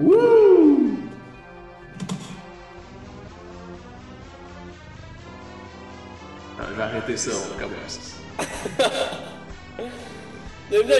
[0.00, 0.96] Wouh!
[6.58, 8.16] Ah, je vais arrêter ça, on commence.
[10.70, 10.94] Bienvenue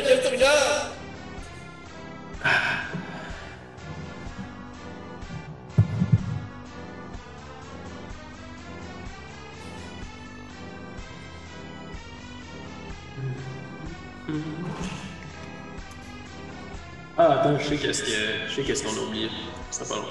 [17.77, 19.29] sais qu'est-ce que- je sais qu'est-ce qu'on a oublié.
[19.71, 20.05] Ça pas long.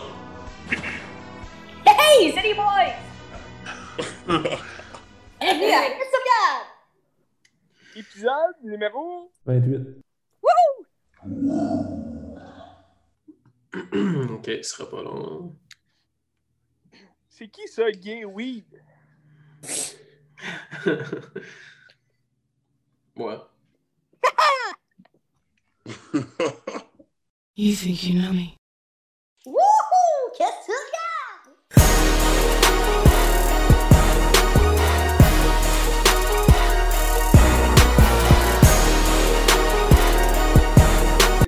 [1.86, 2.96] Hey, City Boys!
[5.40, 5.82] Bienvenue à?
[7.96, 9.32] Épisode numéro.
[9.46, 10.02] 28.
[14.34, 15.56] ok, ce sera pas long.
[17.30, 18.66] C'est qui ça, Gay Weed?
[23.18, 23.38] ouais.
[27.56, 28.56] You think you know me?
[29.46, 30.32] Wouhou!
[30.38, 32.62] Qu'est-ce que tu regardes?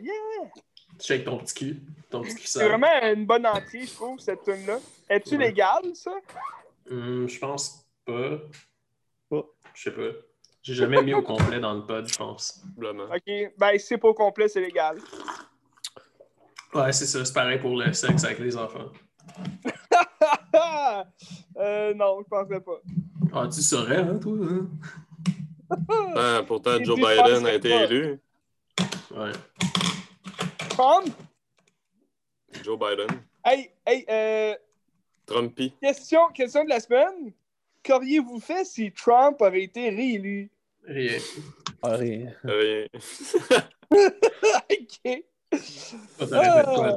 [0.02, 0.50] Yeah!
[1.00, 1.82] Check ton petit cul.
[2.10, 2.70] Ton petit cul C'est sale.
[2.70, 4.80] vraiment une bonne entrée, je trouve, cette tune-là.
[5.10, 5.46] Es-tu Ouais.
[5.48, 6.12] légal, ça?
[6.90, 8.38] Hum, je pense pas.
[9.30, 9.44] Pas.
[9.74, 10.10] Je sais pas.
[10.62, 12.64] J'ai jamais mis au complet dans le pod, je pense.
[12.76, 13.14] Probablement.
[13.14, 14.98] Ok, ben si c'est pas au complet, c'est légal.
[16.76, 17.24] Ouais, c'est ça.
[17.24, 18.92] C'est pareil pour le sexe avec les enfants.
[21.58, 22.82] euh, non, je penserais pas.
[23.34, 24.38] Ah, tu saurais, hein, toi?
[24.42, 24.68] hein?
[26.16, 27.84] Ah, pourtant, Joe Biden a été pas.
[27.86, 28.20] élu.
[29.12, 29.32] Ouais.
[30.70, 31.08] Trump?
[32.64, 33.08] Joe Biden.
[33.46, 34.56] Hey, hey, euh,
[35.26, 35.74] Trumpy.
[35.82, 37.32] question, question de la semaine.
[37.84, 40.50] Qu'auriez-vous fait si Trump avait été réélu?
[40.88, 41.18] Rien.
[41.86, 43.62] Euh, Euh, Rien.
[44.72, 45.24] ok.
[46.18, 46.96] Quoi?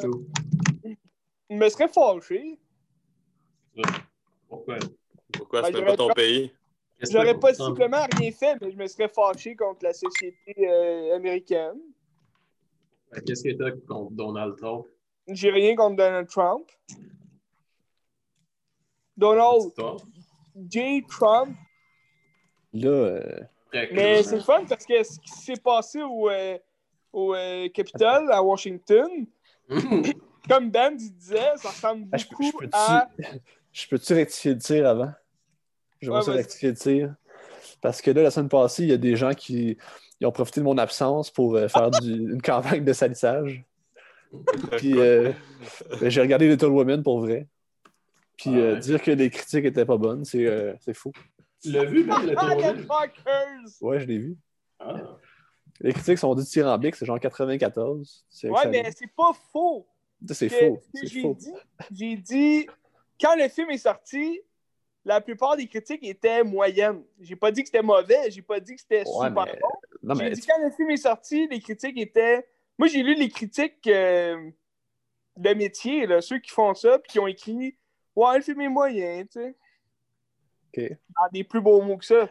[1.49, 2.59] Je me serais fâché.
[4.49, 4.77] Pourquoi?
[5.33, 5.63] Pourquoi?
[5.63, 6.53] Ben, c'est pas ton pays?
[7.11, 11.79] J'aurais possiblement rien fait, mais je me serais fâché contre la société euh, américaine.
[13.13, 14.87] Ben, Qu'est-ce que t'as contre Donald Trump?
[15.29, 16.69] J'ai rien contre Donald Trump.
[19.17, 19.97] Donald Toi?
[20.71, 21.05] J.
[21.09, 21.57] Trump.
[22.73, 23.47] Là, euh,
[23.93, 26.59] Mais c'est fun parce que ce qui s'est passé au, euh,
[27.17, 29.09] au euh, Capitole, à Washington,
[30.49, 33.09] comme Ben il disait, ça ressemble Ah, je peux- beaucoup je peux-tu- à.
[33.73, 35.13] Je peux-tu rectifier le tir avant?
[36.01, 37.15] Je vais Ouais, rectifier le tir.
[37.81, 39.79] Parce que là, la semaine passée, il y a des gens qui
[40.21, 43.65] ils ont profité de mon absence pour euh, faire du- une campagne de salissage.
[44.77, 45.33] Puis euh,
[46.01, 47.47] ben, j'ai regardé Little Women pour vrai.
[48.37, 48.81] Puis Ah euh, ouais.
[48.81, 51.13] dire que les critiques étaient pas bonnes, c'est euh, c'est fou.
[51.63, 53.71] Tu l'as vu, Ben, le Ah, fuckers!
[53.81, 54.37] Ouais, je l'ai vu.
[54.79, 54.95] Ah.
[55.81, 58.25] Les critiques sont dithyrambiques, c'est genre 94.
[58.29, 59.87] C'est Ouais, mais c'est pas faux.
[60.33, 60.81] C'est faux.
[61.03, 61.53] J'ai dit,
[61.93, 62.67] j'ai dit,
[63.21, 64.41] quand le film est sorti,
[65.05, 67.03] la plupart des critiques étaient moyennes.
[67.21, 70.15] J'ai pas dit que c'était mauvais, j'ai pas dit que c'était Ouais, super mais- bon.
[70.15, 72.47] J'ai mais dit quand le film est sorti, les critiques étaient.
[72.79, 74.51] Moi, j'ai lu les critiques euh,
[75.37, 77.77] de métier, là, ceux qui font ça, puis qui ont écrit
[78.15, 79.55] Ouais, le film est moyen, tu sais.
[80.77, 80.91] Ok.
[81.11, 82.29] Dans des plus beaux mots que ça.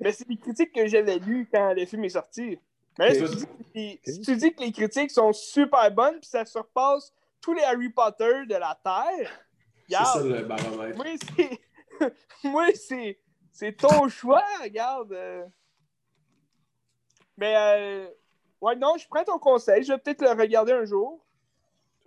[0.00, 2.58] Mais c'est des critiques que j'avais lues quand le film est sorti.
[2.98, 5.90] Mais là, si, tu dis, que les- si tu dis que les critiques sont super
[5.92, 9.30] bonnes, puis ça surpasse tous les Harry Potter de la Terre,
[9.88, 10.96] C'est ça regarde, le baromètre.
[10.96, 11.06] moi,
[11.36, 11.60] c'est.
[12.44, 13.18] Moi, c'est.
[13.52, 15.14] C'est ton choix, regarde.
[17.36, 18.08] Mais, euh...
[18.60, 19.82] ouais, non, je prends ton conseil.
[19.84, 21.24] Je vais peut-être le regarder un jour.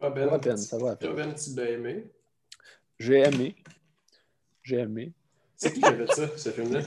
[0.01, 1.13] Ben, Ça va à peine, ça va à peine.
[1.15, 2.03] Ben,
[2.99, 3.55] j'ai aimé.
[4.63, 5.13] J'ai aimé.
[5.65, 6.79] C'est qui qui a fait ça, ce film-là?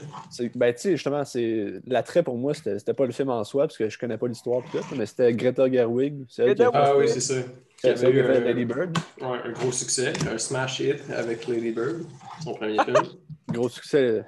[0.55, 3.77] Ben, tu sais, justement, c'est l'attrait pour moi, c'était pas le film en soi, parce
[3.77, 4.61] que je connais pas l'histoire,
[4.95, 6.23] mais c'était Greta Gerwig.
[6.29, 7.35] C'est elle qui a Ah oui, c'est ça.
[7.81, 8.97] Qui avait eu un, Lady Bird.
[9.21, 12.03] ouais, un gros succès, un smash hit avec Lady Bird,
[12.43, 12.97] son premier film.
[13.51, 14.23] Gros succès.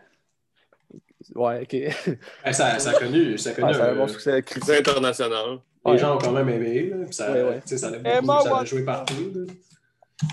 [1.36, 1.74] Ouais, ok.
[2.46, 4.64] Eh, ça, ça a connu, ça a connu c'est un un- bon succès critique.
[4.66, 5.60] C'est international.
[5.86, 5.98] Les Ouais.
[5.98, 7.62] gens ont quand même aimé, là, puis ça, Ouais, ouais.
[7.66, 9.32] ça a, beaucoup- Emma ça a joué partout.
[9.34, 9.54] là.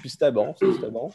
[0.00, 1.10] Puis c'était bon, ça, c'était bon.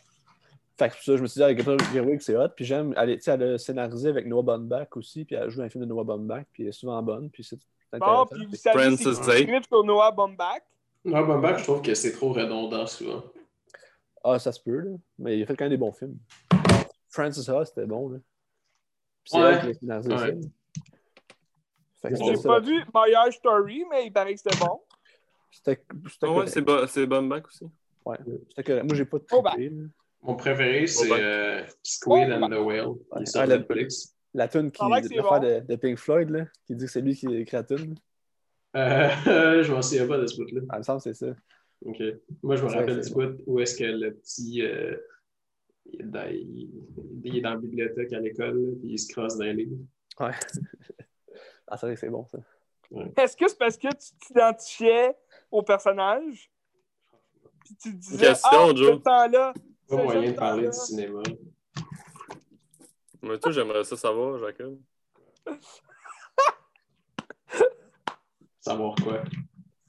[0.78, 1.62] Fait que ça, je me suis dit, avec
[1.94, 2.50] Gerwig, c'est hot.
[2.56, 5.44] Puis j'aime, elle, est- tu sais, elle a scénarisé avec Noah Baumbach aussi, puis elle
[5.44, 7.60] a joué un film de Noah Baumbach, puis elle est souvent bonne, puis c'est
[8.00, 10.64] Bon, puis vous savez, Francis c'est sur Noah Baumbach?
[11.06, 13.24] Non, Baumbach, je trouve que c'est trop redondant souvent.
[14.24, 14.92] Ah, ça se peut, là.
[15.20, 16.18] Mais il a fait quand même des bons films.
[17.10, 18.18] Francis Ha, c'était bon, là.
[19.24, 19.54] Puis c'est Ouais.
[19.54, 20.42] elle qui a scénarisé le film.
[22.04, 24.82] J'ai pas vu Marriage Story, mais il paraît que c'était bon.
[25.52, 27.66] C'était c'était Ah ouais, c'est Baumbach aussi.
[28.06, 28.18] Ouais,
[28.50, 28.86] c'était correct.
[28.86, 29.54] Moi, j'ai pas Oh, bah.
[29.56, 29.68] là.
[30.24, 32.96] Mon préféré, c'est euh, Squid Oh, and the Whale.
[33.22, 34.16] Est sur Ah, le- Netflix.
[34.34, 35.48] La tune qui Ça a l'air que c'est l'affaire bon.
[35.48, 37.96] de, de Pink Floyd, là, qui dit que c'est lui qui écrit la tune.
[38.76, 39.10] Euh,
[39.64, 40.62] je m'en souviens pas de ce bout-là.
[40.70, 41.36] Ah, il me semble que c'est ça.
[41.86, 42.02] Ok.
[42.42, 44.62] Moi, je me rappelle du bout où est-ce que le petit.
[44.64, 44.96] euh,
[45.86, 46.72] il, est dans, il-
[47.26, 49.78] il est dans la bibliothèque à l'école, puis il se crosse dans les livres.
[50.20, 50.32] Ouais.
[51.68, 52.40] ah, c'est vrai que c'est bon, ça.
[53.18, 55.16] Est-ce que c'est parce que tu t'identifiais
[55.52, 56.50] au personnage?
[57.66, 58.96] Puis tu te disais, Question, ah, Joe.
[58.98, 59.54] ce temps-là.
[59.88, 61.22] Pas moyen de parler du cinéma.
[63.22, 64.78] Mais toi, j'aimerais ça savoir, Jacob.
[68.60, 69.24] Savoir quoi?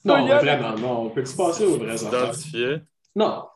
[0.05, 1.11] Non, mais vraiment, non.
[1.11, 2.25] Peux-tu passer aux vraies affaires?
[2.25, 2.79] Identifier.
[3.15, 3.47] Non.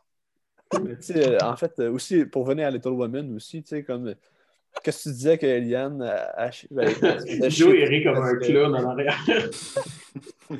[0.85, 3.69] Mais tu sais, euh, en fait, euh, aussi, pour venir à Little Women aussi, tu
[3.71, 4.09] sais, comme.
[4.09, 4.15] euh,
[4.85, 6.47] Qu'est-ce que tu disais que Eliane a.
[6.47, 6.87] a- ben,
[7.43, 7.75] a- Joe,
[8.05, 9.19] comme un clown en arrière?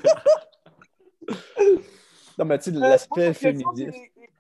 [2.39, 3.99] Non, mais tu sais, l'aspect féministe.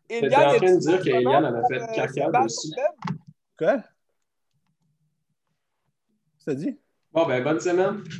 [0.08, 2.68] T'es en train de dire qu'Eliane en a fait euh, caca dessus.
[3.58, 3.82] Quoi?
[6.38, 6.78] Ça dit?
[7.12, 8.02] Bon, ben, bonne semaine.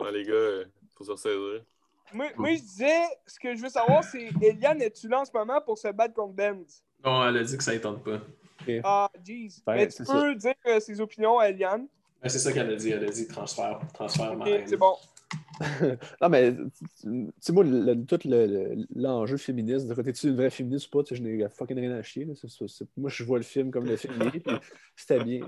[0.00, 0.64] Ouais, les gars, euh,
[0.96, 1.64] faut se ressaisir.
[2.12, 5.32] Moi, moi, je disais, ce que je veux savoir, c'est Eliane, es-tu là en ce
[5.34, 6.84] moment pour se battre contre Benz?
[7.04, 8.20] Non, elle a dit que ça ne tente pas.
[8.84, 9.48] Ah, jeez.
[9.66, 11.88] Ben, Mais tu peux dire euh, ses opinions à Eliane?
[12.22, 12.90] Ben, c'est ça qu'elle a dit.
[12.90, 13.80] Elle a dit transfert.
[13.92, 14.66] Transfert, Ok, ma haine.
[14.68, 14.94] c'est bon.
[16.22, 20.36] Non, mais tu sais, moi, le- tout le- le- l'enjeu féministe, de côté, tu une
[20.36, 22.24] vraie féministe ou pas, tu sais, je n'ai fucking rien à chier.
[22.24, 22.34] là.
[22.96, 24.14] Moi, je vois le film comme le film
[24.96, 25.40] c'était bien.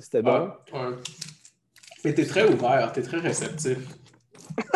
[0.00, 0.50] C'était bon.
[0.72, 0.96] Ouais, ouais.
[2.04, 3.78] Mais t'es très ouvert, t'es très réceptif.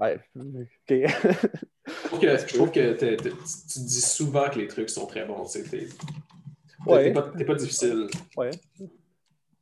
[0.00, 0.90] Ouais, ok.
[0.90, 5.06] Je trouve que, je trouve que t'es- t'es- tu dis souvent que les trucs sont
[5.06, 5.44] très bons.
[5.44, 5.88] tu sais, T'es
[6.86, 7.12] Ouais.
[7.12, 8.06] pas, pas difficile.
[8.36, 8.50] ouais.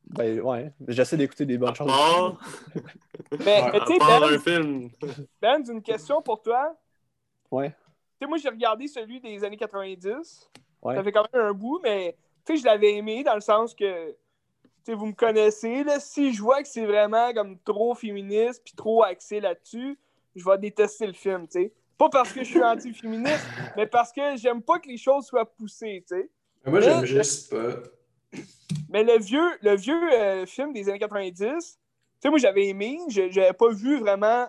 [0.09, 0.71] Ben, ouais.
[0.87, 1.91] J'essaie d'écouter des bonnes choses.
[1.91, 2.33] Ah,
[3.31, 4.89] Mais, Ouais, mais tu sais, un film.
[5.41, 6.75] Benz, une question pour toi.
[7.51, 7.69] Ouais.
[7.69, 7.75] Tu
[8.21, 10.49] sais, moi, j'ai regardé celui des années 90.
[10.81, 10.95] Ouais.
[10.95, 12.15] Ça fait quand même un bout, mais
[12.45, 14.15] tu sais, je l'avais aimé dans le sens que, tu
[14.83, 18.73] sais, vous me connaissez, là, si je vois que c'est vraiment comme trop féministe puis
[18.75, 19.99] trop axé là-dessus,
[20.35, 21.73] je vais détester le film, tu sais.
[21.97, 23.45] Pas parce que je suis anti-féministe,
[23.75, 26.29] mais parce que j'aime pas que les choses soient poussées, tu sais.
[26.65, 27.81] Moi, j'aime juste pas.
[28.89, 32.99] Mais le vieux, le vieux euh, film des années 90, tu sais, moi, j'avais aimé,
[33.09, 34.47] je j'avais pas vu vraiment,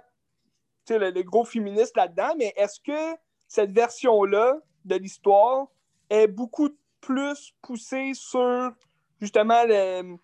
[0.91, 5.69] le, le gros féministe là-dedans, mais est-ce que cette version-là de l'histoire
[6.11, 6.71] est beaucoup
[7.01, 8.73] plus poussée sur,
[9.21, 10.17] justement, le,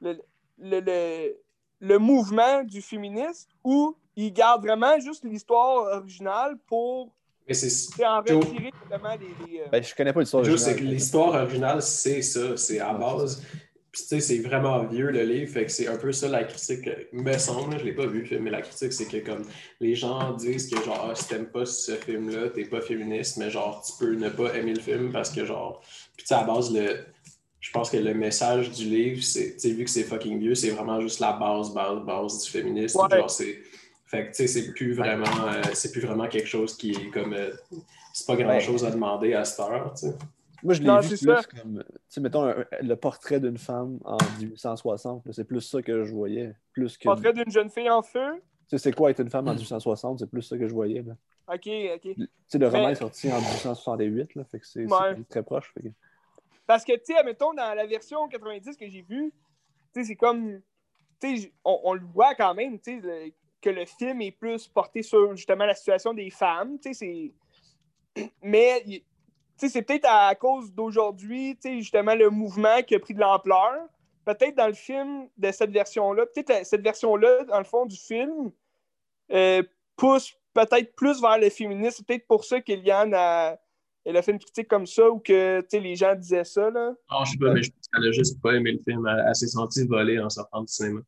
[0.00, 0.18] le,
[0.58, 1.36] le,
[1.80, 7.12] le- mouvement du féministe ou il garde vraiment juste l'histoire originale pour
[7.54, 7.96] c'est.
[9.18, 9.28] les...
[9.52, 10.84] les, euh, Ben, je connais pas l'histoire originale.
[10.84, 13.42] l'histoire originale, c'est ça, c'est à base.
[13.92, 16.44] Puis tu sais, c'est vraiment vieux le livre, fait que c'est un peu ça la
[16.44, 19.42] critique, me semble, je l'ai pas vu le film, mais la critique c'est que comme
[19.80, 23.50] les gens disent que genre ah, si t'aimes pas ce film-là, t'es pas féministe, mais
[23.50, 25.82] genre tu peux ne pas aimer le film parce que genre.
[26.16, 27.04] Puis tu sais, à base, le.
[27.58, 30.54] Je pense que le message du livre, c'est, tu sais, vu que c'est fucking vieux,
[30.54, 33.00] c'est vraiment juste la base, base, base du féminisme.
[33.00, 33.18] Ouais.
[33.18, 33.58] Genre, c'est.
[34.10, 37.10] Fait que tu sais, c'est plus vraiment, euh, c'est plus vraiment quelque chose qui est
[37.10, 37.32] comme.
[37.32, 37.52] euh,
[38.12, 40.14] c'est pas grand chose à demander à cette heure, tu sais.
[40.64, 41.40] Moi, je l'ai vu plus ça.
[41.44, 45.24] comme, tu sais, mettons, un- le portrait d'une femme en 1860.
[45.26, 46.52] là, C'est plus ça que je voyais.
[46.72, 47.04] Plus que.
[47.04, 48.42] portrait d'une jeune fille en feu?
[48.68, 50.18] Tu sais, c'est quoi être une femme en 1860?
[50.18, 51.02] C'est plus ça que je voyais.
[51.02, 51.14] là.
[51.46, 52.00] Ok, ok.
[52.02, 55.16] Tu sais, le roman Mais- est sorti en 1868, là, fait que c'est Ouais.
[55.28, 55.72] très proche.
[55.72, 55.94] fait que-
[56.66, 59.32] Parce que, tu sais, admettons, dans la version 90 que j'ai vue,
[59.94, 60.60] tu sais, c'est comme.
[61.20, 64.30] Tu sais, on, on le voit quand même, tu sais, le- que le film est
[64.30, 66.78] plus porté sur justement la situation des femmes.
[68.42, 69.02] Mais,
[69.56, 73.74] c'est peut-être à cause d'aujourd'hui, justement, le mouvement qui a pris de l'ampleur.
[74.24, 77.96] Peut-être dans le film de cette version-là, peut-être la- cette version-là, dans le fond du
[77.96, 78.52] film,
[79.32, 79.62] euh,
[79.96, 81.96] pousse peut-être plus vers le féminisme.
[81.98, 83.58] C'est peut-être pour ça qu'Eliane a,
[84.04, 86.70] elle a fait une critique comme ça ou que les gens disaient ça.
[86.70, 86.92] Là.
[87.10, 89.06] Non, je sais pas, mais je pense qu'elle a juste pas aimé le film.
[89.06, 91.00] Elle, elle s'est sentie voler en sortant du cinéma.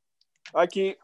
[0.54, 0.99] OK.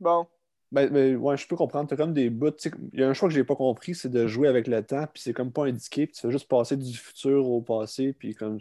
[0.00, 0.26] Bon.
[0.72, 1.88] Ben, ben, ouais, je peux comprendre.
[1.88, 2.50] T'as comme des bouts.
[2.52, 4.82] tu Il y a un choix que j'ai pas compris, c'est de jouer avec le
[4.82, 8.14] temps, puis c'est comme pas indiqué, puis tu fais juste passer du futur au passé,
[8.14, 8.58] puis comme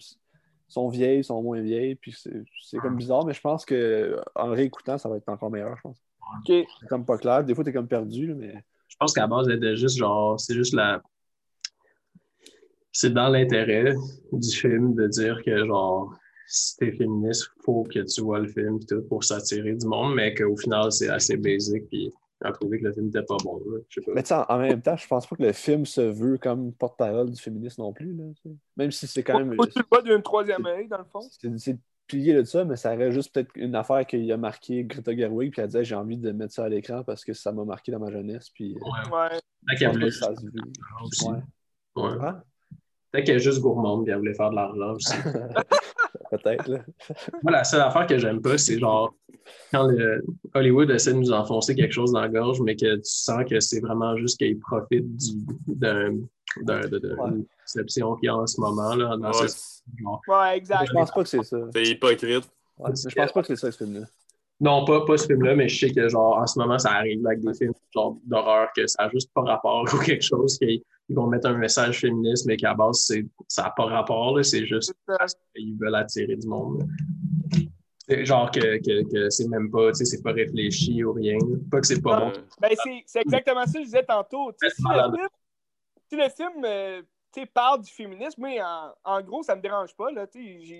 [0.67, 4.53] sont vieilles, sont moins vieilles, puis c'est comme bizarre, mais je pense que en le
[4.53, 5.97] réécoutant, ça va être encore meilleur, je pense.
[6.45, 7.43] C'est comme pas clair.
[7.43, 8.63] Des fois, t'es comme perdu, là, mais.
[8.87, 11.01] Je pense qu'à base, était juste genre, c'est juste la.
[12.91, 13.93] C'est dans l'intérêt
[14.33, 16.13] du film de dire que genre,
[16.51, 20.15] si t'es féministe, faut que tu vois le film pis tout pour s'attirer du monde,
[20.15, 22.11] mais qu'au final, c'est assez basic puis
[22.43, 23.61] a trouvé que le film était pas bon.
[23.67, 23.79] là.
[23.79, 24.11] Pas.
[24.15, 26.37] Mais tu sais, en, en même temps, je pense pas que le film se veut
[26.39, 28.13] comme porte-parole du féminisme non plus.
[28.15, 28.23] Là,
[28.77, 29.53] même si c'est quand même.
[29.55, 31.21] Faut tu vois d'une troisième œil, dans le fond.
[31.57, 31.77] C'est
[32.07, 35.51] plié de ça, mais ça reste juste peut-être une affaire qu'il a marqué Greta Gerwig,
[35.51, 37.91] puis elle disait j'ai envie de mettre ça à l'écran parce que ça m'a marqué
[37.91, 38.49] dans ma jeunesse.
[38.49, 39.11] Puis, euh, Ouais.
[39.15, 39.39] Ouais.
[39.77, 41.31] Peut-être qu'elle ça se veut.
[41.31, 41.39] Ouais.
[42.03, 42.25] Ouais.
[42.27, 42.41] Hein?
[43.11, 45.13] Peut-être qu'elle est juste gourmande et elle voulait faire de l'argent aussi.
[46.31, 46.67] Peut-être.
[46.69, 46.79] là.
[47.43, 49.13] Moi, la seule affaire que j'aime pas, c'est genre
[49.71, 53.01] quand le Hollywood essaie de nous enfoncer quelque chose dans la gorge, mais que tu
[53.03, 56.15] sens que c'est vraiment juste qu'ils profitent du- d'un-
[56.63, 57.31] d'un- de- de- Ouais.
[57.31, 58.93] d'une conception qu'il y a en ce moment.
[58.95, 60.21] Là, dans Ouais, ce- genre.
[60.27, 60.85] Ouais, Mais exact.
[60.87, 61.57] je pense pas que c'est ça.
[61.73, 62.49] C'est hypocrite.
[62.77, 64.05] Ouais, je pense pas que c'est ça, ce film-là.
[64.61, 67.25] Non, pas, pas ce film-là, mais je sais que genre en ce moment, ça arrive
[67.25, 70.83] avec des films genre d'horreur que ça n'a juste pas rapport ou quelque chose qu'ils
[71.09, 74.37] ils vont mettre un message féministe, mais qu'à base, c'est- ça n'a pas rapport.
[74.45, 74.93] C'est juste
[75.55, 76.87] qu'ils veulent attirer du monde.
[78.07, 81.37] C'est Genre que, que, que c'est même pas, tu sais, c'est pas réfléchi ou rien.
[81.69, 82.33] Pas que c'est pas bon.
[82.61, 82.71] Ben,
[83.05, 84.51] c'est, exactement ça que je disais tantôt.
[84.61, 84.71] Si, le
[85.15, 85.27] film,
[86.09, 87.01] si le film euh,
[87.33, 88.49] tu sais, parle du féminisme, moi,
[89.05, 90.11] en, en gros, ça me dérange pas.
[90.11, 90.27] Là,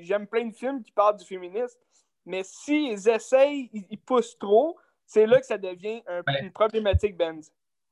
[0.02, 1.78] j'aime plein de films qui parlent du féminisme.
[2.26, 6.44] Mais s'ils essayent, ils, ils poussent trop, c'est là que ça devient un- Ouais.
[6.44, 7.42] une problématique, Ben.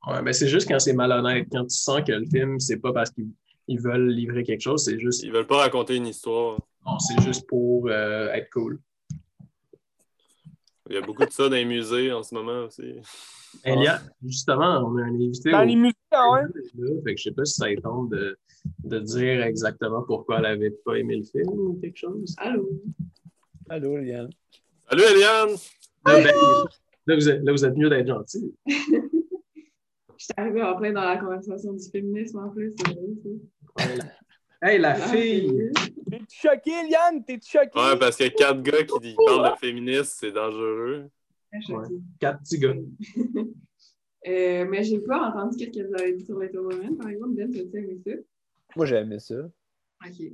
[0.06, 2.92] Ouais, mais c'est juste quand c'est malhonnête, quand tu sens que le film, c'est pas
[2.92, 3.28] parce qu'ils
[3.68, 6.58] ils veulent livrer quelque chose, c'est juste, Ils veulent pas raconter une histoire.
[6.86, 8.80] non, c'est juste pour euh, être cool.
[10.88, 12.94] Il y a beaucoup de ça dans les musées en ce moment aussi.
[13.64, 15.50] Elia, justement, on a un invité.
[15.52, 16.42] Dans au- les musées, ah ouais?
[16.78, 18.36] Là, fait que je sais pas si ça est tente de,
[18.84, 22.34] de dire exactement pourquoi elle avait pas aimé le film ou quelque chose.
[22.38, 22.68] Allô?
[23.70, 24.30] Allô, Liane.
[24.88, 25.50] Salut Eliane!
[26.04, 26.24] Là, ben,
[27.06, 28.52] là, vous êtes, là, vous êtes mieux d'être gentil.
[28.66, 32.74] Je suis arrivée en plein dans la conversation du féminisme en plus.
[33.76, 33.98] vrai.
[34.60, 35.70] Hey, la La fille!
[36.10, 37.24] T'es-tu choqué, Liane?
[37.24, 37.78] T'es-tu choqué?
[37.78, 41.08] Ouais, parce que quatre gars qui parlent de féministes, c'est dangereux.
[41.64, 41.94] Choquée.
[42.18, 42.74] Quatre petits gars.
[44.26, 47.36] Euh, mais j'ai pas entendu ce que vous avez dit sur Women, par exemple.
[47.36, 48.12] Ben, tu as aimé ça?
[48.76, 49.48] Moi, j'ai aimé ça.
[50.06, 50.30] Ok.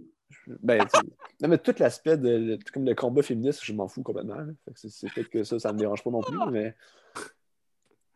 [0.46, 1.06] Ben, tu sais,
[1.40, 4.36] non, mais tout l'aspect de comme le combat féministe, je m'en fous complètement.
[4.36, 4.46] là.
[4.64, 6.74] Fait que c'est- peut-être que ça, ça me dérange pas non plus, mais.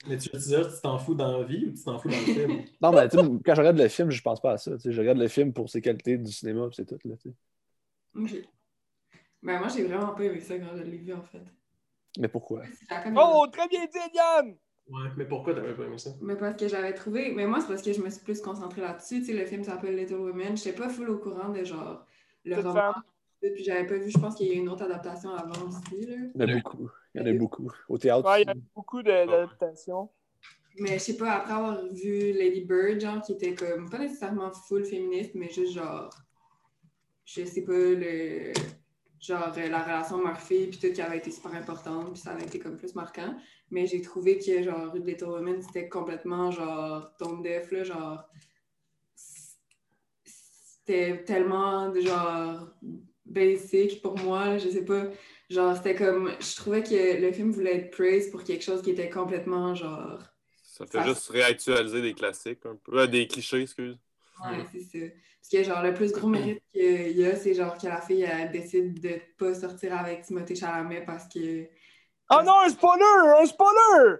[0.06, 2.16] Mais tu veux dire, tu t'en fous dans la vie ou tu t'en fous dans
[2.18, 2.50] le film?
[2.80, 4.72] Non, mais tu sais, quand je regarde le film, je pense pas à ça.
[4.76, 4.92] tu sais.
[4.92, 6.98] Je regarde le film pour ses qualités du cinéma, puis c'est tout.
[7.06, 7.34] Là, tu sais.
[8.14, 8.48] Ok.
[9.42, 11.42] Ben, moi, j'ai vraiment pas aimé ça quand je l'ai vu, en fait.
[12.18, 12.62] mais pourquoi?
[13.16, 14.56] Oh, très bien dit, Liane!
[14.90, 16.10] Ouais, mais pourquoi t'avais pas aimé ça?
[16.20, 17.32] Mais parce que j'avais trouvé.
[17.32, 19.20] Mais moi, c'est parce que je me suis plus concentrée là-dessus.
[19.20, 20.56] Tu sais, le film s'appelle Little Women.
[20.56, 22.04] J'étais pas full au courant de genre
[22.44, 22.92] le Toute roman.
[22.92, 23.02] femme.
[23.40, 26.04] Puis j'avais pas vu, je pense qu'il y a une autre adaptation avant aussi.
[26.06, 26.16] Là.
[26.34, 26.90] Il y en a beaucoup.
[27.14, 27.70] Il y en a beaucoup.
[27.88, 28.28] Au théâtre.
[28.28, 30.10] Ouais, il y a beaucoup d'adaptations.
[30.78, 34.50] Mais je sais pas, après avoir vu Lady Bird, genre, qui était comme pas nécessairement
[34.52, 36.10] full féministe, mais juste genre.
[37.24, 38.52] Je sais pas, le.
[39.20, 42.58] Genre, la relation Murphy, puis tout qui avait été super importante, puis ça avait été
[42.58, 43.36] comme plus marquant.
[43.70, 48.24] Mais j'ai trouvé que, genre, Little Women, c'était complètement, genre, tone deaf, là, genre.
[50.24, 52.68] C'était tellement, genre,
[53.24, 55.04] basic pour moi, là, je sais pas.
[55.48, 56.32] Genre, c'était comme.
[56.40, 60.20] Je trouvais que le film voulait être praise pour quelque chose qui était complètement, genre.
[60.62, 62.98] Ça fait Ça- juste réactualiser des classiques un peu.
[62.98, 63.98] Euh, des clichés, excuse.
[64.42, 65.06] Ouais, c'est ça.
[65.40, 68.22] Parce que, genre, le plus gros mérite qu'il y a, c'est genre que la fille,
[68.22, 71.68] elle décide de pas sortir avec Timothée Chalamet parce que.
[72.30, 73.40] Oh non, un spoiler!
[73.40, 74.16] Un spoiler!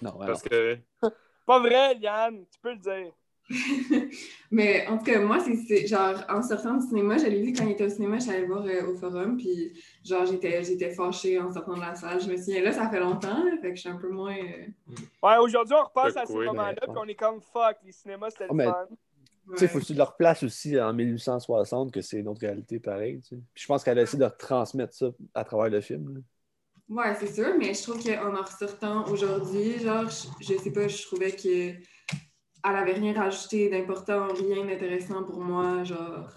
[0.00, 0.26] Non, alors.
[0.26, 0.78] Parce que
[1.46, 3.12] Pas vrai, Liane, tu peux le dire.
[4.50, 7.52] Mais en tout cas, moi, c'est- c'est genre, en sortant du cinéma, je l'ai vu
[7.52, 9.72] quand il était au cinéma, je suis allée le voir euh, au forum, puis
[10.04, 12.20] genre, j'étais j'étais fâchée en sortant de la salle.
[12.20, 14.36] Je me souviens, là, ça fait longtemps, là, fait que je suis un peu moins.
[14.36, 17.76] euh, Ouais, aujourd'hui, on repasse à ces oui, moments-là, mais- puis on est comme fuck,
[17.84, 18.86] les cinémas, c'était Oh, le fun.
[18.88, 19.68] Tu sais, ouais.
[19.68, 23.20] faut que tu leur places aussi en 1860 que c'est une autre réalité pareille.
[23.22, 23.42] tu sais.
[23.52, 26.14] Puis je pense qu'elle a essayé de transmettre ça à travers le film.
[26.14, 26.20] là.
[26.88, 30.88] Ouais, c'est sûr, mais je trouve qu'en en ressortant aujourd'hui, genre, je, je sais pas,
[30.88, 31.70] je trouvais que
[32.64, 36.28] elle avait rien rajouté d'important, rien d'intéressant pour moi, genre,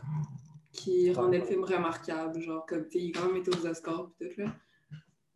[0.74, 4.30] qui rendait le film remarquable, genre, comme, tu sais, quand même été aux Oscars pis
[4.30, 4.56] tout, là.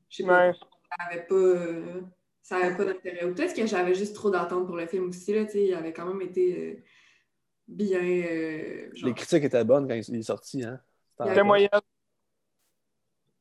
[0.10, 0.54] Je sais pas, Ouais.
[0.54, 2.01] ça avait pas, euh,
[2.42, 3.25] ça avait pas d'intérêt.
[3.25, 5.74] Ou peut-être que j'avais juste trop d'attentes pour le film aussi, là, tu sais, il
[5.74, 6.84] avait quand même été euh,
[7.68, 10.63] bien, euh, genre, Les critiques étaient bonnes quand il est sorti.
[10.63, 10.80] Hein?
[11.18, 11.70] C'était C'était moyen.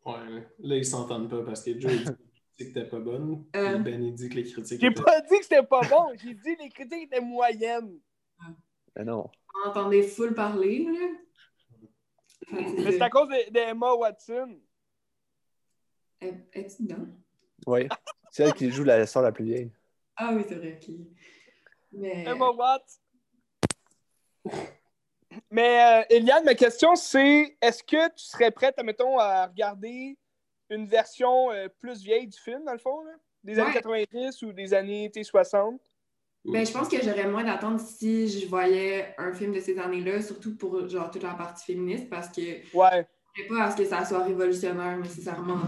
[0.08, 2.04] Ouais, là, ils s'entendent pas parce que Joe il
[2.66, 3.44] dit que t'es pas bonne.
[3.54, 3.78] Euh.
[3.78, 4.80] Ben, il dit que les critiques.
[4.80, 7.98] J'ai étaient- pas dit que c'était pas bon, j'ai dit que les critiques étaient moyennes.
[8.96, 9.30] Mais non.
[9.64, 11.08] on entendait full parler, là.
[12.52, 14.58] Mais c'est à cause de- d'Emma Watson.
[16.20, 17.06] Es- Es-tu dedans?
[17.66, 17.86] Oui.
[18.30, 19.70] C'est elle qui joue la sœur la plus vieille.
[20.16, 20.80] Ah oui, c'est vrai.
[21.92, 22.24] Mais...
[22.24, 23.00] Emma Watts.
[25.50, 30.16] Mais euh, Eliane, ma question c'est est-ce que tu serais prête, mettons, à regarder
[30.70, 33.12] une version euh, plus vieille du film, dans le fond, là?
[33.44, 34.06] des années Ouais.
[34.06, 35.80] 90 ou des années tu sais, 60?
[36.44, 40.22] Ben, je pense que j'aurais moins d'attente si je voyais un film de ces années-là,
[40.22, 42.40] surtout pour genre toute la partie féministe, parce que
[42.76, 43.06] Ouais.
[43.36, 45.58] je ne pas à ce que ça soit révolutionnaire nécessairement.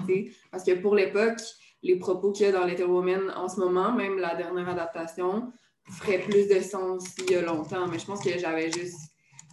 [0.50, 1.38] Parce que pour l'époque,
[1.82, 5.52] les propos qu'il y a dans Little Women en ce moment, même la dernière adaptation,
[5.90, 7.86] ferait plus de sens il y a longtemps.
[7.88, 8.98] Mais je pense que j'avais juste.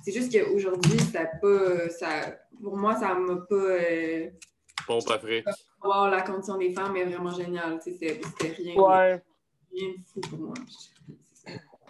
[0.07, 1.89] C'est juste qu'aujourd'hui, ça pas.
[1.89, 2.37] Ça...
[2.63, 3.55] pour moi, ça m'a pas.
[3.55, 4.29] Euh,
[4.87, 5.45] Pompe Afrique.
[5.83, 7.77] wow, la condition des femmes est vraiment géniale.
[7.83, 8.21] C'était
[8.57, 9.21] rien, Ouais.
[9.73, 10.53] rien de fou pour moi.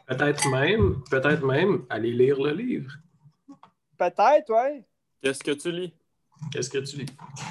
[0.07, 2.91] Peut-être même, peut-être même aller lire le livre.
[3.99, 4.83] Peut-être, ouais.
[5.21, 5.93] Qu'est-ce que tu lis?
[6.51, 7.05] Qu'est-ce que tu lis?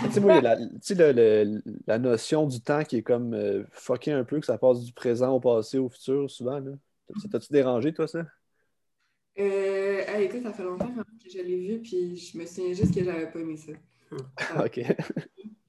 [0.07, 3.35] Tu sais, moi, la, tu sais, le- le- la notion du temps qui est comme
[3.35, 6.59] euh, fuckée un peu, que ça passe du présent au passé, au futur, souvent.
[6.59, 6.73] Là.
[7.23, 8.25] Ça T'as-tu dérangé, toi, ça?
[9.39, 12.95] Euh, hey, écoute, ça fait longtemps que je l'ai vu, puis je me souviens juste
[12.95, 13.73] que j'avais pas aimé ça.
[14.65, 14.81] OK.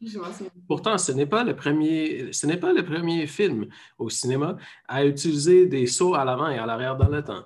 [0.02, 0.52] Je m'en souviens.
[0.68, 4.58] Pourtant, ce n'est pas le premier, ce n'est pas le premier film au cinéma
[4.88, 7.44] à utiliser des sauts à l'avant et à l'arrière dans le temps.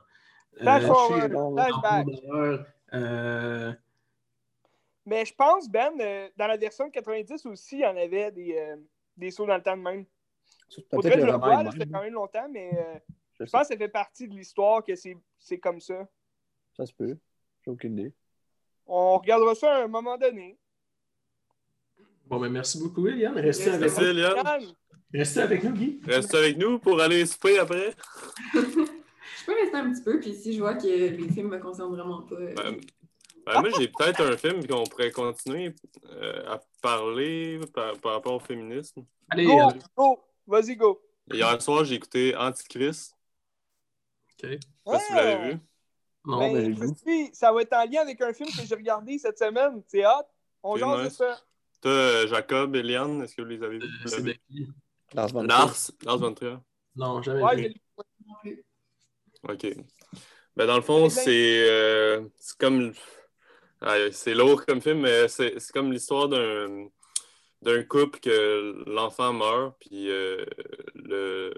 [0.58, 2.08] Flash Euh, forward, flashback.
[2.94, 3.74] Euh,
[5.06, 8.32] Mais je pense, Ben, euh, dans la version de 90 aussi, il y en avait
[8.32, 8.75] des, euh,
[9.18, 10.06] des sauts dans le temps de même.
[10.92, 13.00] Peut-être que je le vois, même, quand même longtemps, mais euh,
[13.46, 16.08] je pense que ça fait partie de l'histoire que c'est c'est comme ça.
[16.78, 17.18] Ça se peut.
[17.66, 18.14] J'ai aucune idée.
[18.86, 20.58] On regardera ça à un moment donné.
[22.26, 23.38] bon, ben, merci beaucoup, Eliane.
[23.38, 24.74] Restez avec, Merci, Eliane.
[25.14, 26.02] Restez avec nous, Guy.
[26.06, 27.94] Reste avec nous pour aller souper après.
[28.54, 31.96] Je peux rester un petit peu, puis si je vois que les films me concernent
[31.96, 32.36] vraiment pas.
[32.36, 32.80] euh, Ben,
[33.46, 35.74] ben, moi, j'ai peut-être un film qu'on pourrait continuer
[36.06, 39.04] euh, à parler par, par rapport au féminisme.
[39.30, 41.02] Allez, go, euh, go, vas-y, go.
[41.34, 43.16] Hier soir, j'ai écouté Antichrist.
[44.44, 44.50] OK.
[44.50, 45.60] Je sais pas si vous l'avez vu.
[46.26, 46.94] Non, Ben, mais goût.
[46.94, 49.82] Christy, ça va être en lien avec un film que j'ai regardé cette semaine.
[49.88, 50.10] C'est hot.
[50.64, 51.14] On jase de nice.
[51.18, 51.42] ça.
[51.82, 53.86] Toi, euh, Jacob, Eliane, est-ce que vous les avez vus?
[53.86, 54.68] euh, c'est l'avez- de qui?
[55.14, 55.48] Lars von Trier.
[55.48, 56.58] Lars, Lars von Trier.
[56.96, 57.74] Non, jamais Ouais, vu.
[58.46, 58.52] je.
[59.52, 59.68] OK.
[60.56, 61.24] Ben, dans le fond, C'est bien.
[61.24, 62.22] c'est euh,
[62.60, 62.94] comme.
[63.82, 66.88] Ah, c'est lourd comme film, mais c'est c'est comme l'histoire d'un
[67.64, 70.46] d'un couple que l'enfant meurt, puis euh,
[70.94, 71.54] le,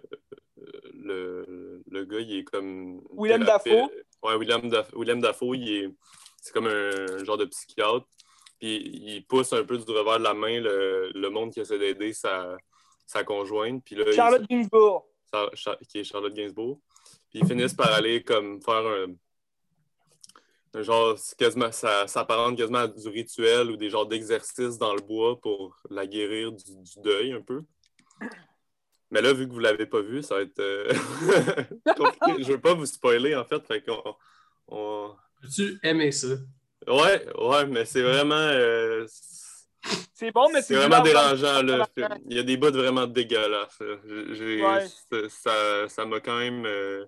[1.04, 3.02] le, le gars, il est comme.
[3.12, 3.44] William.
[3.44, 3.90] Dafoe?
[4.24, 5.90] Ouais, William, Daf- William Dafoe, il est.
[6.42, 8.06] C'est comme un, genre de psychiatre.
[8.60, 11.80] Puis il pousse un peu du revers de la main le, le monde qui essaie
[11.80, 12.58] d'aider sa,
[13.06, 13.84] sa conjointe.
[13.84, 15.08] Puis là, il- Charlotte Gainsbourg.
[15.56, 16.80] Char- qui est Charlotte Gainsbourg.
[17.30, 19.08] Puis ils finissent par aller comme faire un,
[20.76, 25.02] un genre, quasiment, ça s'apparente quasiment à du rituel ou des genres d'exercices dans le
[25.02, 27.64] bois pour la guérir du, du deuil un peu.
[29.14, 30.92] Mais là, vu que vous ne l'avez pas vu, ça va être euh,
[31.96, 32.44] compliqué.
[32.44, 33.66] Je veux pas vous spoiler en fait.
[33.68, 33.84] fait
[34.68, 36.28] on- As-tu aimé ça?
[36.88, 38.36] Ouais, ouais, mais c'est vraiment.
[38.36, 39.06] euh,
[40.14, 41.62] C'est bon, mais c'est c'est vraiment dérangeant.
[41.62, 41.86] Là.
[42.30, 43.80] Il y a des bouts vraiment dégueulasses.
[43.82, 44.88] Ouais.
[45.30, 47.06] Ça ça m'a quand même euh,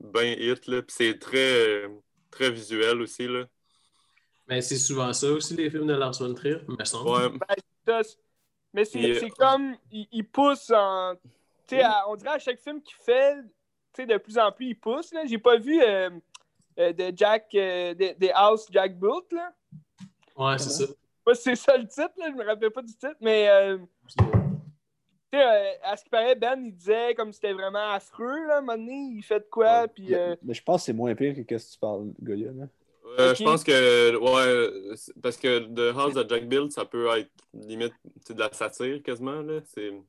[0.00, 0.66] bien hit.
[0.66, 0.82] là.
[0.82, 1.88] Puis c'est très,
[2.30, 3.26] très visuel aussi.
[3.28, 3.46] Là.
[4.48, 7.08] Mais c'est souvent ça aussi, les films de Lars von Trier, me semble.
[7.10, 7.28] Ouais.
[8.74, 11.14] Mais c'est Et- c'est comme, il, il pousse en.
[11.66, 14.66] Tu sais, on dirait à chaque film qu'il fait, tu sais, de plus en plus,
[14.66, 15.12] il pousse.
[15.14, 15.22] là.
[15.24, 16.10] J'ai pas vu euh,
[16.78, 19.52] euh, de Jack, euh, de, de House Jack Built, là.
[20.36, 20.84] Ouais, c'est ça.
[21.34, 24.14] C'est ça le titre, là, je me rappelle pas du titre, mais euh, tu
[25.32, 28.58] sais, euh, à ce qui paraît, Ben, il disait comme c'était vraiment affreux, là, à
[28.58, 29.88] un moment donné, il fait de quoi, Ouais.
[29.88, 32.50] puis euh, Mais je pense que c'est moins pire que qu'est-ce que tu parles, Goya.
[32.52, 32.64] Là.
[33.18, 33.34] Euh.
[33.34, 37.94] Je pense que, ouais, parce que The House of Jack Build, ça peut être limite
[38.28, 39.42] de la satire quasiment.
[39.42, 39.60] Là.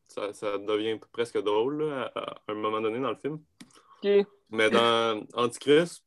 [0.08, 3.39] Ça, ça devient presque drôle là, à, à un moment donné dans le film.
[4.50, 6.04] Mais dans Antichrist,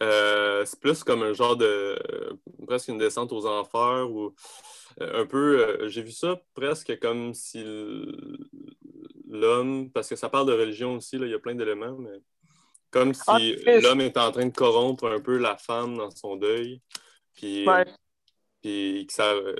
[0.00, 1.64] euh, c'est plus comme un genre de.
[1.66, 2.32] euh,
[2.66, 4.34] presque une descente aux enfers ou
[5.00, 5.88] euh, un peu.
[5.88, 7.62] J'ai vu ça presque comme si
[9.28, 9.90] l'homme.
[9.90, 12.20] Parce que ça parle de religion aussi, là, il y a plein d'éléments, mais
[12.92, 13.82] comme si Antichrist.
[13.82, 16.80] l'homme était en train de corrompre un peu la femme dans son deuil.
[17.34, 17.86] Puis, Ouais.
[18.62, 19.56] puis que ça, euh,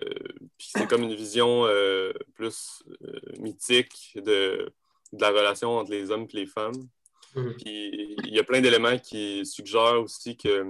[0.58, 4.70] puis c'est comme une vision euh, plus euh, mythique de,
[5.12, 6.88] de la relation entre les hommes et les femmes.
[7.34, 7.54] Mhm.
[7.56, 10.64] Puis il y a plein d'éléments qui suggèrent aussi que,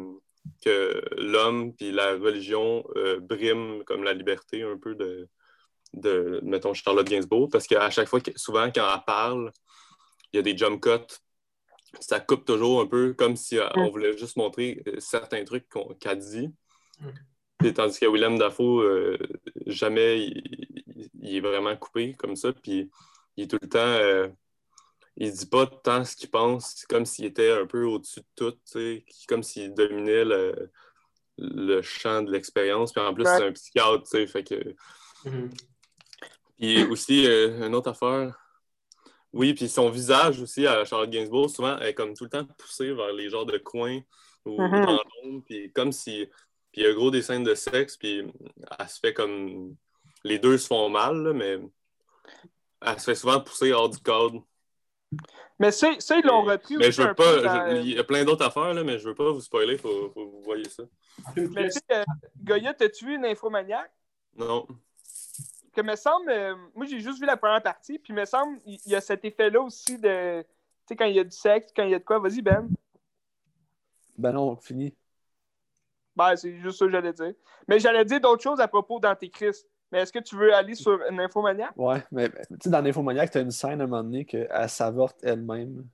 [0.64, 5.29] que l'homme puis la religion euh, briment comme la liberté un peu de,
[5.94, 9.53] de mettons, Charlotte Gainsbourg, parce qu'à chaque fois, que, souvent, quand elle parle,
[10.33, 11.16] il y a des jump cuts.
[12.00, 15.68] Ça coupe toujours un peu comme si euh, on voulait juste montrer euh, certains trucs
[15.68, 16.50] qu'on- qu'elle dit.
[17.59, 19.18] Puis, tandis que Willem Dafoe, euh,
[19.66, 20.42] jamais il,
[20.96, 22.52] il- il est vraiment coupé comme ça.
[22.52, 22.90] Puis
[23.37, 24.33] il est tout le temps.
[25.16, 26.85] il dit pas tant ce qu'il pense.
[26.88, 28.57] Comme s'il était un peu au-dessus de tout.
[29.28, 30.70] Comme s'il dominait le,
[31.38, 32.92] le champ de l'expérience.
[32.92, 33.37] Puis en plus, Ouais.
[33.37, 34.02] c'est un psychiatre.
[34.05, 34.74] tu sais, Fait que.
[35.24, 35.50] Mhm.
[36.59, 38.38] Puis aussi, une autre affaire.
[39.33, 42.92] Oui, puis son visage aussi à Charlotte Gainsbourg, souvent, est comme tout le temps poussé
[42.92, 44.01] vers les genres de coins
[44.45, 44.85] ou Mhm.
[44.85, 44.92] dans
[45.23, 45.42] l'ombre.
[45.47, 46.27] Puis comme si.
[46.73, 48.23] Puis il y a gros des scènes de sexe, puis
[48.79, 49.75] elle se fait comme.
[50.25, 51.59] Les deux se font mal, là, mais
[52.85, 54.45] elle se fait souvent pousser hors du cadre.
[55.59, 57.38] Mais ça, ils l'ont repris Mais aussi je veux un pas.
[57.71, 60.11] je- Il y a plein d'autres affaires, là, mais je veux pas vous spoiler, faut,
[60.11, 60.85] faut que vous voyez ça.
[61.37, 62.05] Mais tu sais, euh,
[62.42, 63.90] Goya, t'as-tu vu une infomaniac?
[64.37, 64.66] Non.
[65.74, 68.78] Que me semble, euh, moi j'ai juste vu la première partie, puis me semble, il
[68.87, 70.46] y a cet effet-là aussi de, tu
[70.88, 72.68] sais, quand il y a du sexe, quand il y a de quoi, vas-y Ben.
[74.18, 74.94] Ben non, fini.
[76.14, 77.32] Ben, c'est juste ça que j'allais dire.
[77.66, 79.66] Mais j'allais dire d'autres choses à propos d'Antéchrist.
[79.90, 81.72] Mais est-ce que tu veux aller sur une infomaniac?
[81.76, 84.68] Ouais, mais mais, tu sais, dans Nymphomaniac, t'as une scène à un moment donné qu'elle
[84.68, 85.87] s'avorte elle-même.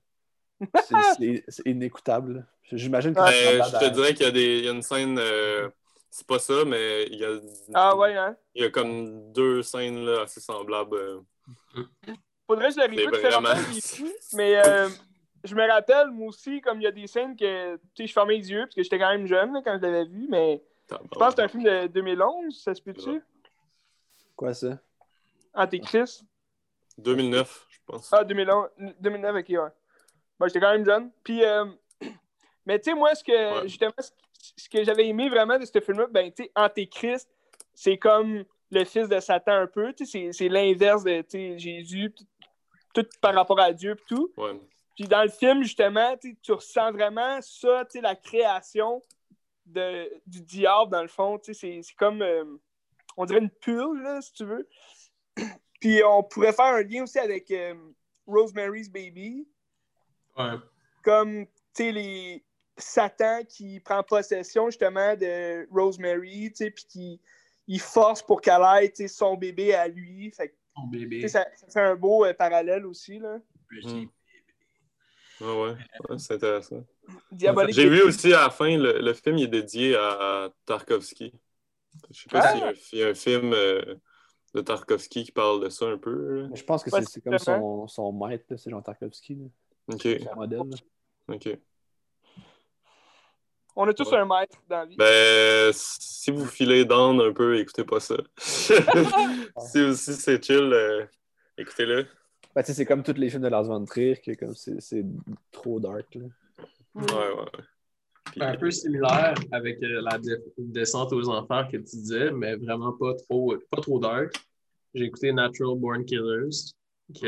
[0.75, 2.47] C'est- inécoutable.
[2.71, 4.83] J'imagine que Ben, semblable je te dirais qu'il y, a des- il y a une
[4.83, 5.19] scène.
[5.19, 5.69] euh,
[6.11, 7.39] c'est pas ça, mais il y a.
[7.75, 8.37] Ah ouais, hein?
[8.55, 10.97] Il y a comme deux scènes là, assez semblables.
[10.97, 11.21] euh.
[12.47, 13.21] Faudrait que je le réécoute.
[13.21, 13.55] Vraiment-
[14.33, 14.89] Mais euh,
[15.45, 18.13] je me rappelle, moi aussi, comme il y a des scènes que, tu sais, je
[18.13, 20.63] fermais les yeux, parce que j'étais quand même jeune là, quand je l'avais vu, mais
[20.91, 23.23] je pense que c'est un film de 2011, ça se peut-tu?
[24.35, 24.79] Quoi ça?
[25.55, 26.25] Antéchrist?
[26.97, 28.13] 2009, je pense.
[28.13, 28.69] Ah, 2011,
[29.01, 29.59] 2009, ok, ouais.
[30.39, 31.11] Bon, j'étais quand même jeune.
[31.23, 31.65] Puis, euh,
[32.67, 33.69] mais tu sais, moi, ce que, Ouais.
[33.69, 33.93] justement,
[34.57, 37.29] ce, que j'avais aimé vraiment de ce film-là, ben, tu sais, Antéchrist,
[37.75, 41.31] c'est comme le fils de Satan un peu, tu sais, c'est- c'est l'inverse de, tu
[41.31, 42.13] sais, Jésus,
[42.95, 44.33] tout, par rapport à Dieu, puis tout.
[44.37, 44.59] Ouais.
[44.97, 49.03] Puis dans le film, justement, tu ressens vraiment ça, tu sais, la création
[49.67, 51.39] de, du diable, dans le fond.
[51.39, 52.45] tu sais, C'est c'est comme, euh,
[53.17, 54.69] on dirait une purge, là, si tu veux.
[55.81, 57.75] Puis on pourrait faire un lien aussi avec euh,
[58.27, 59.47] Rosemary's Baby,
[60.37, 60.55] Ouais.
[61.03, 62.45] comme, tu sais, les
[62.79, 67.21] Satan qui prend possession, justement, de Rosemary, tu sais, puis qui
[67.67, 68.63] il force pour qu'elle
[68.95, 70.31] sais, son bébé à lui.
[70.31, 71.21] Fait tu bébé.
[71.23, 73.39] sais, ça, ça fait un beau euh, parallèle aussi, là.
[75.41, 75.77] Ah ouais,
[76.09, 76.85] ouais, c'est intéressant.
[77.31, 77.75] Diabolique.
[77.75, 81.33] J'ai vu aussi à la fin, le, le film il est dédié à Tarkovsky.
[82.11, 82.51] Je sais pas Ah!
[82.51, 83.95] s'il y a un- il y, a un film euh,
[84.55, 86.43] de Tarkovsky qui parle de ça un peu.
[86.43, 86.49] là.
[86.55, 89.45] Je pense que c'est comme son, son maître, c'est Jean Tarkovsky, là.
[89.95, 90.59] Ok, son modèle.
[90.59, 91.35] là.
[91.35, 91.59] ok.
[93.81, 94.19] On a tous Ouais.
[94.19, 94.97] un maître dans la vie.
[94.97, 98.17] Ben, si vous filez down un peu, écoutez pas ça.
[98.37, 101.05] si aussi c'est chill, euh,
[101.57, 102.05] écoutez-le.
[102.55, 104.81] Ben, tu sais, c'est comme tous les films de Lars von Trier, que comme c'est
[104.81, 105.05] c'est
[105.53, 106.13] trop dark.
[106.17, 106.25] Là.
[106.97, 107.63] Ouais, ouais.
[108.33, 110.19] Puis, Un peu similaire avec euh, la
[110.59, 114.35] descente aux enfers que tu disais, mais vraiment pas trop, pas trop dark.
[114.93, 116.73] J'ai écouté Natural Born Killers,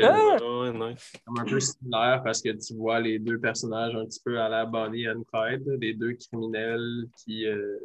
[0.03, 0.37] Ah!
[0.39, 1.11] ouais, nice.
[1.25, 4.47] comme un peu similaire parce que tu vois les deux personnages un petit peu à
[4.47, 7.79] la Bonnie and Clyde, les deux criminels qui euh,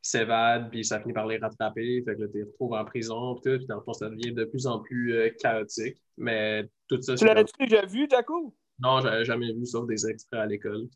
[0.00, 2.02] s'évadent, puis ça finit par les rattraper.
[2.04, 4.08] Fait que là, tu les retrouves en prison, puis tout, puis dans le fond, ça
[4.08, 5.96] devient de plus en plus euh, chaotique.
[6.16, 8.54] Mais tout ça, Tu l'avais-tu déjà vu, Jaco?
[8.78, 10.88] Non, j'avais jamais vu sauf des extraits à l'école.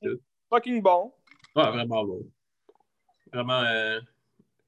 [0.51, 1.13] Fucking bon.
[1.57, 2.27] Ouais, vraiment bon.
[3.33, 4.01] Vraiment, euh,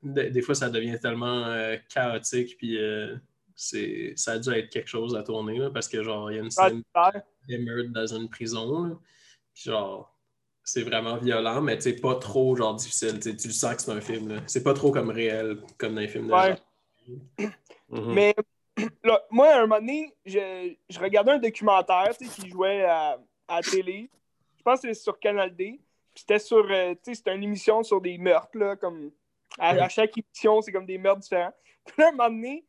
[0.03, 3.17] des, des fois, ça devient tellement euh, chaotique, puis euh,
[3.63, 6.39] c'est, ça a dû être quelque chose à tourner, là, parce que, genre, il y
[6.39, 6.83] a une Ah, scène
[7.49, 8.97] d'émeute dans une prison, là,
[9.55, 10.17] puis genre,
[10.65, 13.19] c'est vraiment violent, mais sais, pas trop, genre, difficile.
[13.21, 14.41] Tu le sens que c'est un film, là.
[14.47, 16.57] C'est pas trop comme réel, comme dans les films de Ouais.
[16.57, 17.51] genre.
[17.89, 18.15] Mhm.
[18.15, 18.35] Mais
[19.05, 22.85] là, moi, à un moment donné, je, je regardais un documentaire tu sais, qui jouait
[22.85, 23.19] à,
[23.49, 24.09] à la télé.
[24.59, 25.81] Je pense que c'était sur Canal D.
[26.15, 26.65] Puis C'était sur.
[26.71, 29.11] euh, tu sais, c'était une émission sur des meurtres, là, comme.
[29.59, 31.53] À, à chaque émission, c'est comme des meurtres différents.
[31.85, 32.65] Puis là, à un moment donné,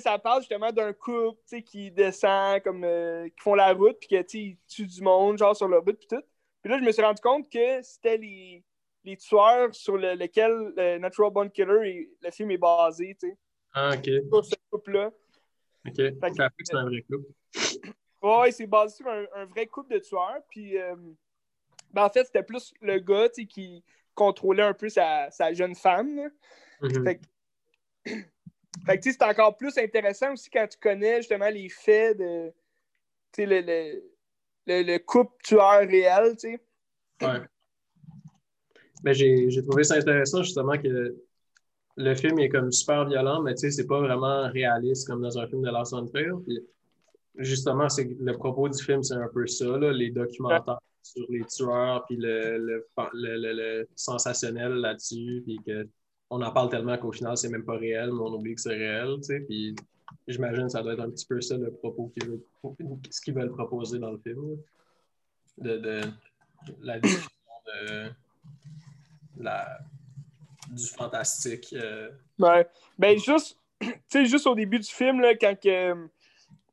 [0.00, 2.84] ça parle justement d'un couple tu sais, qui descend, comme.
[2.84, 5.68] euh, qui font la route, puis que, tu sais, ils tuent du monde, genre sur
[5.68, 6.22] la route, puis tout.
[6.62, 8.64] Puis là, je me suis rendu compte que c'était les,
[9.04, 13.28] les tueurs sur le- lesquels euh, Natural Born Killer, et, le film est basé, tu
[13.28, 13.36] sais,
[13.72, 14.04] Ah, ok.
[14.04, 15.10] sur ce couple-là.
[15.86, 16.00] Ok.
[16.22, 17.28] Appris que c'est un vrai couple.
[18.22, 20.40] Ouais, c'est basé sur un, un vrai couple de tueurs.
[20.48, 20.96] Puis, euh,
[21.90, 26.30] ben, en fait, c'était plus le gars qui contrôlait un peu sa, sa jeune femme.
[27.04, 27.20] Fait
[28.86, 32.52] Fait que, c'est encore plus intéressant aussi quand tu connais justement les faits de.
[33.36, 34.02] Le, le,
[34.66, 36.60] le, le couple tueur réel, tu sais.
[37.26, 37.40] Ouais.
[39.02, 41.16] Mais j'ai trouvé ça intéressant justement que
[41.96, 45.36] le film est comme super violent, mais tu sais, c'est pas vraiment réaliste comme dans
[45.38, 46.30] un film de Lars von Trier.
[46.46, 46.60] Puis
[47.36, 51.44] justement, c'est le propos du film, c'est un peu ça, là, les documentaires sur les
[51.44, 55.88] tueurs, puis le, le, le, le- le sensationnel là-dessus, puis que
[56.34, 58.74] on en parle tellement qu'au final, c'est même pas réel, mais on oublie que c'est
[58.74, 59.16] réel.
[59.46, 59.76] Puis
[60.26, 62.42] j'imagine que ça doit être un petit peu ça le propos qu'ils veulent,
[63.10, 64.56] ce qu'ils veulent proposer dans le film.
[65.56, 66.00] De, de
[66.82, 67.30] la discussion
[70.70, 71.72] du fantastique.
[71.74, 72.66] euh, Ouais.
[72.98, 73.56] Ben, juste,
[74.12, 76.08] juste au début du film, là, quand que.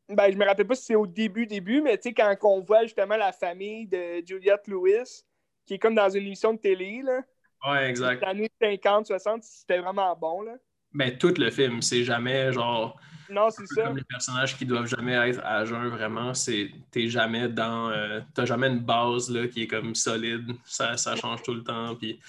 [0.10, 3.16] Ben, je me rappelle pas si c'est au début, début, mais quand on voit justement
[3.16, 5.24] la famille de Juliette Lewis,
[5.66, 7.22] qui est comme dans une émission de télé, là,
[7.66, 8.22] Ouais, exact.
[8.22, 10.54] des années 50, 60, c'était vraiment bon, là.
[10.94, 13.00] Ben, tout le film, c'est jamais genre.
[13.30, 13.84] Non, c'est ça.
[13.84, 17.90] Comme les personnages qui doivent jamais être à jeun, vraiment, c'est t'es jamais dans.
[17.90, 20.52] euh, T'as jamais une base là, qui est comme solide.
[20.66, 21.96] Ça, ça change tout le temps.
[21.96, 22.20] Puis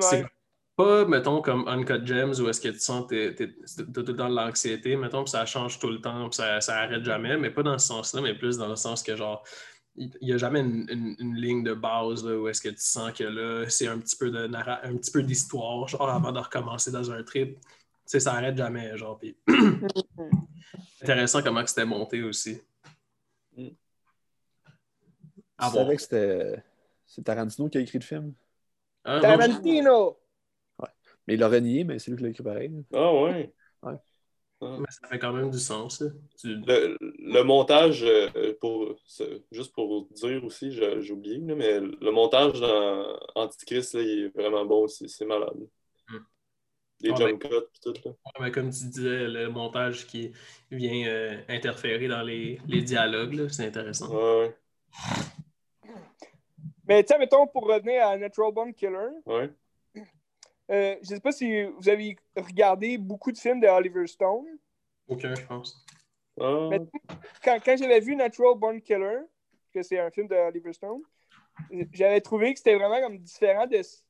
[0.00, 0.24] c'est
[0.76, 4.30] pas, mettons, comme Uncut Gems où est-ce que tu sens que t'as tout le temps
[4.30, 7.50] de l'anxiété, mettons, puis ça change tout le temps, puis ça, ça arrête jamais, mais
[7.50, 9.44] pas dans ce sens-là, mais plus dans le sens que genre.
[10.00, 12.76] Il n'y a jamais une, une- une ligne de base là, où est-ce que tu
[12.78, 16.30] sens que là, c'est un petit peu de narra- un petit peu d'histoire, genre avant
[16.30, 17.58] de recommencer dans un trip.
[17.58, 17.64] Tu
[18.06, 19.18] sais, ça arrête jamais, genre.
[19.18, 19.36] Puis
[21.02, 22.60] intéressant comment c'était monté aussi.
[23.56, 23.74] Tu
[25.58, 25.88] Ah bon.
[25.88, 26.62] que c'était
[27.06, 28.34] c'est Tarantino qui a écrit le film?
[29.04, 30.18] Ah, non, Tarantino!
[31.26, 32.72] Mais il l'a renié, mais c'est lui qui l'a écrit pareil.
[32.94, 33.52] Ah ouais.
[33.82, 33.94] Ouais.
[34.60, 34.76] Ah.
[34.80, 36.02] mais ça fait quand même du sens.
[36.40, 38.96] Tu- Le, le montage, euh, pour,
[39.52, 44.28] juste pour dire aussi, j'ai oublié, là, mais le montage dans Antichrist, là, il est
[44.36, 45.56] vraiment bon aussi, c'est malade.
[46.08, 46.16] Hmm.
[47.00, 47.94] Les Ah, jump cuts et tout.
[48.04, 48.12] Là.
[48.40, 50.32] Mais comme tu disais, le montage qui
[50.72, 54.12] vient euh, interférer dans les, les dialogues, là, c'est intéressant.
[54.12, 54.56] Ouais,
[56.88, 59.50] Mais sais, mettons, pour revenir à Natural Born Killer, ouais.
[60.70, 64.46] Euh, je sais pas si vous avez regardé beaucoup de films de Oliver Stone.
[65.06, 65.84] Aucun, je pense.
[66.40, 66.80] Ah, Mais-
[67.42, 69.20] Quand, quand j'avais vu Natural Born Killer,
[69.72, 71.02] que c'est un film de Oliver Stone,
[71.92, 74.02] j'avais trouvé que c'était vraiment comme différent de ce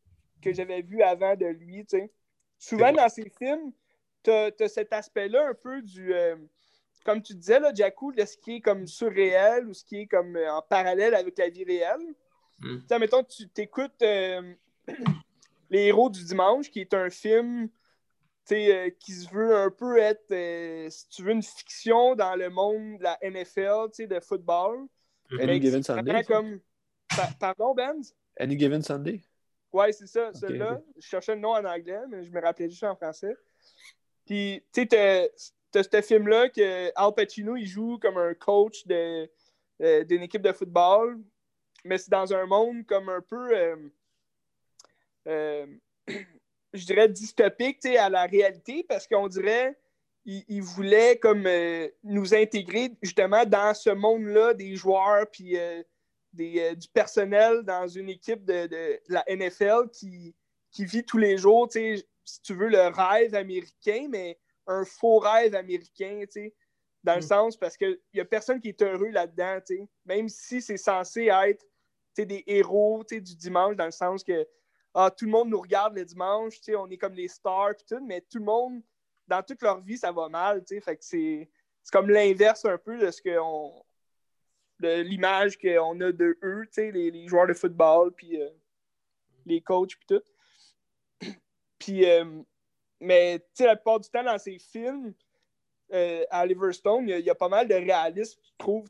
[0.43, 2.11] que j'avais vu avant de lui, tu sais.
[2.59, 3.73] Souvent, dans ces films,
[4.23, 6.13] t'as as cet aspect-là un peu du...
[6.13, 6.37] euh,
[7.05, 10.37] comme tu disais, là, de ce qui est comme surréel ou ce qui est comme
[10.37, 12.15] euh, en parallèle avec la vie réelle.
[12.59, 12.79] Mm.
[12.81, 14.55] Tu sais, mettons, tu t'écoutes euh,
[15.71, 17.69] Les Héros du Dimanche, qui est un film
[18.47, 22.15] tu sais, euh, qui se veut un peu être, euh, si tu veux, une fiction
[22.15, 24.87] dans le monde de la NFL, tu sais, de football.
[25.31, 25.41] Mhm.
[25.41, 26.03] Any Given Sunday.
[26.03, 26.61] vraiment comme...
[27.15, 28.15] Pa- Pardon, Benz?
[28.41, 29.23] Any Given Sunday?
[29.71, 30.81] Ouais, c'est ça, celui-là.
[30.97, 33.37] Je cherchais le nom en anglais, mais je me rappelais juste en français.
[34.25, 34.87] Puis, tu sais,
[35.73, 39.31] t'as- ce film-là que Al Pacino, il joue comme un coach de-
[39.83, 41.21] euh, d'une équipe de football,
[41.85, 43.55] mais c'est dans un monde comme un peu,
[45.29, 45.67] euh,
[46.73, 49.77] je dirais, dystopique, à la réalité, parce qu'on dirait
[50.25, 55.83] il, il voulait comme euh, nous intégrer justement dans ce monde-là des joueurs, puis euh,
[56.33, 60.35] des, du personnel dans une équipe de, de la NFL qui,
[60.71, 64.85] qui vit tous les jours, tu sais, si tu veux, le rêve américain, mais un
[64.85, 66.55] faux rêve américain, tu sais,
[67.05, 67.29] dans le Mm.
[67.29, 70.77] sens parce qu'il n'y a personne qui est heureux là-dedans, tu sais, même si c'est
[70.77, 71.65] censé être
[72.17, 74.47] des héros du dimanche, dans le sens que
[75.01, 78.05] ah, tout le monde nous regarde le dimanche, on est comme les stars, puis tout,
[78.05, 78.83] mais tout le monde,
[79.29, 81.49] dans toute leur vie, ça va mal, fait que c'est
[81.93, 83.81] comme l'inverse un peu de ce que on,
[84.81, 88.51] de l'image qu'on a de eux, les, les joueurs de football, puis euh,
[89.47, 90.23] les coachs, puis tout.
[91.79, 92.43] Puis, euh,
[92.99, 95.15] mais, la plupart du temps, dans ces films,
[95.93, 98.41] euh, à Oliver Stone, il y, a- pas mal de réalisme,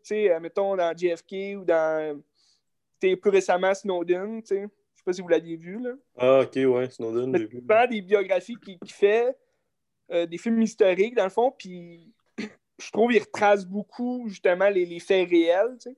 [0.03, 2.23] tu euh, mettons, dans JFK ou dans,
[2.99, 4.69] plus récemment, Snowden, tu sais.
[4.99, 5.93] Je sais pas si vous l'aviez vu, là.
[6.17, 7.63] Ah, ok, ouais, Snowden, Mais j'ai vu.
[7.89, 9.39] des biographies qu'il qu'il fait,
[10.11, 12.13] euh, des films historiques, dans le fond, puis
[12.81, 15.97] je trouve qu'il retrace beaucoup, justement, les, les faits réels, tu sais.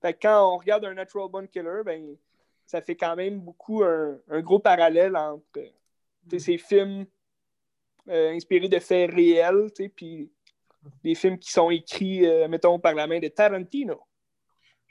[0.00, 2.16] Fait que quand on regarde un Natural Born Killer, ben,
[2.64, 5.42] ça fait quand même beaucoup un, un gros parallèle entre
[6.30, 7.04] sais, ces films
[8.08, 10.30] euh, inspirés de faits réels, tu sais, puis
[11.02, 14.00] des films qui sont écrits, euh, mettons, par la main de Tarantino.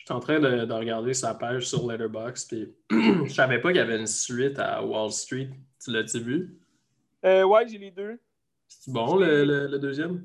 [0.07, 2.73] Je suis en train de, de regarder sa page sur Letterboxd, puis
[3.27, 5.49] je savais pas qu'il y avait une suite à Wall Street.
[5.83, 6.57] Tu l'as-tu vu?
[7.25, 8.17] Euh, ouais, j'ai les deux.
[8.69, 10.23] C'est bon, le, le- le deuxième?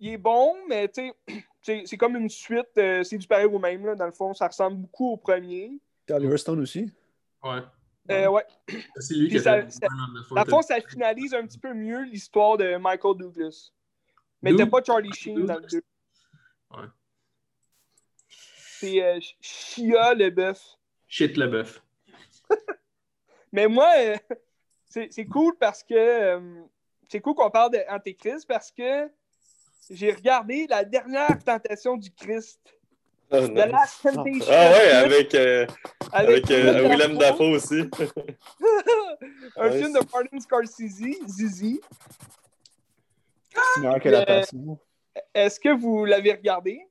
[0.00, 1.14] il est bon, mais tu sais,
[1.62, 4.34] c'est c'est comme une suite, euh, c'est du pareil au même, là, dans le fond,
[4.34, 5.80] ça ressemble beaucoup au premier.
[6.10, 6.92] Oliver Stone aussi?
[7.42, 7.60] Ouais.
[8.10, 8.44] Euh, ouais.
[8.98, 9.86] C'est lui qui a fait ça-
[10.30, 13.70] Dans le fond, ça finalise un petit peu mieux l'histoire de Michael Douglas.
[14.42, 15.82] Mais t'as pas Charlie Sheen dans le deux.
[16.72, 16.84] Ouais.
[18.92, 20.60] C'est euh, Chia le bœuf.
[21.08, 21.82] Shit le bœuf.
[23.52, 24.16] Mais moi, euh,
[24.88, 26.40] c'est c'est cool parce que euh,
[27.08, 29.08] c'est cool qu'on parle d'Antéchrist parce que
[29.90, 32.60] j'ai regardé la dernière tentation du Christ.
[33.30, 33.66] Ah, The nice.
[33.72, 34.46] Last Temptation.
[34.48, 35.66] Ah ouais, avec, euh,
[36.12, 37.54] Avec avec euh, Willem Dafoe.
[37.56, 37.80] Aussi.
[39.56, 39.78] un Nice.
[39.78, 41.80] film de Martin Scorsese, Zizi.
[43.74, 44.78] C'est meilleur que la passion.
[45.34, 46.86] Est-ce que vous l'avez regardé?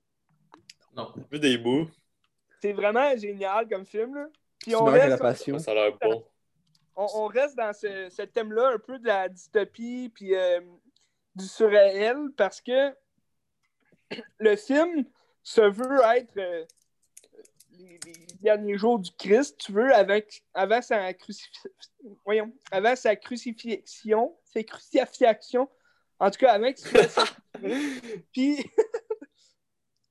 [0.95, 1.13] Non.
[1.31, 1.89] Vu des bouts.
[2.61, 4.15] C'est vraiment génial comme film.
[4.15, 4.27] Là.
[4.59, 5.59] Puis on que la reste, passion.
[5.59, 6.25] Ça a l'air bon.
[6.95, 10.61] on, on reste dans ce, ce thème-là, un peu de la dystopie puis euh,
[11.35, 12.95] du surréel, parce que
[14.39, 15.05] le film
[15.43, 16.65] se veut être euh,
[17.71, 21.71] les, les derniers jours du Christ, tu veux, avec, avant sa crucifixion.
[22.23, 25.69] Voyons, avant sa crucifixion, sa crucifixion.
[26.19, 26.79] En tout cas, avec
[28.31, 28.65] Puis,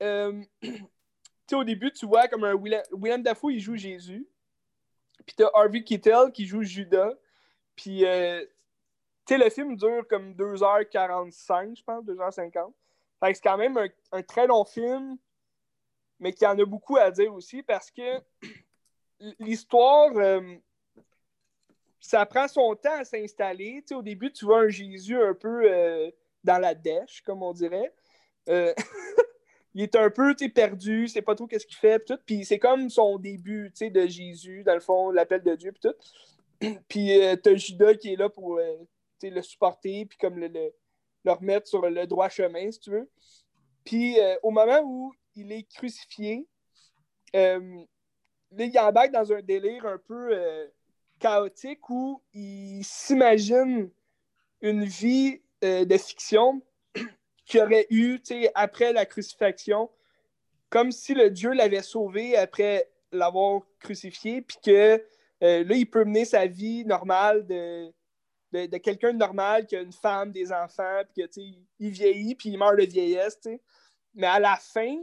[0.03, 0.43] euh,
[1.53, 4.27] au début, tu vois comme un William Dafoe, il joue Jésus.
[5.27, 7.13] Puis t'as Harvey Keitel qui joue Judas.
[7.77, 8.45] Puis, euh,
[9.27, 12.73] tu sais, le film dure comme 2h45, je pense, 2h50.
[13.21, 13.79] Fait que c'est quand même
[14.13, 15.17] un, très long film
[16.21, 18.21] mais qui en a beaucoup à dire aussi parce que
[19.41, 20.55] l'histoire, euh,
[22.01, 23.83] ça prend son temps à s'installer.
[23.87, 26.13] Tu au début, tu vois un Jésus un peu
[26.45, 27.93] dans la dèche, comme on dirait.
[29.75, 32.13] il est un peu perdu, c'est pas trop qu'est-ce qu'il fait.
[32.27, 36.79] Puis c'est comme son début de Jésus, dans le fond, l'appel de Dieu, puis tout.
[36.89, 38.61] puis t'as Judas qui est là pour
[39.23, 43.11] le supporter, puis comme le, le, remettre sur le droit chemin, si tu veux.
[43.85, 46.47] Puis au moment où il est crucifié.
[47.35, 47.85] Euh,
[48.53, 50.67] là, il embarque dans un délire un peu euh,
[51.19, 53.91] chaotique où il s'imagine
[54.61, 56.63] une vie euh, de fiction
[57.45, 58.21] qu'il aurait eu
[58.55, 59.91] après la crucifixion,
[60.71, 65.05] comme si le Dieu l'avait sauvé après l'avoir crucifié, puis que
[65.41, 67.93] là, il peut mener sa vie normale de,
[68.55, 71.41] de, quelqu'un de normal qui a une femme, des enfants, puis que,
[71.79, 73.41] il vieillit, puis il meurt de vieillesse.
[74.15, 74.97] Mais à la fin,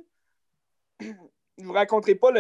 [1.00, 1.08] je
[1.58, 2.32] ne vous raconterai pas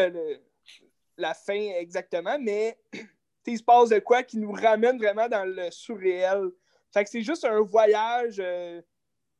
[1.17, 2.77] la fin exactement, mais
[3.45, 6.51] il se passe de quoi qui nous ramène vraiment dans le surréel.
[6.93, 8.81] Fait que c'est juste un voyage, euh,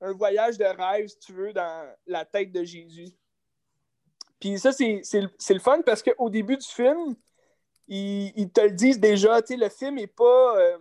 [0.02, 3.10] un voyage de rêve, si tu veux, dans la tête de Jésus.
[4.40, 7.16] Puis ça, c'est le fun parce qu'au début du film,
[7.88, 10.78] ils, te le disent déjà, le film n'est pas, euh,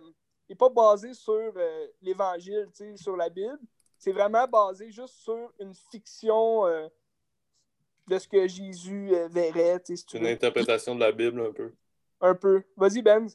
[0.57, 3.59] pas basé sur euh, l'Évangile, sur la Bible.
[3.97, 6.65] C'est vraiment basé juste sur une fiction
[8.11, 9.81] de ce que Jésus euh, verrait.
[9.85, 11.71] C'est une interprétation de la Bible un peu.
[12.19, 12.63] Un peu.
[12.75, 13.27] Vas-y, Ben.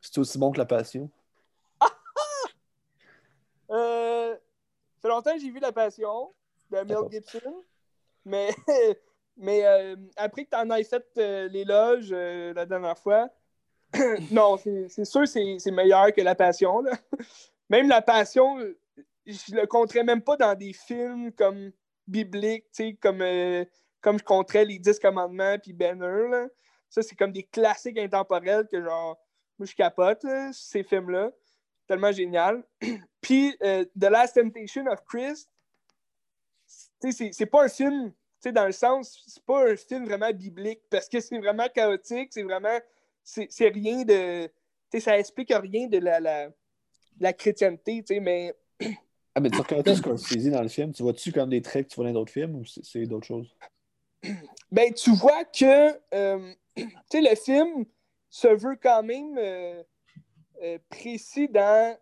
[0.00, 1.10] C'est aussi bon que la Passion.
[3.70, 6.32] euh, ça fait longtemps que j'ai vu La Passion
[6.70, 7.64] de Mel Gibson.
[8.24, 8.50] Mais,
[9.36, 13.28] mais euh, après que tu en aies fait euh, l'éloge la dernière fois,
[14.30, 16.80] non, c'est sûr que c'est meilleur que La Passion.
[16.80, 16.92] Là.
[17.70, 18.58] Même La Passion,
[19.26, 21.72] je le compterais même pas dans des films comme
[22.06, 22.66] bibliques,
[23.00, 23.22] comme
[24.00, 26.46] comme je compterais les 10 commandements puis Banner.
[26.88, 29.18] Ça, c'est comme des classiques intemporels que, genre,
[29.58, 31.32] moi, je capote, ces films-là.
[31.86, 32.64] Tellement génial.
[33.20, 35.48] puis euh, The Last Temptation of Christ,
[37.00, 38.12] c'est pas un film,
[38.44, 42.42] dans le sens, c'est pas un film vraiment biblique parce que c'est vraiment chaotique, c'est
[42.42, 42.78] vraiment.
[43.24, 44.48] C'est rien de.
[45.00, 46.48] ça explique rien de la, la,
[47.18, 48.54] la chrétienté, mais.
[49.34, 50.92] ah, mais tu reconnais ce qu'on dit dans le film?
[50.92, 53.52] Tu vois-tu comme des traits que tu vois dans d'autres films ou c'est d'autres choses?
[54.70, 57.84] ben, tu vois que euh, le film
[58.28, 59.82] se veut quand même euh,
[60.62, 61.96] euh, précis dans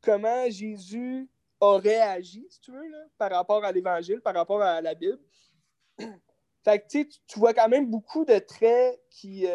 [0.00, 1.28] comment Jésus
[1.60, 5.18] aurait agi, si tu veux, par rapport à l'Évangile, par rapport à la Bible.
[6.64, 9.46] Fait que, tu, vois quand même beaucoup de traits qui,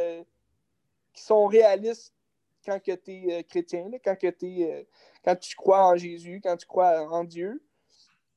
[1.14, 2.14] qui sont réalistes
[2.66, 7.62] quand tu es chrétien, quand, tu crois en Jésus, quand tu crois en Dieu.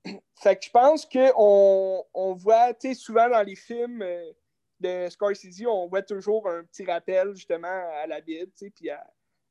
[0.35, 4.33] fait que je pense qu'on on voit, souvent dans les films euh,
[4.81, 7.69] de Scorsese, on voit toujours un petit rappel justement
[8.03, 9.05] à la Bible, tu sais, puis à,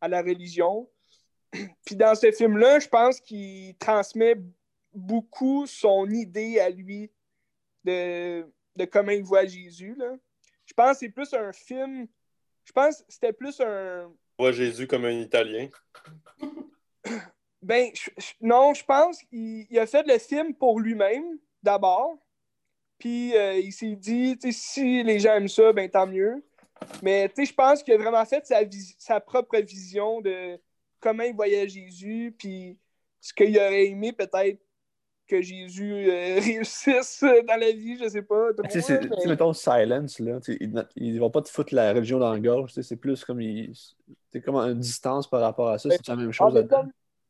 [0.07, 0.89] la religion.
[1.85, 4.35] puis dans ce film-là, je pense qu'il transmet
[4.93, 7.11] beaucoup son idée à lui
[7.83, 9.95] de, de comment il voit Jésus.
[9.97, 10.15] Là.
[10.65, 12.07] Je pense que c'est plus un film.
[12.63, 14.11] Je pense que c'était plus un.
[14.37, 15.69] Voit Jésus comme un Italien.
[17.61, 17.91] Ben,
[18.41, 22.19] non, je pense qu'il a fait le film pour lui-même, d'abord.
[22.99, 26.45] Puis euh, il s'est dit, si les gens aiment ça, ben tant mieux.
[27.01, 28.59] Mais je pense qu'il a vraiment fait sa,
[28.97, 30.59] sa, propre vision de
[30.99, 32.77] comment il voyait Jésus, puis
[33.21, 34.59] ce qu'il aurait aimé peut-être
[35.27, 38.49] que Jésus euh, réussisse dans la vie, je sais pas.
[38.69, 40.39] Tu sais, mettons Silence, là,
[40.95, 43.41] ils ne vont pas te foutre la religion dans la gorge, c'est plus comme,
[44.31, 46.67] c'est comme une distance par rapport à ça, c'est la même chose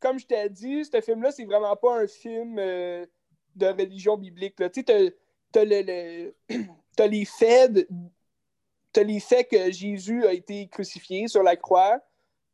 [0.06, 3.06] comme je t'ai dit, ce film-là, c'est vraiment pas un film euh,
[3.56, 4.56] de religion biblique.
[4.72, 5.16] Tu sais,
[5.52, 5.64] t'as
[7.08, 7.88] les faits
[9.20, 12.00] faits que Jésus a été crucifié sur la croix,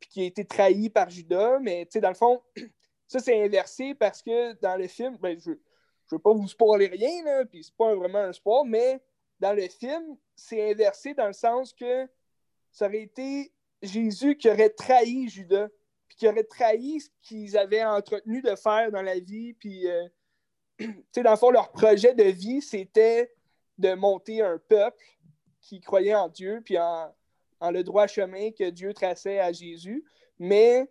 [0.00, 2.42] puis qu'il a été trahi par Judas, mais dans le fond,
[3.06, 5.56] ça c'est inversé parce que dans le film, ben, je ne
[6.10, 9.00] veux pas vous spoiler rien, là, puis c'est pas vraiment un spoil, mais
[9.38, 12.08] dans le film, c'est inversé dans le sens que
[12.70, 15.68] ça aurait été Jésus qui aurait trahi Judas
[16.16, 19.54] qui auraient trahi ce qu'ils avaient entretenu de faire dans la vie.
[19.54, 20.06] Puis, euh,
[20.78, 23.34] tu sais, dans le fond, leur projet de vie, c'était
[23.78, 25.02] de monter un peuple,
[25.62, 27.14] qui croyaient en Dieu, puis en,
[27.60, 30.04] en le droit chemin que Dieu traçait à Jésus.
[30.38, 30.86] Mais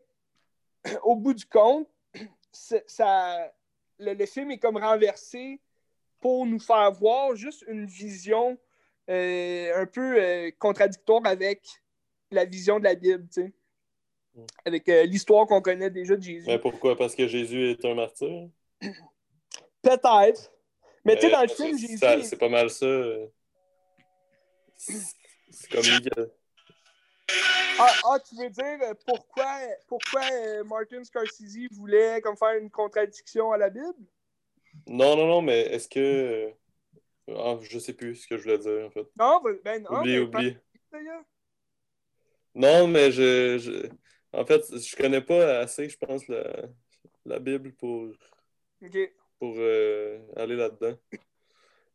[1.03, 1.87] au bout du compte,
[2.51, 3.51] ça,
[3.99, 5.59] le, le film est comme renversé
[6.19, 8.57] pour nous faire voir juste une vision
[9.09, 11.61] euh, un peu euh, contradictoire avec
[12.31, 13.53] la vision de la Bible, tu sais.
[14.35, 14.45] Mm.
[14.65, 16.45] Avec euh, l'histoire qu'on connaît déjà de Jésus.
[16.47, 16.95] Mais pourquoi?
[16.95, 18.47] Parce que Jésus est un martyr?
[19.81, 20.53] Peut-être.
[21.03, 21.97] Mais tu sais, dans le film, Jésus.
[21.97, 22.85] ça- C'est pas mal ça.
[24.89, 24.93] Euh.
[25.51, 26.27] C'est comme a-
[27.79, 29.57] Ah, ah, tu veux dire euh, pourquoi,
[29.87, 34.05] pourquoi euh, Martin Scorsese voulait comme faire une contradiction à la Bible?
[34.87, 36.53] Non, non, non, mais est-ce que.
[37.29, 39.07] Ah, je sais plus ce que je voulais dire, en fait.
[39.17, 39.99] Non, ben- ben non.
[39.99, 40.57] Oublie, oublie.
[42.53, 43.89] Non, mais je, je-
[44.33, 46.43] En fait, je connais pas assez, je pense, la,
[47.25, 48.13] la Bible pour,
[49.39, 50.97] pour euh, aller là-dedans.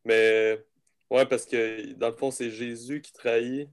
[0.04, 0.64] Mais.
[1.10, 3.68] Ouais, parce que dans le fond, c'est Jésus qui trahit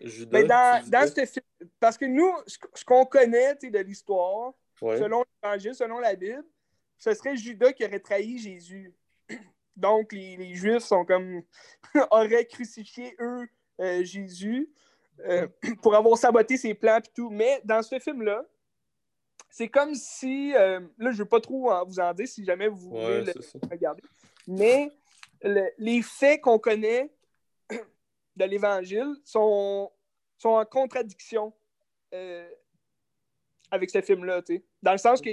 [0.00, 0.38] Judas.
[0.38, 1.44] Mais dans, ce film,
[1.78, 4.98] parce que nous, ce qu- ce qu'on connaît de l'histoire, Ouais.
[4.98, 6.44] selon l'Évangile, selon la Bible,
[6.98, 8.92] ce serait Judas qui aurait trahi Jésus.
[9.76, 11.42] Donc, les, les Juifs sont comme
[12.10, 13.46] auraient crucifié eux
[13.80, 14.70] euh, Jésus
[15.20, 15.46] euh,
[15.82, 17.30] pour avoir saboté ses plans et tout.
[17.30, 18.44] Mais dans ce film-là,
[19.50, 22.88] c'est comme si euh, là, je veux pas trop vous en dire si jamais vous
[22.88, 24.02] voulez Ouais, le regarder.
[24.46, 24.90] Mais
[25.42, 27.10] le- les faits qu'on connaît
[28.36, 29.90] de l'Évangile sont,
[30.38, 31.52] sont en contradiction
[32.14, 32.48] euh,
[33.70, 34.42] avec ce film-là.
[34.42, 34.64] tu sais.
[34.82, 35.30] Dans le sens que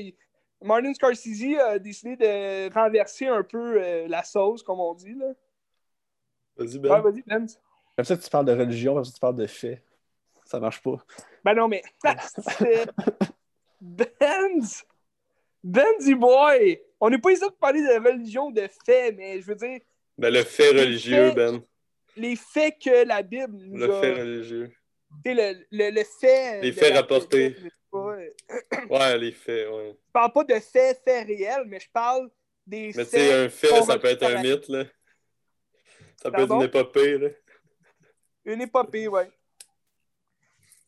[0.62, 5.14] Martin Scorsese a décidé de renverser un peu euh, la sauce, comme on dit.
[5.14, 5.34] Là.
[6.57, 7.01] Vas-y, Ouais, Ben.
[7.01, 7.47] vas-y, Ben.
[7.95, 9.84] Comme ça, tu parles de religion, comme ça, tu parles de faits.
[10.45, 10.97] Ça marche pas.
[11.43, 11.82] Ben non, mais.
[13.82, 14.86] Benz!
[15.64, 16.82] Benzy boy!
[16.99, 19.80] On n'est pas ici pour parler de religion ou de faits, mais je veux dire,
[20.20, 21.61] Ben, le fait Les religieux, faits- Ben.
[22.17, 24.01] les faits que la Bible nous Le a.
[24.01, 24.72] fait religieux.
[25.26, 26.61] tu sais, le, le, le fait.
[26.61, 27.55] Les faits rapportés.
[27.91, 28.30] pas, euh,
[28.89, 29.95] Ouais, les faits, ouais.
[30.07, 32.30] Je parle pas de faits, faits réels, mais je parle
[32.67, 33.32] des Mais tu sais, faits.
[33.34, 34.84] un fait, ça peut être un mythe, là.
[36.22, 37.30] Ça peut être une épopée, là.
[38.45, 39.30] Une épopée, ouais.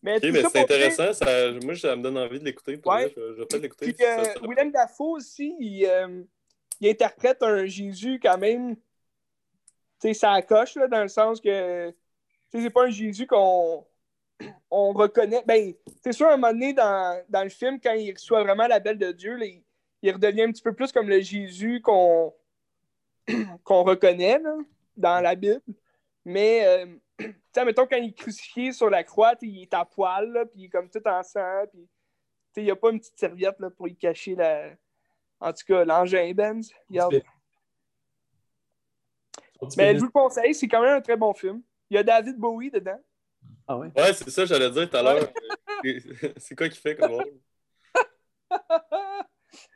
[0.03, 1.13] Mais mais c'est dire- intéressant.
[1.13, 1.51] Ça...
[1.63, 2.79] Moi, ça me donne envie de l'écouter.
[2.85, 3.13] Ouais.
[3.15, 3.95] Je, je vais peut-être l'écouter.
[4.01, 6.23] Euh, Willem Dafoe aussi, il, euh,
[6.79, 8.75] il interprète un Jésus quand même.
[10.13, 11.93] Ça coche, là, dans le sens que.
[12.51, 13.85] C'est pas un Jésus qu'on
[14.69, 15.43] on reconnaît.
[15.45, 15.73] Ben,
[16.03, 18.79] c'est sûr, à un moment donné, dans, dans le film, quand il reçoit vraiment la
[18.79, 19.37] belle de Dieu,
[20.01, 22.33] il, redevient un petit peu plus comme le Jésus qu'on
[23.65, 24.57] reconnaît là,
[24.97, 25.61] dans la Bible.
[26.25, 26.85] Mais, euh,
[27.65, 30.65] mettons, quand il est crucifié sur la croix, il est à poil, là, puis il
[30.65, 31.63] est comme tout en sang,
[32.57, 34.71] il n'y a pas une petite serviette là, pour y cacher la.
[35.39, 36.71] En tout cas, l'engin Benz.
[39.77, 41.61] Mais je vous le conseille, c'est quand même un très bon film.
[41.89, 42.99] Il y a David Bowie dedans.
[43.67, 43.89] Ah ouais?
[43.95, 45.29] Ouais, c'est ça, j'allais dire tout à l'heure.
[46.37, 47.31] C'est- quoi qu'il fait comme rôle?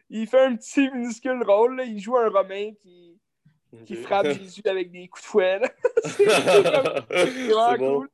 [0.09, 1.77] il fait un petit minuscule rôle.
[1.77, 1.83] là.
[1.83, 3.19] Il joue un Romain qui,
[3.85, 5.59] qui frappe Jésus avec des coups de fouet.
[5.59, 5.69] là.
[6.03, 6.25] c'est
[7.47, 7.95] vraiment bon.
[7.99, 8.09] cool.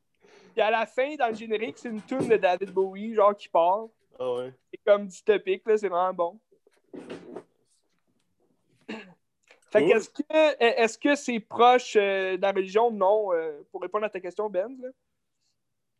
[0.53, 3.47] Puis à la fin, dans le générique, c'est une tune de David Bowie, genre qui
[3.49, 3.85] part.
[4.19, 4.53] Ah ouais.
[4.71, 6.39] C'est comme dystopique, là, c'est vraiment bon.
[9.71, 10.23] Fait qu'est-ce que
[10.59, 12.91] est-ce que c'est proche euh, de la religion?
[12.91, 13.33] Non.
[13.33, 14.67] euh, pour répondre à ta question, Ben.
[14.81, 14.89] là.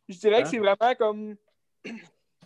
[0.08, 0.42] Je dirais Hein?
[0.42, 1.36] que c'est vraiment comme.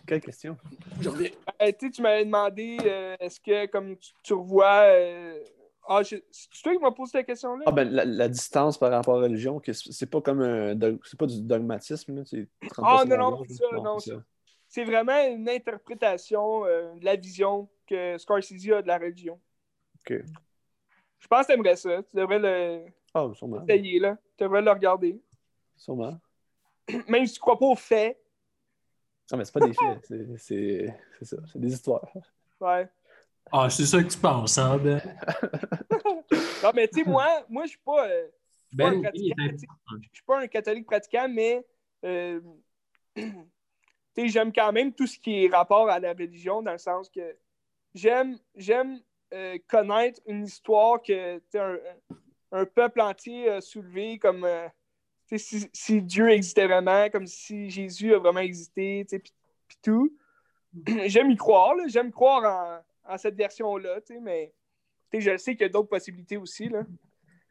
[0.05, 0.55] Quelle question?
[1.01, 1.29] Je reviens.
[1.61, 4.83] Euh, tu sais, tu m'avais demandé euh, est-ce que comme tu, tu revois.
[4.85, 5.43] euh,
[5.89, 7.63] Ah, je- c'est toi qui m'as posé cette question-là?
[7.65, 10.77] Ah ben, la, la distance par rapport à la religion, que c'est pas comme un
[11.03, 12.47] c'est pas du dogmatisme, là, c'est
[12.81, 13.69] Ah, 30% non, non, c'est là.
[13.71, 14.23] ça, non, c'est ça.
[14.69, 19.39] C'est vraiment une interprétation euh, de la vision que Scorsese a de la religion.
[20.01, 20.21] Ok.
[21.19, 22.03] Je pense que tu aimerais ça.
[22.03, 23.63] Tu devrais le Ah, sûrement.
[23.65, 24.17] essayer, là.
[24.37, 25.21] Tu devrais le regarder.
[25.75, 26.19] Sûrement.
[27.07, 28.19] Même si tu crois pas aux faits.
[29.31, 30.05] Non, mais c'est pas des faits,
[30.37, 30.93] c'est-
[31.23, 32.07] ça, c'est des histoires.
[32.61, 32.87] Ouais.
[33.51, 35.01] Ah, c'est ça que tu penses, hein, Ben?
[36.63, 38.07] Non, mais tu sais, moi, moi je suis pas.
[38.07, 38.27] euh,
[38.65, 41.65] je suis pas un Ben, je suis pas un catholique pratiquant, mais
[42.03, 42.39] euh,
[44.17, 47.37] j'aime quand même tout ce qui est rapport à la religion, dans le sens que
[47.93, 48.99] j'aime j'aime
[49.33, 51.77] euh, connaître une histoire que un,
[52.51, 54.67] un peuple entier a soulevé comme euh,
[55.35, 60.15] si, si Dieu existait vraiment, comme si Jésus a vraiment existé, puis tout.
[61.05, 64.53] J'aime y croire, j'aime croire en, en cette version-là, mais
[65.13, 66.69] je sais qu'il y a d'autres possibilités aussi.
[66.69, 66.83] Là.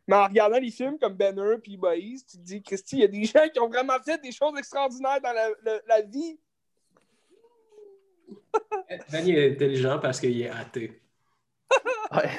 [0.06, 3.04] Mais en regardant les films comme Banner puis Boys, tu te dis, Christy, il y
[3.04, 6.38] a des gens qui ont vraiment fait des choses extraordinaires dans la, la- vie.
[9.12, 11.00] Il est intelligent parce qu'il est athée.
[12.16, 12.30] Ouais.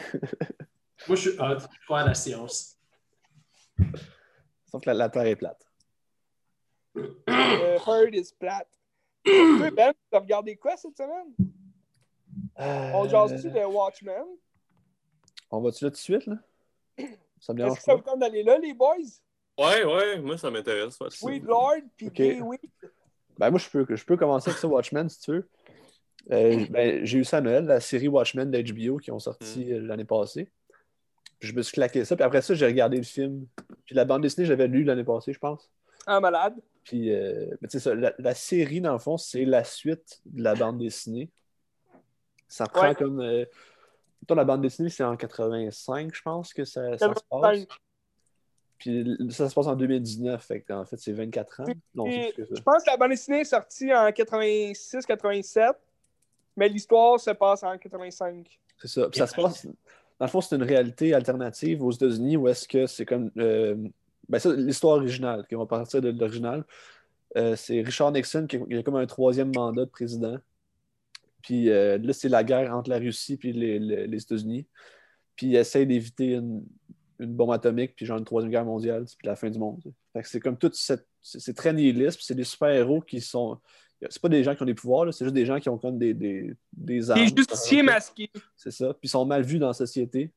[1.08, 1.60] Moi, je suis hot.
[1.60, 2.78] Je crois à la science.
[4.70, 5.64] Sauf que la, la Terre est plate.
[6.98, 8.68] Euh, Heard is plate.
[9.26, 11.34] Toi, Ben, t'as regardé quoi cette semaine?
[12.58, 14.26] On Euh, jase-tu de Watchmen?
[15.52, 16.36] On va-tu là tout de suite, là?
[17.40, 18.96] Ça me Est-ce que ça vous tente d'aller là, les boys?
[19.60, 20.98] Ouais, ouais, moi, ça m'intéresse.
[21.10, 22.14] Sweet Lord, puis Ok.
[22.14, 22.60] Gay Weed.
[23.38, 25.50] Ben, moi, je peux, je peux commencer avec ça, Watchmen, si tu veux.
[26.32, 29.80] Euh, ben, j'ai eu ça à Noël, la série Watchmen d'HBO qui ont sorti euh,
[29.80, 30.50] l'année passée.
[31.40, 32.16] Puis je me suis claqué ça.
[32.16, 33.46] Puis après ça, j'ai regardé le film.
[33.86, 35.70] Puis la bande dessinée, j'avais lu l'année passée, je pense.
[36.06, 36.56] Ah, malade.
[36.84, 40.22] Puis, euh, mais tu sais ça, la, la série, dans le fond, c'est la suite
[40.26, 41.30] de la bande dessinée.
[42.48, 42.96] Ça prend Ouais.
[42.96, 43.20] comme.
[43.20, 43.46] Euh,
[44.30, 47.22] la bande dessinée, c'est en 85, je pense, que ça, ça se passe.
[47.30, 47.68] 85.
[48.78, 50.44] Puis ça se passe en 2019.
[50.44, 51.66] Fait en fait, c'est 24 ans.
[51.96, 55.74] Non, Et Je pense que la bande dessinée est sortie en 86-87,
[56.58, 58.60] mais l'histoire se passe en 85.
[58.80, 59.10] C'est ça.
[59.10, 59.66] Puis ça se passe.
[60.20, 63.32] Dans le fond, c'est une réalité alternative aux États-Unis où est-ce que c'est comme.
[63.38, 63.76] euh,
[64.28, 66.66] ben ça, l'histoire originale, qui va partir de l'original.
[67.38, 70.38] Euh, c'est Richard Nixon qui a comme un troisième mandat de président.
[71.44, 74.66] Puis euh, là, c'est la guerre entre la Russie et les, les- les États-Unis.
[75.36, 76.64] Puis il essaie d'éviter une,
[77.20, 79.82] une bombe atomique, puis genre une troisième guerre mondiale, puis la fin du monde.
[80.14, 81.08] Fait que c'est comme toute cette.
[81.22, 83.60] C'est c'est très nihiliste, puis c'est des super-héros qui sont.
[84.10, 85.78] C'est pas des gens qui ont des pouvoirs, là, c'est juste des gens qui ont
[85.78, 87.20] comme des, des, des armes.
[87.22, 88.30] Les justiciers masqués.
[88.56, 88.94] C'est ça.
[88.94, 90.32] Puis ils sont mal vus dans la société.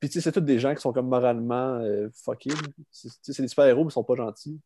[0.00, 2.50] Puis tu sais, c'est tous des gens qui sont comme moralement euh, fuckés.
[2.90, 4.60] C'est tu sais, c'est des super-héros, mais ils sont pas gentils.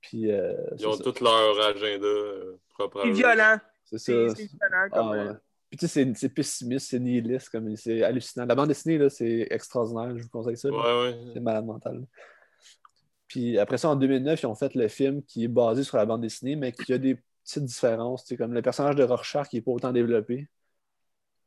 [0.00, 3.12] Puis euh, Ils ont tout leur agenda euh, propre à C'est eux.
[3.12, 3.58] violent.
[3.84, 4.34] C'est ça.
[4.34, 5.18] c'est violent Ah, ouais.
[5.18, 5.34] euh,
[5.70, 8.46] Puis tu sais, c'est- c'est pessimiste, c'est nihiliste, comme c'est hallucinant.
[8.46, 10.16] La bande dessinée, là, c'est extraordinaire.
[10.16, 10.68] Je vous conseille ça.
[10.70, 11.18] Ouais, ouais.
[11.34, 12.06] C'est malade mental.
[13.34, 16.06] Puis après ça, en 2009, ils ont fait le film qui est basé sur la
[16.06, 18.22] bande dessinée, mais qui a des petites différences.
[18.22, 20.48] tu sais, Comme le personnage de Rorschach qui n'est pas autant développé.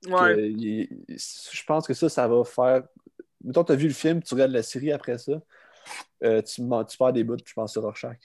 [0.06, 0.36] Ouais.
[0.36, 2.84] que il- je pense que ça, ça va faire.
[3.42, 5.42] Mettons, tu as vu le film, tu regardes la série après ça,
[6.26, 8.20] euh, tu, tu perds des bouts, je pense, sur Rorschach.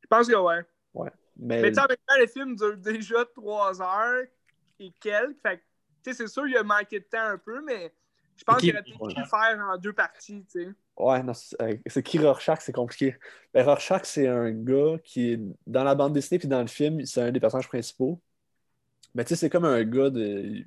[0.00, 1.10] Je pense que ouais.
[1.36, 4.24] Mais, Mais tu sais, en même temps, le film dure déjà trois heures
[4.80, 5.42] et quelques.
[5.42, 5.62] Fait que,
[6.04, 7.92] tu sais, c'est sûr, il a manqué de temps un peu, mais
[8.38, 10.74] je pense qu'il aurait peut-être pu le faire en deux parties, tu sais.
[10.96, 13.16] Ouais, non, c'est euh, c'est qui Rorschach, c'est compliqué.
[13.52, 17.04] Ben, Rorschach, c'est un gars qui est dans la bande dessinée puis dans le film,
[17.06, 18.20] c'est un des personnages principaux.
[19.14, 20.64] Mais tu sais, c'est comme un gars de.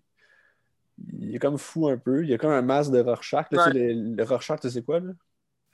[1.19, 2.25] Il est comme fou un peu.
[2.25, 3.47] Il a comme un masque de Rorschach.
[3.51, 3.93] Là, tu sais, Ouais.
[3.93, 5.11] le, le Rorschach, tu sais quoi, là?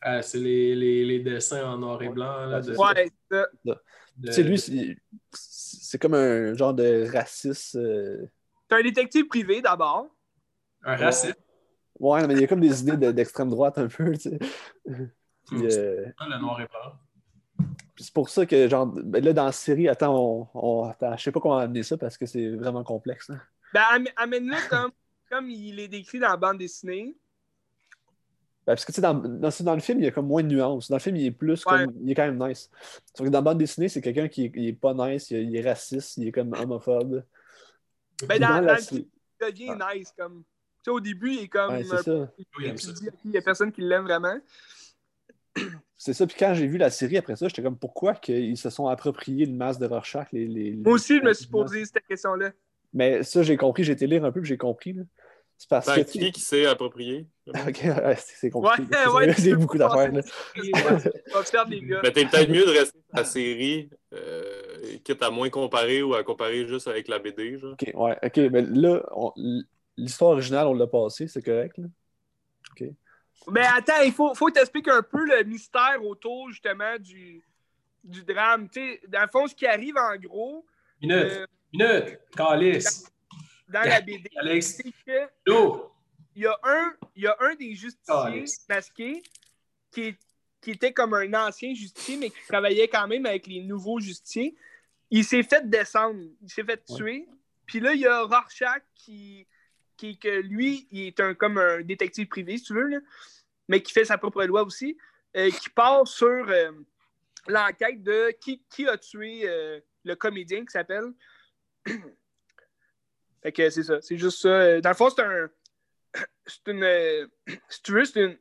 [0.02, 2.46] Ah, c'est les, les, les dessins en noir et blanc.
[2.46, 3.48] Là, Ouais, de- c'est Ouais, c'est ça.
[3.64, 3.78] de-
[4.26, 4.98] Tu sais, lui, c'est-
[5.32, 7.76] c'est comme un genre de raciste.
[7.76, 8.26] euh,
[8.68, 10.08] T'es un détective privé d'abord.
[10.84, 11.38] un raciste.
[12.04, 14.40] Ouais, mais il y a comme des idées de- d'extrême droite un peu, tu sais.
[15.48, 17.68] Puis, euh, le noir et blanc.
[17.96, 21.16] puis c'est pour ça que, genre, ben là, dans la série, attends, on, on- attends,
[21.18, 23.30] je sais pas comment amener ça parce que c'est vraiment complexe.
[23.30, 23.40] hein.
[23.74, 24.92] Ben, am- amène-le comme,
[25.30, 27.16] comme il est décrit dans la bande dessinée.
[28.66, 30.44] Ben, parce que, tu sais, dans, dans, dans le film, il y a comme moins
[30.44, 30.90] de nuances.
[30.90, 31.86] Dans le film, il est plus Ouais.
[31.86, 31.94] comme.
[32.02, 32.70] Il est quand même nice.
[33.14, 35.38] Sauf que dans la bande dessinée, c'est quelqu'un qui est, il est pas nice, il,
[35.38, 37.24] est- il est raciste, il est comme homophobe.
[38.28, 39.04] Ben, dans, dans dans la film,
[39.42, 40.14] il devient nice.
[40.18, 40.44] Comme,
[40.86, 41.74] sais, au début, il est comme.
[41.74, 42.32] Ouais, c'est ça.
[42.58, 42.74] Oui,
[43.26, 44.36] il n'y a personne qui l'aime vraiment.
[45.98, 46.26] C'est ça.
[46.28, 49.46] Puis quand j'ai vu la série après ça, j'étais comme pourquoi qu'ils se sont appropriés
[49.46, 52.52] le masque de Rorschach les, les- les- Moi aussi, je me suis posé cette question-là.
[52.92, 54.94] Mais ça, j'ai compris, j'ai été lire un peu, puis j'ai compris.
[54.94, 55.04] là.
[55.58, 56.02] C'est parce Tant que.
[56.02, 57.28] qui qui s'est approprié?
[57.48, 58.84] Ok, ouais, c'est compliqué.
[59.08, 60.12] Ouais, ouais, C'est beaucoup d'affaires.
[60.12, 60.22] Mais
[62.12, 64.62] t'es peut-être mieux de rester à la série, euh,
[65.04, 67.60] quitte à moins comparer ou à comparer juste avec la BD.
[67.60, 67.74] Genre.
[67.74, 69.34] Ok, ouais, ok, mais là, on-
[69.98, 71.78] l'histoire originale, on l'a passée, c'est correct.
[71.78, 71.88] Là?
[73.52, 77.44] Mais attends, il faut, faut t'expliquer un peu le mystère autour justement du,
[78.04, 78.70] du drame.
[78.70, 80.66] Tu sais, dans le fond, ce qui arrive en gros,
[81.02, 83.12] Minute, euh, minute, calice.
[83.68, 84.82] dans la BD, Alex.
[85.06, 85.30] que
[86.36, 89.22] il y a un, il y a un des justiciers masqués
[89.92, 90.16] qui,
[90.62, 94.56] qui était comme un ancien justicier, mais qui travaillait quand même avec les nouveaux justiciers.
[95.12, 97.28] Il s'est fait descendre, il s'est fait tuer.
[97.66, 99.46] Puis là, il y a Rorschach qui,
[100.04, 103.00] qui que lui, il est un, comme un détective privé, si tu veux, là,
[103.70, 104.98] mais qui fait sa propre loi aussi,
[105.38, 106.72] euh, qui part sur euh,
[107.48, 111.14] l'enquête de qui, qui a tué euh, le comédien qui s'appelle.
[113.44, 114.82] fait que c'est ça, c'est juste ça.
[114.82, 115.50] Dans le fond, c'est un.
[116.46, 117.30] C'est une.
[117.70, 118.38] si tu veux, c'est une,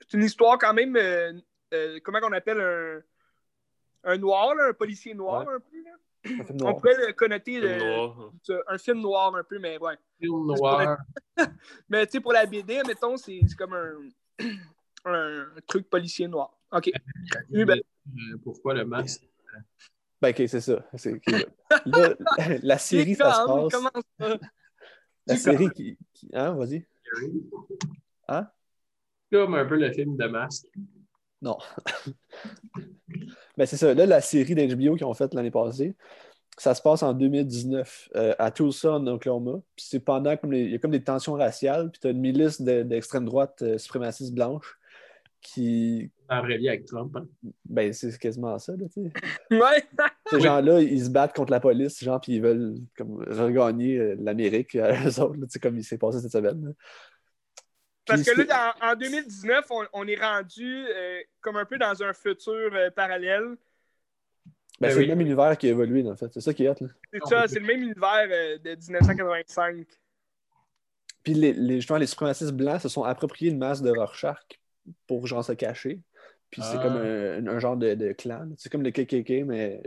[0.00, 0.94] c'est une histoire quand même.
[2.04, 3.02] comment on appelle un.
[4.04, 5.82] Un noir, là, un policier noir, un peu.
[5.84, 5.90] Là.
[6.24, 8.32] Un film On pourrait le connoter Film le- noir.
[8.68, 9.94] un film noir un peu, mais ouais.
[10.20, 10.98] Film noir.
[11.88, 13.94] Mais tu sais, pour la BD, mettons, c'est c'est comme un,
[15.04, 16.56] un truc policier noir.
[16.70, 16.90] OK.
[17.50, 19.28] Oui, ben- Euh, Pourquoi le masque?
[20.20, 20.84] Ben, ok, c'est ça.
[21.86, 22.14] Là.
[22.62, 23.72] La série, ça se passe.
[23.72, 24.38] Comment ça?
[25.26, 25.98] La série qui.
[26.14, 26.86] qui- Hein, vas-y.
[28.28, 28.48] Hein?
[29.30, 30.66] Comme un peu le film de masque.
[31.42, 31.58] Non.
[33.56, 33.92] Mais c'est ça.
[33.94, 35.94] Là, la série d'HBO qu'ils ont faite l'année passée,
[36.56, 39.60] ça se passe en 2019 euh, à Tulsa, en Oklahoma.
[39.76, 42.10] Puis c'est pendant comme les- il y a comme des tensions raciales, puis tu as
[42.10, 44.78] une milice de- d'extrême droite euh, suprémaciste blanche
[45.40, 46.10] qui.
[46.30, 47.14] En vrai vie avec Trump.
[47.16, 47.26] hein.
[47.68, 49.12] Ben, c'est quasiment ça, là, tu sais.
[49.50, 49.82] Ouais.
[50.30, 54.16] Ces gens-là, ils se battent contre la police, genre, puis ils veulent comme regagner euh,
[54.20, 56.64] l'Amérique à eux autres, là, tu sais, comme il s'est passé cette semaine.
[56.64, 56.70] là.
[58.06, 62.02] Parce que là, dans- en 2019, on, on est rendu euh, comme un peu dans
[62.02, 63.44] un futur euh, parallèle.
[64.80, 65.02] ben, Ben c'est oui.
[65.06, 66.32] le même univers qui a évolué, en fait.
[66.34, 66.88] C'est ça qui est hot, là.
[67.12, 69.86] C'est Ah, ça, c'est le même univers euh, de 1985.
[71.22, 74.38] Puis les, les, justement, les suprémacistes blancs se sont appropriés une masse de Rorschach
[75.06, 76.00] pour genre se cacher.
[76.50, 76.82] Puis c'est Ah.
[76.82, 78.48] comme un, un genre de, de clan.
[78.58, 79.80] C'est comme le KKK, mais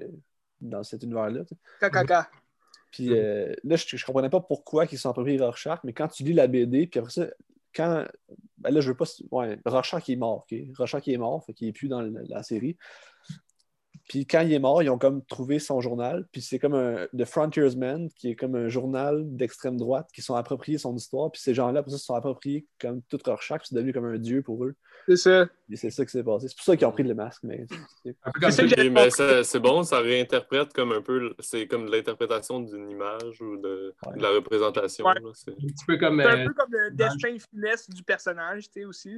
[0.62, 1.42] dans cet univers-là.
[1.82, 2.30] Caca.
[2.92, 6.08] Puis euh, là, je, je comprenais pas pourquoi ils se sont appropriés Rorschach, mais quand
[6.08, 7.28] tu lis la BD, puis après ça,
[7.76, 8.06] quand.
[8.58, 9.06] Ben là, je veux pas.
[9.32, 10.58] Ouais, Rorschach il est mort, OK?
[10.78, 12.78] Rorschach il est mort, fait qu'il est plus dans la série.
[14.08, 16.28] Puis quand il est mort, ils ont comme trouvé son journal.
[16.32, 20.36] Puis c'est comme un The Frontiersman, qui est comme un journal d'extrême droite, qui sont
[20.36, 21.32] appropriés son histoire.
[21.32, 24.06] Puis ces gens-là, après ça, se sont appropriés comme tout Rorschach, puis c'est devenu comme
[24.06, 24.76] un dieu pour eux.
[25.08, 25.48] C'est ça.
[25.72, 26.48] Et c'est ça qui s'est passé.
[26.48, 27.42] C'est pour ça qu'ils ont pris le masque.
[27.44, 27.66] Mais
[28.04, 33.94] c'est- bon, ça réinterprète comme un peu, c'est comme de l'interprétation d'une image ou de,
[34.06, 34.18] Ouais.
[34.18, 35.06] de la représentation.
[35.06, 35.14] Ouais.
[35.34, 39.14] c'est- un un euh, peu comme le destin finesse du personnage, tu sais, aussi.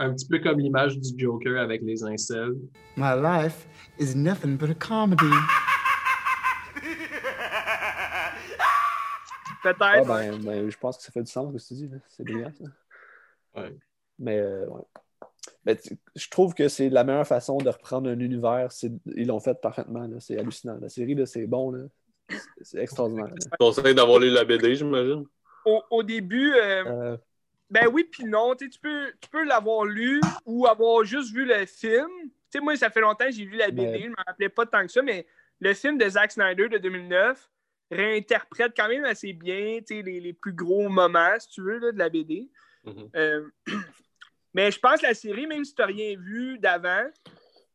[0.00, 2.54] Un petit peu comme l'image du Joker avec les incels.
[2.96, 3.66] My life
[3.98, 5.30] is nothing but a comedy.
[9.62, 9.76] Peut-être.
[9.80, 11.88] Ah, ben, ben, je pense que ça fait du sens ce que tu dis.
[11.88, 11.98] là.
[12.08, 13.60] C'est brillant, ça.
[13.60, 13.76] Ouais.
[14.18, 14.80] Mais, euh, ouais.
[15.66, 18.68] Mais tu- je trouve que c'est la meilleure façon de reprendre un univers.
[19.14, 20.06] Ils l'ont fait parfaitement.
[20.06, 20.16] là.
[20.18, 20.78] C'est hallucinant.
[20.80, 21.72] La série, là, c'est bon.
[21.72, 21.84] là.
[22.62, 23.26] C'est- extraordinaire.
[23.38, 25.24] Je conseille d'avoir lu la BD, j'imagine.
[25.66, 27.16] Au, au début, euh, Euh,
[27.70, 28.54] ben oui, puis non.
[28.54, 32.08] Tu peux, tu peux l'avoir lu ou avoir juste vu le film.
[32.22, 33.82] Tu sais, moi, ça fait longtemps que j'ai vu la BD.
[33.86, 35.26] Mais- Je ne me rappelais pas tant que ça, mais
[35.60, 37.48] le film de Zack Snyder de 2009
[37.90, 41.98] réinterprète quand même assez bien les, les plus gros moments, si tu veux, là, de
[41.98, 42.48] la BD.
[42.84, 43.10] Mhm.
[43.14, 43.48] Euh,
[44.54, 47.04] mais je pense que la série, même si tu n'as rien vu d'avant,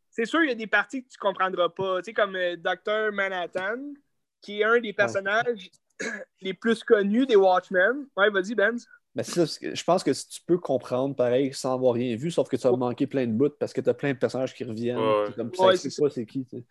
[0.10, 2.00] c'est sûr il y a des parties que tu ne comprendras pas.
[2.00, 3.12] Tu sais, comme euh, Dr.
[3.14, 3.94] Manhattan,
[4.42, 5.70] qui est un des personnages
[6.42, 8.08] les plus connus des Watchmen.
[8.16, 8.78] Ouais, vas-y, Ben.
[9.16, 12.30] Mais ça, que je pense que si tu peux comprendre pareil sans avoir rien vu,
[12.32, 14.54] sauf que tu vas manquer plein de bouts parce que tu as plein de personnages
[14.54, 14.98] qui reviennent.
[14.98, 15.34] Ouais.
[15.36, 16.46] Comme, ça Ouais, c'est pas c'est qui.
[16.52, 16.64] C'est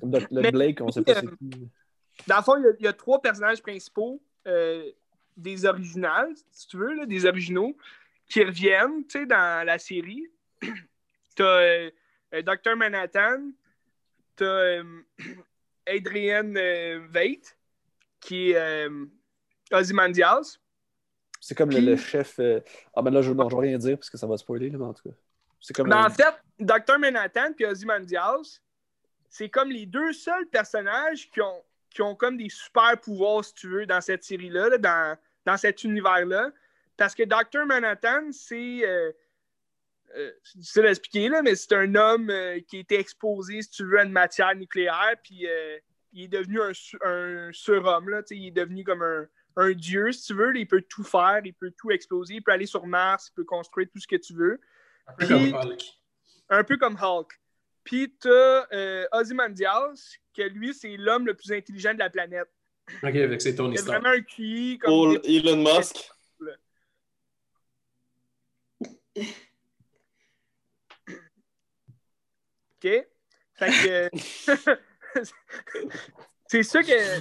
[0.00, 1.68] Comme le Mais- Blake, on sait pas euh, c'est qui.
[2.26, 4.90] Dans le fond, il y a, il y a trois personnages principaux euh,
[5.36, 7.76] des originales, si tu veux, là, des originaux,
[8.28, 10.26] qui reviennent tu sais, dans la série.
[11.36, 11.90] tu as
[12.42, 12.74] Dr.
[12.76, 13.50] Manhattan,
[14.36, 14.82] tu as
[15.88, 17.56] euh, Veidt,
[18.20, 19.06] qui est euh,
[19.72, 20.58] Ozymandias.
[21.46, 22.38] C'est comme le, puis- le chef.
[22.38, 22.60] euh,
[22.94, 24.78] Ah, ben là, je, non, je vais rien dire parce que ça va spoiler, là,
[24.78, 25.14] mais en tout cas.
[25.60, 25.88] C'est comme.
[25.88, 26.98] Mais un- en fait, Dr.
[26.98, 28.60] Manhattan et Ozymandias,
[29.28, 33.54] c'est comme les deux seuls personnages qui ont, qui ont comme des super pouvoirs, si
[33.54, 36.50] tu veux, dans cette série-là, là, dans, dans cet univers-là.
[36.96, 37.66] Parce que Dr.
[37.66, 38.80] Manhattan, c'est.
[38.86, 39.12] euh,
[40.16, 43.60] euh, c'est difficile à expliquer, là, mais c'est un homme euh, qui a été exposé,
[43.62, 45.46] si tu veux, à une matière nucléaire, puis
[46.12, 46.70] il est devenu un,
[47.04, 49.26] un surhomme, là, tu sais, il est devenu comme un,
[49.56, 52.52] un dieu, si tu veux, il peut tout faire, il peut tout exploser, il peut
[52.52, 54.60] aller sur Mars, il peut construire tout ce que tu veux
[55.06, 55.82] Un peu Puis- comme Hulk.
[56.50, 57.40] un peu comme Hulk.
[57.84, 62.48] Puis t'as euh, Ozymandias, que lui, c'est l'homme le plus intelligent de la planète.
[63.02, 64.02] Ok, avec c'est Tony Stark.
[64.02, 64.90] vraiment un QI comme...
[64.90, 65.96] Pour Elon Musk,
[72.76, 73.06] OK?
[73.56, 74.10] Fait que...
[76.46, 77.20] c'est ça que...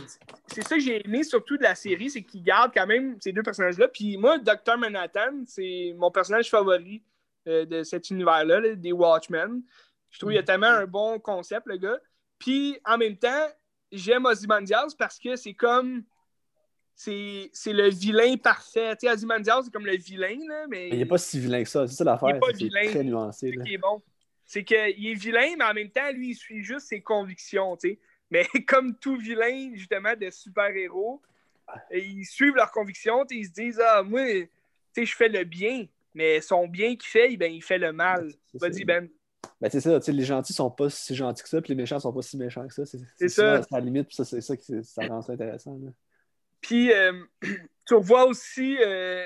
[0.54, 3.32] C'est ça que j'ai aimé surtout de la série, c'est qu'il garde quand même ces
[3.32, 3.88] deux personnages-là.
[3.88, 4.78] Puis moi, Dr.
[4.78, 7.04] Manhattan, c'est mon personnage favori
[7.48, 9.62] euh, de cet univers-là, là, des Watchmen.
[10.12, 12.00] Je trouve qu'il y a tellement un bon concept, le gars.
[12.40, 13.48] Puis en même temps,
[13.92, 16.04] j'aime Ozymandias parce que c'est comme.
[16.96, 18.96] C'est c'est le vilain parfait.
[18.98, 20.90] Tu sais, Ozymandias, c'est comme le vilain, là, mais.
[20.90, 21.88] Mais il n'est pas si vilain que ça.
[21.88, 22.30] C'est ça Il l'affaire.
[22.36, 22.92] est pas c'est que C'est vilain.
[22.92, 23.50] très nuancé.
[23.50, 23.64] C'est là.
[23.64, 24.02] ça qui est bon.
[24.46, 27.90] C'est qu'il est vilain, mais en même temps, lui, il suit juste ses convictions, tu
[27.90, 28.00] sais.
[28.34, 31.22] Mais comme tout vilain, justement, de super-héros,
[31.92, 34.50] ils suivent leurs convictions, ils se disent Ah, moi, tu
[34.94, 38.32] sais, je fais le bien, mais son bien qu'il fait, ben, il fait le mal.
[38.52, 38.60] C'est.
[38.60, 39.08] Vas-y, Ben.
[39.62, 41.76] Ben, c'est ça, tu sais, les gentils sont pas si gentils que ça, puis les
[41.76, 42.86] méchants sont pas si méchants que ça.
[42.86, 43.56] C'est C'est ça.
[43.60, 45.78] à la limite, puis ça, c'est ça qui ça rend ça intéressant.
[45.82, 45.92] là.
[46.60, 47.14] Puis, euh,
[47.88, 49.26] tu vois aussi euh,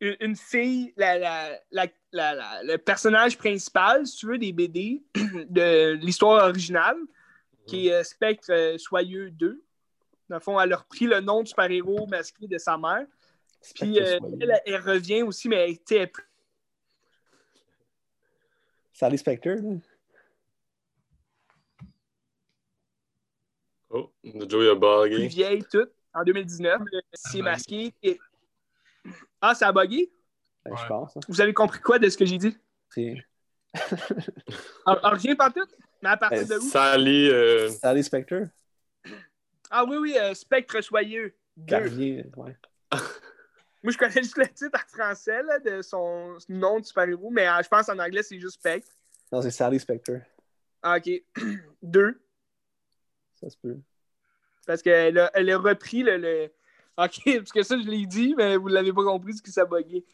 [0.00, 1.58] une fille, la- la-
[2.12, 5.02] la- le personnage principal, si tu veux, des BD
[5.50, 6.96] de l'histoire originale,
[7.66, 9.62] qui est euh, Spectre euh, Soyeux 2.
[10.28, 13.06] Dans le fond, elle a repris le nom du super-héros masqué de sa mère.
[13.74, 15.56] Puis, euh, elle, elle revient aussi, mais
[15.88, 16.24] elle est plus-
[18.92, 19.78] Sally Spectre, là.
[23.90, 25.28] Oh, Joey a Plus bugué.
[25.28, 26.80] vieille, toute, en 2019.
[26.80, 27.94] euh, C'est masqué.
[28.02, 28.18] Et-
[29.40, 30.10] Ah, ça a bugué?
[30.64, 30.72] Ouais.
[30.76, 31.16] Je pense.
[31.16, 31.20] hein.
[31.28, 32.56] Vous avez compris quoi de ce que j'ai dit?
[34.86, 35.66] Ah, ah, rien pas tout?
[36.06, 36.70] Mais à partir Euh, de où?
[36.70, 38.44] Sally, euh, Sally Spectre?
[39.70, 41.34] Ah oui, oui, euh, Spectre Soyeux.
[41.56, 41.76] Deux.
[41.78, 42.56] Gardien, ouais.
[43.82, 47.48] Moi, je connais juste le titre en français là, de son nom de super-héros, mais
[47.48, 48.88] euh, je pense en anglais, c'est juste Spectre.
[49.32, 50.12] Non, c'est Sally Spectre.
[50.80, 51.10] Ah, ok.
[51.82, 52.20] Deux.
[53.40, 53.76] Ça se peut.
[54.64, 56.52] Parce qu'elle a, elle a repris le, le-
[56.98, 59.66] Ok, parce que ça, je l'ai dit, mais vous l'avez pas compris ce qui s'est
[59.66, 60.04] bugué.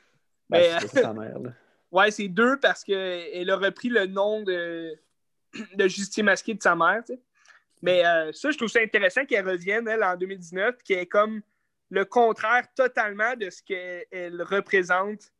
[0.48, 1.50] Ben, Mais, c'est sa mère, là.
[1.90, 4.98] Ouais, c'est deux parce qu'elle a repris le nom de,
[5.74, 7.02] de Justine Masqué de sa mère.
[7.82, 11.42] Mais euh, ça, je trouve ça intéressant qu'elle revienne, elle, en 2019, qui est comme
[11.90, 15.32] le contraire totalement de ce qu'elle elle représente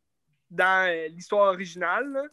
[0.50, 2.30] dans euh, l'histoire originale.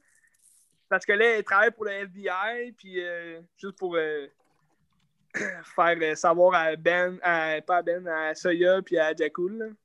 [0.89, 3.95] Parce que là, elle travaille pour le FBI, puis euh, juste pour
[5.75, 9.75] faire savoir à Ben, pas à Ben, à Soya, puis à Jakul.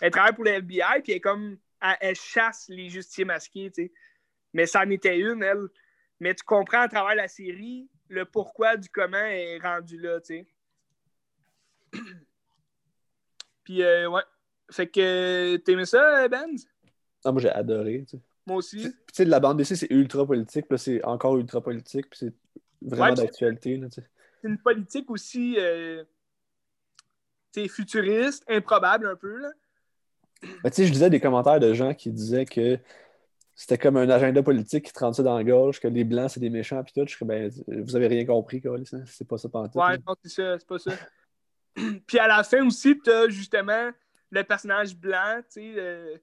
[0.00, 1.58] Elle travaille pour le FBI, puis elle comme
[2.00, 3.72] elle, chasse les justiciers masqués.
[4.52, 5.68] Mais ça en était une, elle.
[6.22, 10.36] Mais tu comprends à travers la série le pourquoi du comment est rendue là, tu
[10.36, 10.46] sais.
[13.64, 14.22] Puis, euh, ouais.
[14.70, 16.46] Fait que, t'aimais ça, Ben?
[17.24, 18.04] Non, moi, j'ai adoré.
[18.08, 18.22] tu sais.
[18.46, 18.76] Moi aussi.
[18.76, 20.68] Puis, tu sais, la bande DC, c'est ultra politique.
[20.68, 22.08] Puis c'est encore ultra politique.
[22.08, 22.32] Puis c'est
[22.80, 23.76] vraiment Ouais, d'actualité.
[23.76, 24.08] là, tu sais.
[24.42, 26.04] C'est une politique aussi, euh,
[27.52, 29.50] tu sais, futuriste, improbable un peu, là.
[30.62, 32.78] Mais tu sais, je lisais des commentaires de gens qui disaient que
[33.54, 36.30] c'était comme un agenda politique qui te rentre ça dans la gorge, que les blancs,
[36.30, 37.06] c'est des méchants, puis tout.
[37.06, 38.76] Je comme, ben, vous avez rien compris, quoi.
[39.06, 39.74] C'est pas ça pantoute.
[39.76, 40.92] Ouais, non, c'est ça, c'est pas ça.
[42.06, 43.90] Puis à la fin aussi, t'as justement
[44.30, 46.16] le personnage blanc, tu sais, euh,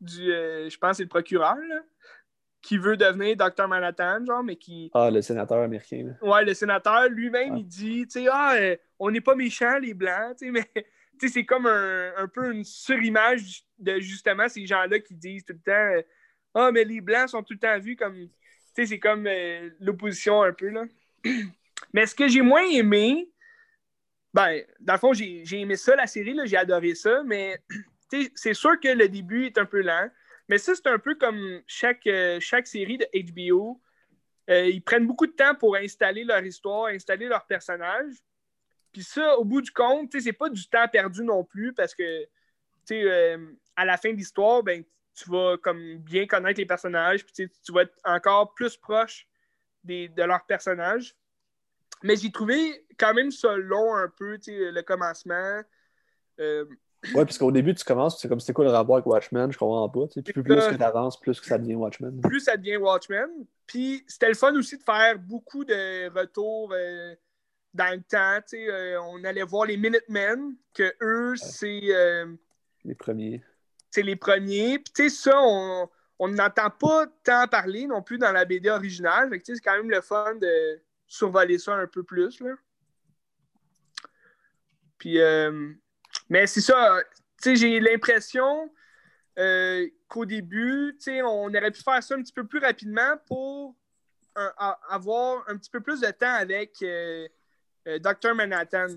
[0.00, 1.80] du, euh, je pense que c'est le procureur, là,
[2.62, 3.68] qui veut devenir Dr.
[3.68, 6.12] Manhattan, genre, mais qui, Ah, le sénateur américain.
[6.20, 6.28] là.
[6.28, 9.94] ouais, le sénateur lui-même, il dit, tu sais, ah, euh, on n'est pas méchants, les
[9.94, 10.68] blancs, tu sais, mais,
[11.20, 15.44] tu sais, c'est comme un, un peu une surimage de justement ces gens-là qui disent
[15.44, 16.06] tout le temps,
[16.54, 18.30] ah, mais les blancs sont tout le temps vus comme, tu
[18.74, 20.84] sais, c'est comme euh, l'opposition un peu, là.
[21.92, 23.30] mais ce que j'ai moins aimé,
[24.34, 27.60] ben, dans le fond, j'ai aimé ça, la série, j'ai adoré ça, mais
[28.34, 30.08] c'est sûr que le début est un peu lent.
[30.48, 33.80] Mais ça, c'est un peu comme chaque, euh, chaque série de HBO.
[34.50, 38.14] Euh, ils prennent beaucoup de temps pour installer leur histoire, installer leurs personnages.
[38.92, 42.24] Puis ça, au bout du compte, c'est pas du temps perdu non plus parce que
[42.24, 42.28] tu
[43.04, 43.36] sais,
[43.76, 44.82] à la fin de l'histoire, ben,
[45.14, 49.28] tu vas comme bien connaître les personnages, puis tu vas être encore plus proche
[49.84, 51.16] des, de leurs personnages.
[52.02, 55.62] Mais j'ai trouvé quand même ça long un peu, tu sais, le commencement.
[56.38, 56.64] Euh,
[57.14, 59.58] Ouais, parce qu'au début, tu commences, c'est comme c'est quoi le rapport avec Watchmen, je
[59.58, 60.06] comprends pas.
[60.22, 60.70] Puis plus ça.
[60.70, 62.20] que tu avances, plus que ça devient Watchmen.
[62.20, 63.28] plus ça devient Watchmen.
[63.66, 67.14] Puis c'était le fun aussi de faire beaucoup de retours euh,
[67.72, 68.40] dans le temps.
[68.42, 72.26] tu sais, euh, on allait voir les Minutemen, que eux, c'est euh,
[72.84, 73.42] Les premiers.
[73.90, 74.78] C'est les premiers.
[74.78, 75.88] Puis tu sais, ça, on
[76.20, 79.30] on n'entend pas tant parler non plus dans la BD originale.
[79.30, 82.40] Fait que, c'est quand même le fun de survoler ça un peu plus.
[82.40, 82.50] Là.
[84.98, 85.72] Puis, euh,
[86.28, 87.02] mais c'est ça,
[87.42, 88.70] j'ai l'impression
[89.38, 93.74] euh, qu'au début, on aurait pu faire ça un petit peu plus rapidement pour
[94.90, 97.28] avoir un petit peu plus de temps avec euh,
[97.86, 98.34] Dr.
[98.34, 98.88] Manhattan.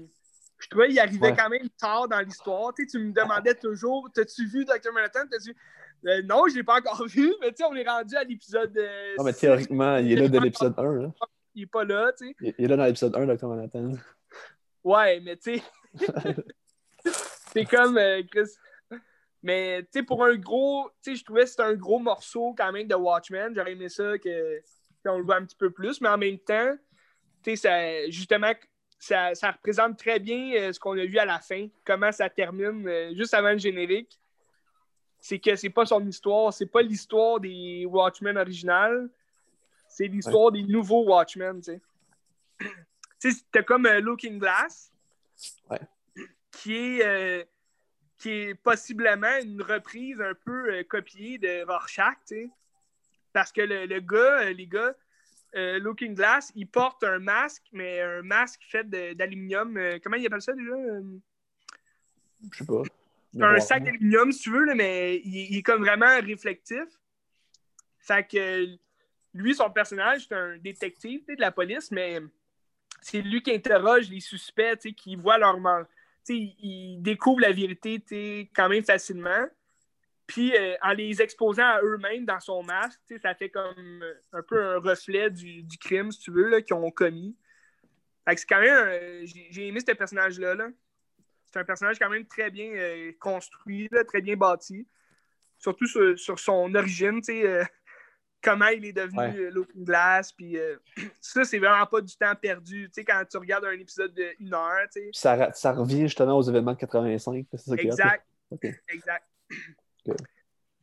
[0.64, 1.36] Je trouvais qu'il arrivait Ouais.
[1.38, 2.74] quand même tard dans l'histoire.
[2.74, 4.94] Tu sais, tu me demandais toujours T'as-tu vu Dr.
[4.94, 5.28] Manhattan?
[5.30, 5.56] T'as-tu-
[6.06, 8.24] Euh, Non, je ne l'ai pas encore vu, mais tu sais, on est rendu à
[8.24, 8.78] l'épisode.
[8.78, 10.92] euh, Non, mais théoriquement, il est là de l'épisode 1.
[11.02, 11.12] Là.
[11.56, 12.36] Il n'est pas là, tu sais.
[12.42, 13.48] Il il est là dans l'épisode 1, Dr.
[13.48, 13.92] Manhattan.
[14.84, 15.64] Ouais, mais tu sais.
[17.54, 18.50] c'est comme euh, Chris.
[19.42, 20.90] Mais tu sais, pour un gros.
[21.04, 23.54] Tu sais, je trouvais que c'était un gros morceau quand même de Watchmen.
[23.56, 24.62] J'aurais aimé ça que
[25.06, 26.74] qu'on le voit un petit peu plus, mais en même temps,
[27.44, 28.52] tu sais, ça- justement,
[29.04, 32.30] ça, ça représente très bien euh, ce qu'on a vu à la fin, comment ça
[32.30, 34.18] termine euh, juste avant le générique.
[35.20, 39.10] C'est que c'est pas son histoire, c'est pas l'histoire des Watchmen originales,
[39.90, 41.82] c'est l'histoire des nouveaux Watchmen, tu sais.
[43.20, 44.92] Tu sais, c'était comme euh, Looking Glass,
[45.70, 45.80] Ouais.
[46.52, 47.44] qui est, euh,
[48.18, 52.50] qui est possiblement une reprise un peu euh, copiée de Rorschach, tu sais.
[53.32, 54.94] Parce que le, le gars, les gars,
[55.56, 59.78] euh, Looking Glass, il porte un masque, mais un masque fait d'aluminium.
[59.78, 60.74] euh, comment il appelle ça déjà?
[62.52, 62.84] Je sais pas.
[63.40, 66.86] un sac d'aluminium, si tu veux, là, mais il, il est comme vraiment réflectif.
[68.00, 68.68] Fait que
[69.34, 72.20] lui, son personnage, c'est un détective de la police, mais
[73.02, 75.60] c'est lui qui interroge les suspects, qui voient leur
[76.24, 79.48] sais, Il, il découvre la vérité quand même facilement.
[80.34, 84.42] Puis euh, en les exposant à eux-mêmes dans son masque, ça fait comme euh, un
[84.42, 87.38] peu un reflet du, du crime, si tu veux, qu'ils ont commis.
[88.28, 88.74] Fait que c'est quand même.
[88.74, 90.56] euh, j'ai aimé ce personnage-là.
[90.56, 90.70] Là.
[91.46, 94.88] C'est un personnage quand même très bien euh, construit, là, très bien bâti.
[95.60, 97.64] Surtout sur, sur son origine, tu sais, euh,
[98.42, 99.52] comment il est devenu Ouais.
[99.52, 100.32] Looking Glass.
[100.34, 100.58] Puis
[101.22, 102.86] ça, c'est vraiment pas du temps perdu.
[102.88, 105.10] Tu sais, quand tu regardes un épisode de une heure, tu sais.
[105.12, 107.46] Puis ça, ça revient justement aux événements de 85.
[107.52, 108.18] C'est ça qui est hot, là.
[108.50, 108.80] Exact.
[108.88, 109.26] Exact.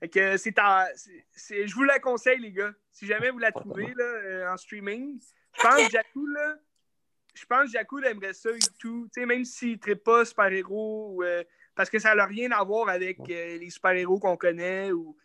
[0.00, 2.72] Fait que c'est je vous la conseille, les gars.
[2.90, 5.20] Si jamais vous la trouvez là, euh, en streaming,
[5.56, 6.56] je pense que Jakku, là,
[7.34, 9.08] je pense que Jakku il aimerait ça et tout.
[9.12, 11.44] Tu sais, même s'il ne traite pas super-héros, ou, euh,
[11.74, 14.90] parce que ça n'a rien à voir avec euh, les super-héros qu'on connaît.
[14.90, 15.16] Ou...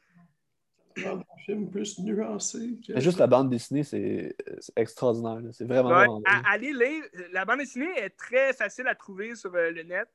[0.97, 2.77] Un film plus nuancé.
[2.85, 4.35] que- juste la bande dessinée, c'est
[4.75, 5.41] extraordinaire.
[5.53, 5.89] C'est vraiment.
[5.89, 6.23] Ouais, vraiment bon.
[6.25, 7.03] à- allez lire.
[7.31, 10.07] La bande dessinée est très facile à trouver sur euh, le net.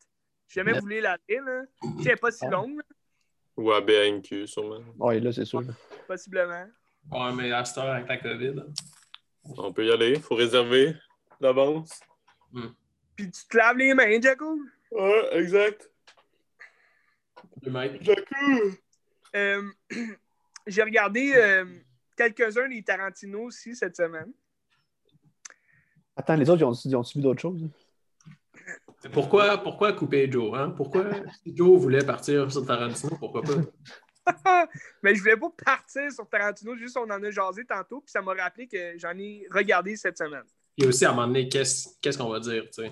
[0.49, 0.81] Si jamais Net.
[0.81, 1.63] vous voulez la lire, là.
[1.83, 2.81] Elle n'est pas si longue,
[3.57, 4.81] Ou à BNQ, sûrement.
[4.99, 5.63] Ouais, là, c'est sûr.
[6.07, 6.67] possiblement.
[7.11, 8.63] Ouais, mais à cette heure, avec la COVID.
[9.45, 10.19] On peut y aller.
[10.19, 10.95] faut réserver
[11.41, 12.01] d'avance.
[13.17, 14.69] Puis tu te laves les mains, Jakku.
[14.91, 15.91] Ouais, exact.
[17.63, 18.03] Deux mètres.
[18.03, 18.77] Jakku!
[19.37, 19.63] Euh,
[20.67, 21.65] J'ai regardé euh,
[22.17, 24.33] quelques-uns des Tarantino aussi cette semaine.
[26.17, 27.69] Attends, les autres, ils ont, ils ont subi d'autres choses?
[29.13, 30.59] Pourquoi, pourquoi couper Joe?
[30.59, 30.71] Hein?
[30.77, 31.07] Pourquoi
[31.43, 33.17] si Joe voulait partir sur Tarantino?
[33.19, 33.55] Pourquoi pas?
[35.03, 38.21] Mais je voulais pas partir sur Tarantino, juste on en a jasé tantôt, puis ça
[38.21, 40.45] m'a rappelé que j'en ai regardé cette semaine.
[40.77, 42.65] Et aussi, à un moment donné, qu'est-ce qu'on va dire?
[42.65, 42.91] tu sais?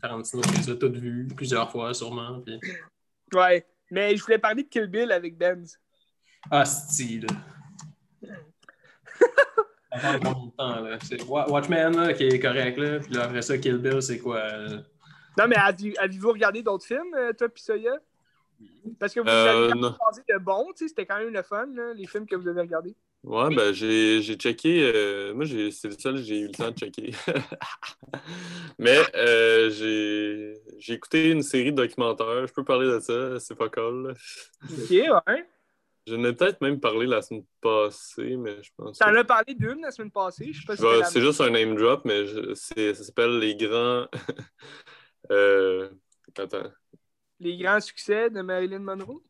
[0.00, 2.40] Tarantino, les ai toutes vues plusieurs fois, sûrement.
[2.40, 2.60] Puis...
[3.32, 3.66] Ouais.
[3.90, 5.78] Mais je voulais parler de Kill Bill avec Benz.
[6.50, 7.26] Ah, style.
[9.96, 10.98] De temps, là?
[11.48, 12.98] Watchmen, là, qui est correct, là.
[13.00, 14.36] Puis là, après ça, Kill Bill, c'est quoi?
[14.36, 14.82] euh?
[15.38, 17.98] Non, mais avez-vous regardé d'autres films, euh, toi pis Soya?
[18.98, 21.66] Parce que vous Euh, avez pensé de bon, tu sais, c'était quand même le fun,
[21.74, 22.94] là, les films que vous avez regardés.
[23.22, 24.90] Ouais, ben j'ai checké.
[24.94, 27.10] euh, moi, j'ai- c'est le seul que j'ai eu le temps de checker.
[28.78, 29.70] Mais euh,
[30.78, 32.46] j'ai écouté une série de documentaires.
[32.46, 34.14] Je peux parler de ça, c'est pas cool.
[34.70, 35.46] Ok, ouais.
[36.06, 38.96] J'en ai peut-être même parlé la semaine passée, mais je pense.
[38.98, 41.50] T'en que- as parlé d'une la semaine passée, je sais pas si c'est juste un
[41.50, 44.06] name drop, mais je- ça s'appelle Les Grands.
[45.30, 45.88] Euh,
[46.38, 46.70] Attends.
[47.40, 49.22] Les grands succès de Marilyn Monroe?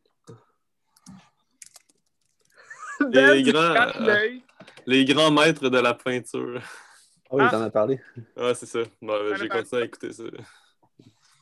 [3.11, 4.29] Les grands, euh.
[4.85, 6.61] Les Grands Maîtres de la Peinture.
[7.29, 7.49] Ah oui, Ah.
[7.51, 8.01] t'en as parlé.
[8.35, 8.79] Ouais, c'est ça.
[9.01, 10.23] Bon, j'ai continué à écouter ça.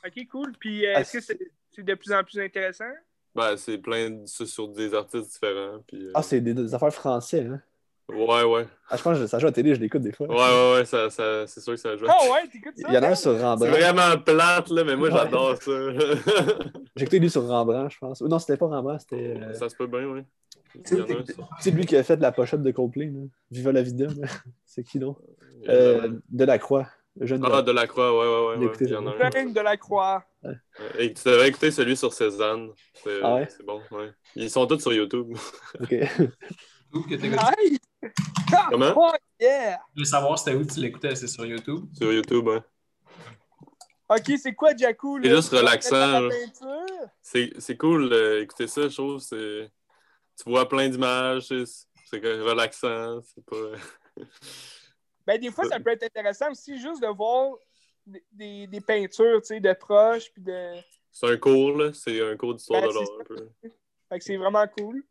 [0.06, 0.51] Ok, cool.
[0.60, 1.39] Puis euh, Ah, est-ce que c'est
[1.72, 2.91] c'est de plus en plus intéressant?
[3.34, 5.84] Ben, c'est plein de ça sur des artistes différents.
[5.88, 7.62] Puis, euh, Ah, c'est des, des affaires français, hein?
[8.08, 8.68] Ouais, ouais.
[8.89, 10.28] Ah, je pense que ça joue à la télé, je l'écoute des fois.
[10.28, 12.06] Ouais, ouais, ouais, ça, ça, c'est sûr que ça joue.
[12.08, 12.88] Ah ouais, t'écoutes ça?
[12.89, 13.72] Il y en a un sur C'est Rembrandt.
[13.72, 15.16] vraiment plate, là, mais moi, Ouais.
[15.16, 15.72] j'adore ça.
[16.95, 18.22] J'ai écouté lui sur Rembrandt, je pense.
[18.22, 19.38] Ou non, c'était pas Rembrandt, c'était.
[19.41, 20.22] euh, ça se peut bien, oui.
[20.91, 21.34] Il y en a un, ça.
[21.62, 23.22] C'est lui qui a fait la pochette de Coldplay, là.
[23.49, 24.08] Viva la vida.
[24.66, 25.16] C'est qui, non?
[25.68, 26.20] Euh, un.
[26.30, 26.88] Delacroix.
[27.18, 27.68] Le jeune Ah, de...
[27.68, 28.56] Delacroix, ouais, ouais, ouais.
[28.56, 28.66] J'ai ouais.
[28.68, 29.45] écouté Il y en a un.
[29.51, 30.24] De la Croix.
[30.99, 32.70] Et tu devrais écouter celui sur Cézanne.
[32.93, 33.47] C'est Ah ouais?
[33.49, 34.12] c'est bon, ouais.
[34.36, 35.34] Ils sont tous sur YouTube.
[35.80, 35.95] Ok.
[36.92, 37.16] Que?
[37.16, 37.80] Nice!
[38.54, 38.94] Ah, Comment?
[38.96, 39.80] oh, yeah!
[39.96, 41.86] Je veux savoir c'était où tu l'écoutais, c'est sur YouTube?
[41.94, 42.64] sur YouTube, hein.
[44.08, 45.20] Ok, c'est quoi, Jakku?
[45.22, 45.36] C'est là?
[45.38, 46.30] juste relaxant?
[47.22, 49.20] C'est c'est cool euh, écouter ça, je trouve.
[49.20, 49.72] c'est-
[50.38, 53.20] Tu vois plein d'images, c'est relaxant.
[53.24, 53.56] C'est pas.
[55.28, 57.56] Ben, des fois, ça peut être intéressant aussi juste de voir
[58.06, 60.76] des, des- des peintures, tu sais, de proches, puis de...
[61.12, 61.92] C'est un cours, là.
[61.94, 63.24] C'est un cours d'histoire Ben, de l'art, un ça.
[63.26, 63.50] peu.
[64.10, 65.04] Fait que c'est vraiment cool.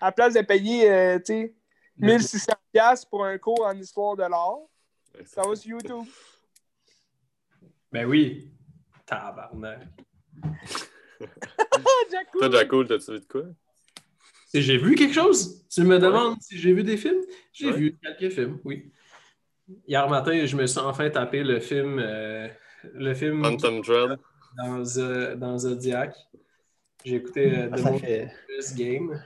[0.00, 1.54] À la place de payer, euh, tu sais,
[2.00, 4.58] 1600$ piastres pour un cours en histoire de l'art,
[5.24, 6.04] ça va sur YouTube.
[7.90, 8.52] Ben oui.
[9.06, 9.80] Tabarnak.
[12.10, 12.38] Jakku!
[12.38, 13.42] Toi, Jaco, t'as-tu vu de quoi?
[14.46, 15.66] Si j'ai vu quelque chose?
[15.68, 17.22] Tu me demandes si j'ai vu des films?
[17.52, 17.76] J'ai Ouais.
[17.76, 18.90] vu quelques films, oui.
[19.86, 22.48] Hier matin, je me suis enfin tapé le film, euh,
[22.94, 24.18] le film Phantom Thread.
[24.56, 26.14] dans, Zo- dans Zodiac.
[27.04, 29.22] J'ai écouté euh, Ah, The ça, Most fait, Dangerous Game.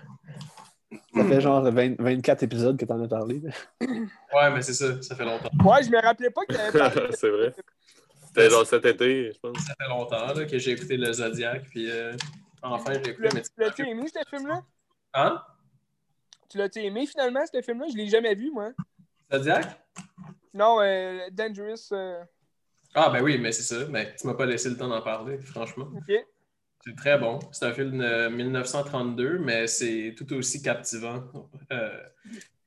[1.15, 3.43] ça fait genre 20 24 épisodes que t'en as parlé.
[3.81, 5.51] Ouais, mais c'est ça, ça fait longtemps.
[5.65, 7.55] Ouais, je me rappelais pas que t'avais parlé c'est vrai.
[8.27, 9.59] C'était genre cet été, je pense.
[9.65, 12.15] Ça fait longtemps là, que j'ai écouté le Zodiac, puis euh,
[12.63, 13.29] enfin, j'ai écouté.
[13.29, 14.63] tu l'as-tu aimé, ce film-là?
[15.15, 15.43] Hein?
[16.49, 17.87] Tu l'as-tu aimé, finalement, ce film-là?
[17.93, 18.71] Je l'ai jamais vu, moi.
[19.33, 19.67] Zodiac?
[20.55, 21.93] Non, euh, Dangerous...
[21.93, 22.23] euh,
[22.95, 23.87] Ah, ben oui, mais c'est ça.
[23.89, 25.89] Mais tu m'as pas laissé le temps d'en parler, franchement.
[25.97, 26.13] OK.
[26.85, 27.39] C'est très bon.
[27.53, 31.25] C'est un film de 1932, mais c'est tout aussi captivant
[31.73, 32.03] euh,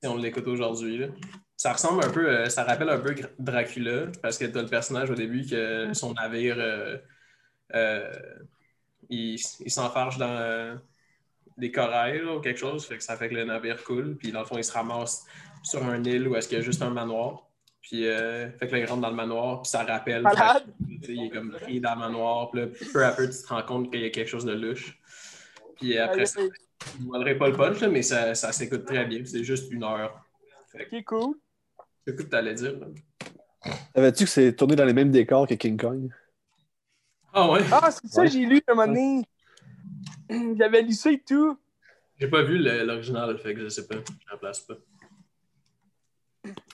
[0.01, 1.05] si on l'écoute aujourd'hui.
[1.57, 4.69] Ça ressemble un peu, euh, ça rappelle un peu Dracula, parce que tu as le
[4.69, 6.55] personnage au début que son navire,
[7.73, 8.11] euh,
[9.09, 10.79] il, il s'enfarge dans,
[11.57, 12.85] des corails là, ou quelque chose.
[12.85, 14.15] Fait que ça fait que le navire coule.
[14.17, 15.25] Puis dans le fond, il se ramasse
[15.63, 17.44] sur un île où est-ce qu'il y a juste un manoir.
[17.87, 20.23] Puis euh, fait que là, il rentre dans le manoir, puis ça rappelle.
[20.23, 20.63] Malade.
[20.99, 22.49] Tu sais, il est comme pris dans le manoir.
[22.49, 24.53] Puis là, peu à peu, tu te rends compte qu'il y a quelque chose de
[24.53, 24.97] louche.
[25.75, 26.39] Puis après, ça,
[26.99, 29.23] je ne pas le punch, là, mais ça, ça s'écoute très bien.
[29.23, 30.19] C'est juste une heure.
[30.73, 31.35] Ok, cool.
[32.07, 32.73] C'est quoi que tu allais dire?
[33.95, 36.09] Savais-tu que c'est tourné dans les mêmes décors que King Kong?
[37.33, 37.61] Ah ouais?
[37.71, 38.29] Ah, c'est ça, Ouais.
[38.29, 39.23] j'ai lu un moment donné.
[40.57, 41.55] J'avais lu ça et tout.
[42.19, 43.95] J'ai pas vu le- l'original, fait que je sais pas.
[43.95, 44.73] Je la place pas.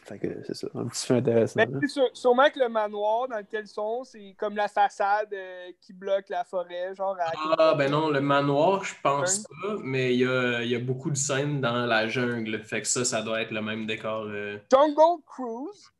[0.03, 1.53] Fait que c'est ça, un petit fait intéressant.
[1.57, 1.87] Mais hein.
[1.87, 5.93] sûr- sûrement que le manoir dans lequel ils sont, c'est comme la façade euh, qui
[5.93, 10.21] bloque la forêt, genre à Ah, ben non, le manoir, je pense pas, mais il
[10.21, 12.61] y a, il y a beaucoup de scènes dans la jungle.
[12.63, 14.25] Fait que ça, ça doit être le même décor.
[14.27, 14.57] euh.
[14.71, 15.91] Jungle Cruise?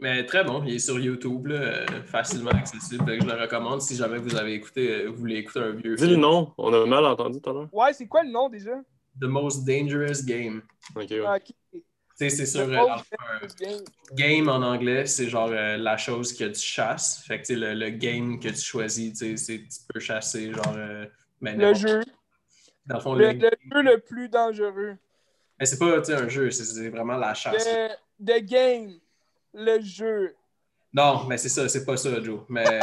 [0.00, 3.04] Mais très bon, il est sur YouTube, là, euh, facilement accessible.
[3.04, 5.96] Fait que je le recommande si jamais vous avez écouté, vous voulez écouter un vieux
[5.96, 6.20] Dis le film.
[6.20, 7.68] nom, on a mal entendu tout à l'heure.
[7.72, 8.76] Ouais, c'est quoi le nom déjà?
[9.20, 10.62] The Most Dangerous Game.
[10.94, 11.22] Ok, ouais.
[11.26, 11.52] Ah, ok.
[12.18, 13.78] Tu sais, c'est sur The euh,
[14.14, 14.48] Game.
[14.48, 17.22] en anglais, c'est genre euh, la chose que tu chasses.
[17.24, 20.00] Fait que tu sais, le, le game que tu choisis, tu sais, c'est tu peux
[20.00, 20.74] chasser genre.
[20.76, 21.06] euh,
[21.40, 22.00] ben, Le jeu.
[22.86, 24.96] Dans le fond, Le, le- le jeu le plus dangereux.
[25.60, 27.64] Mais c'est pas tu sais, un jeu, c'est- c'est vraiment la chasse.
[27.64, 28.94] The, the Game.
[29.54, 30.34] Le jeu.
[30.92, 32.40] Non, mais c'est ça, c'est pas ça, Joe.
[32.48, 32.80] Mais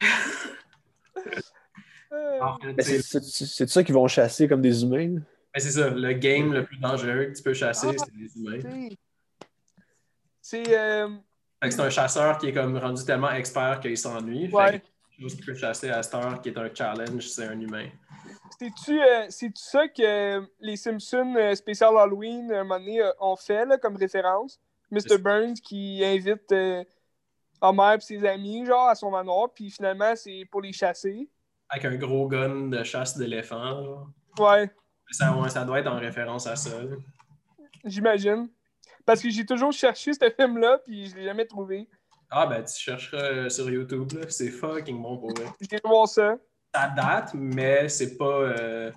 [2.80, 5.16] c'est ça qu'ils vont chasser comme des humains?
[5.54, 8.04] Mais c'est ça, le game le plus dangereux que tu peux chasser, Ah.
[8.04, 8.88] c'est les humains.
[10.40, 11.08] c'est- euh,
[11.62, 14.48] c'est un chasseur qui est comme rendu tellement expert qu'il s'ennuie.
[14.48, 14.82] Fait ouais.
[15.20, 17.88] chose qu'il peut chasser à cette heure qui est un challenge, c'est un humain.
[18.58, 23.36] C'est-tu euh, c'est-tu ça que les Simpsons euh, spécial Halloween, un moment donné, euh, ont
[23.36, 24.60] fait là, comme référence?
[24.90, 25.18] Mr.
[25.18, 26.84] Burns qui invite euh,
[27.60, 31.28] Homer et ses amis genre, à son manoir, puis finalement, c'est pour les chasser.
[31.70, 34.06] Avec un gros gun de chasse d'éléphant.
[34.38, 34.70] Ouais,
[35.14, 36.70] Ça, ouais, ça doit être en référence à ça.
[37.84, 38.48] j'imagine.
[39.06, 41.88] Parce que j'ai toujours cherché ce film-là, puis je l'ai jamais trouvé.
[42.30, 44.26] Ah ben tu chercheras euh, sur YouTube, là.
[44.28, 45.46] c'est fucking bon pour vrai.
[45.60, 46.36] J'ai voir ça.
[46.74, 48.90] Ça date, mais c'est pas euh,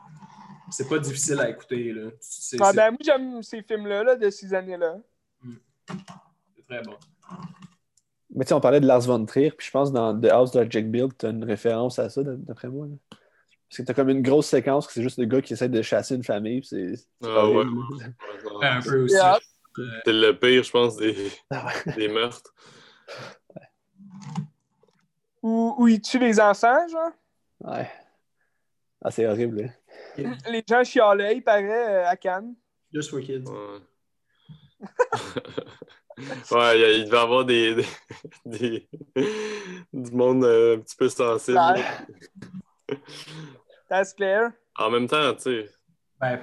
[0.71, 1.93] c'est pas difficile à écouter.
[1.93, 2.09] là.
[2.19, 4.95] C'est Ah, ben, moi, j'aime ces films-là là, de ces années-là.
[6.55, 6.95] c'est très bon.
[8.33, 10.51] Mais tu sais, on parlait de Lars von Trier, puis je pense dans The House
[10.51, 12.87] that Jack Built, tu as une référence à ça, d'après moi.
[12.87, 13.17] là.
[13.69, 15.67] Parce que tu as comme une grosse séquence que c'est juste le gars qui essaie
[15.69, 16.93] de chasser une famille, c'est.
[17.23, 17.65] Ah ouais.
[17.65, 19.15] Ouais, un peu aussi.
[19.15, 19.37] Yeah.
[20.05, 21.15] C'est le pire, je pense, des,
[21.51, 21.93] Ah ouais.
[21.95, 22.53] des meurtres.
[25.43, 27.11] Où, où ils tuent les enfants, genre?
[27.61, 27.89] Ouais.
[29.03, 29.71] Ah, c'est horrible.
[30.17, 30.33] hein.
[30.51, 32.55] Les gens chialaient, il paraît, euh, à Cannes.
[32.93, 33.43] Just for kids.
[33.45, 33.79] Ouais.
[36.51, 37.85] ouais, il devait y avoir des, des,
[38.45, 38.89] des-
[39.93, 41.57] du monde euh, un petit peu sensible.
[41.59, 42.97] Ouais.
[43.89, 44.51] That's clear.
[44.77, 45.69] En même temps, tu sais,
[46.19, 46.39] Ben,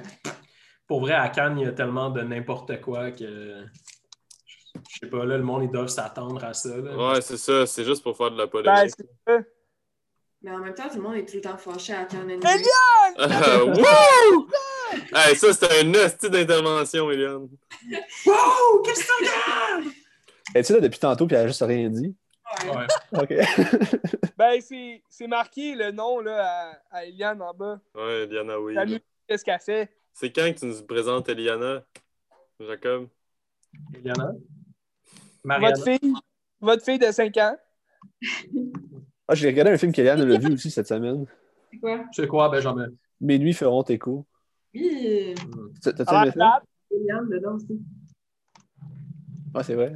[0.87, 3.65] pour vrai, à Cannes, il y a tellement de n'importe quoi que.
[4.91, 6.77] Je sais pas, là, le monde, ils doivent s'attendre à ça.
[6.77, 6.97] là.
[7.13, 8.95] ouais, c'est ça, c'est juste pour faire de la Ben, polémique.
[8.97, 9.39] c'est ça.
[10.43, 12.55] Mais en même temps, tout le monde est tout le temps fâché à Cannes Eliane!
[13.79, 14.49] Wouh!
[15.15, 17.49] Hey, ça, c'était un hostie d'intervention, Eliane.
[18.27, 18.83] Wow!
[18.85, 19.93] Qu'est-ce que tu regardes?
[20.55, 22.15] Es-tu là depuis tantôt, puis elle a juste rien dit?
[22.63, 22.87] Ouais.
[23.23, 23.35] OK.
[24.37, 26.45] Ben, c'est c'est marqué le nom là,
[26.91, 27.81] à, à Eliane en bas.
[27.95, 28.75] Ouais, Eliana, oui.
[28.75, 29.89] Salut, qu'est-ce qu'elle fait?
[30.13, 31.85] C'est quand que tu nous présentes Eliana,
[32.59, 33.09] Jacob?
[33.95, 34.33] Eliana?
[35.45, 35.71] Mariana?
[35.77, 36.15] Votre fille,
[36.61, 37.57] votre fille de 5 ans.
[39.29, 41.27] Ah, j'ai regardé un film qu'Eliane a vu aussi cette semaine.
[41.71, 42.05] C'est quoi?
[42.13, 42.89] C'est quoi, Benjamin?
[43.21, 44.27] Mes nuits feront écho.
[44.75, 45.35] Oui,
[45.81, 46.63] T'as- T'as-tu aimé la ça?
[46.91, 47.81] Eliane dedans aussi.
[49.55, 49.95] Ouais, c'est vrai.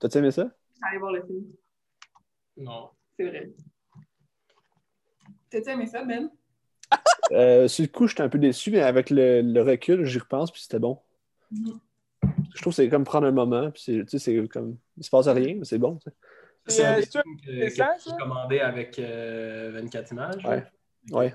[0.00, 0.44] T'as-tu aimé ça?
[0.44, 1.44] Je suis allée voir le film.
[2.58, 2.90] Non.
[3.16, 3.50] C'est vrai.
[5.50, 6.30] T'as-tu aimé ça, Ben?
[7.32, 10.50] Euh, sur le coup, j'étais un peu déçu, mais avec le, le recul, j'y repense,
[10.50, 10.98] puis c'était bon.
[11.50, 11.78] Mhm.
[12.54, 14.76] Je trouve que c'est comme prendre un moment, puis c'est- tu sais, c'est comme.
[14.96, 15.98] Il se passe rien, mais c'est bon.
[16.66, 18.14] C'est un euh, films que, que ça, tu ça?
[18.14, 20.44] as commandé avec euh, 24 images.
[20.44, 20.64] Ouais.
[21.10, 21.34] Ouais.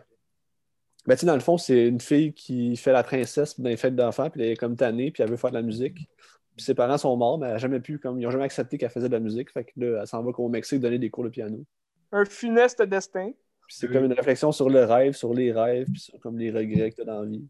[1.05, 3.77] Ben, tu sais, dans le fond, c'est une fille qui fait la princesse dans les
[3.77, 6.07] fêtes d'enfants, puis elle est comme tannée, puis elle veut faire de la musique.
[6.55, 8.77] Puis ses parents sont morts, mais elle n'a jamais pu, comme, ils n'ont jamais accepté
[8.77, 9.51] qu'elle faisait de la musique.
[9.51, 11.65] Fait que là, elle s'en va au Mexique donner des cours de piano.
[12.11, 13.31] Un funeste destin.
[13.67, 16.51] Puis c'est comme une réflexion sur le rêve, sur les rêves, puis sur comme les
[16.51, 17.47] regrets que tu as dans la vie.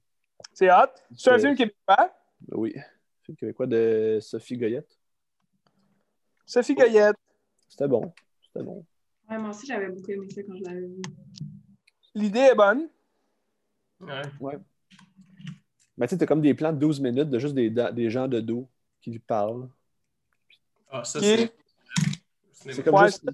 [0.53, 0.75] C'est hot.
[1.17, 2.13] C'est un Euh, film québécois?
[2.41, 2.73] Ben oui.
[3.23, 4.97] Film québécois de Sophie Goyette.
[6.45, 7.15] Sophie Goyette.
[7.67, 8.13] C'était bon.
[8.41, 8.85] C'était bon.
[9.29, 11.01] Ouais, moi aussi, j'avais beaucoup aimé ça quand je l'avais vu.
[12.15, 12.87] L'idée est bonne.
[14.39, 14.57] Ouais.
[15.97, 18.27] Mais tu sais, t'as comme des plans de 12 minutes de juste des, des gens
[18.27, 18.67] de dos
[19.03, 19.67] qui parlent.
[20.89, 21.53] Ah, ça, c'est.
[22.53, 23.25] C'est comme Ouais, juste.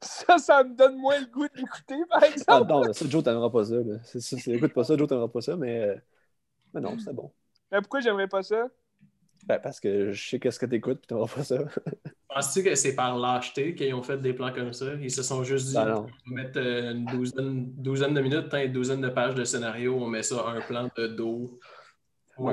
[0.00, 2.68] Ça, ça me donne moins le goût d'écouter, par Ah exemple.
[2.70, 3.76] non, ça, Joe t'aimera pas ça.
[3.76, 3.96] Là.
[4.04, 5.94] C'est, c'est, c'est- écoute pas ça, Joe t'aimera pas ça, mais, euh,
[6.74, 7.32] mais non, c'est bon.
[7.72, 8.68] Mais pourquoi j'aimerais pas ça?
[9.46, 11.56] Ben, parce que je sais qu'est-ce que t'écoutes, puis t'aimeras pas ça.
[12.28, 14.92] Penses-tu que c'est par lâcheté qu'ils ont fait des plans comme ça?
[15.00, 16.06] Ils se sont juste dit, Ben non.
[16.26, 19.44] on va mettre euh, une douzaine, douzaine de minutes, hein, une douzaine de pages de
[19.44, 21.58] scénario, on met ça un plan de dos.
[22.36, 22.52] Ouais.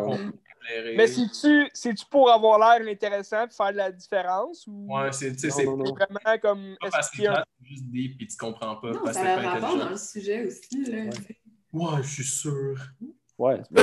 [0.95, 4.65] Mais c'est-tu c'est-tu pour avoir l'air intéressant et faire de la différence?
[4.67, 5.31] Ou Ouais, c'est
[5.65, 5.93] Non, non, non.
[5.93, 6.75] vraiment comme.
[6.79, 8.91] pas parce qu'il y que c'est juste deep puis tu comprends pas.
[8.91, 10.85] Non, parce ça a rapport dans le sujet aussi.
[10.91, 11.09] Là.
[11.73, 12.75] Ouais, je suis sûr.
[13.37, 13.61] Ouais.
[13.71, 13.81] Mais,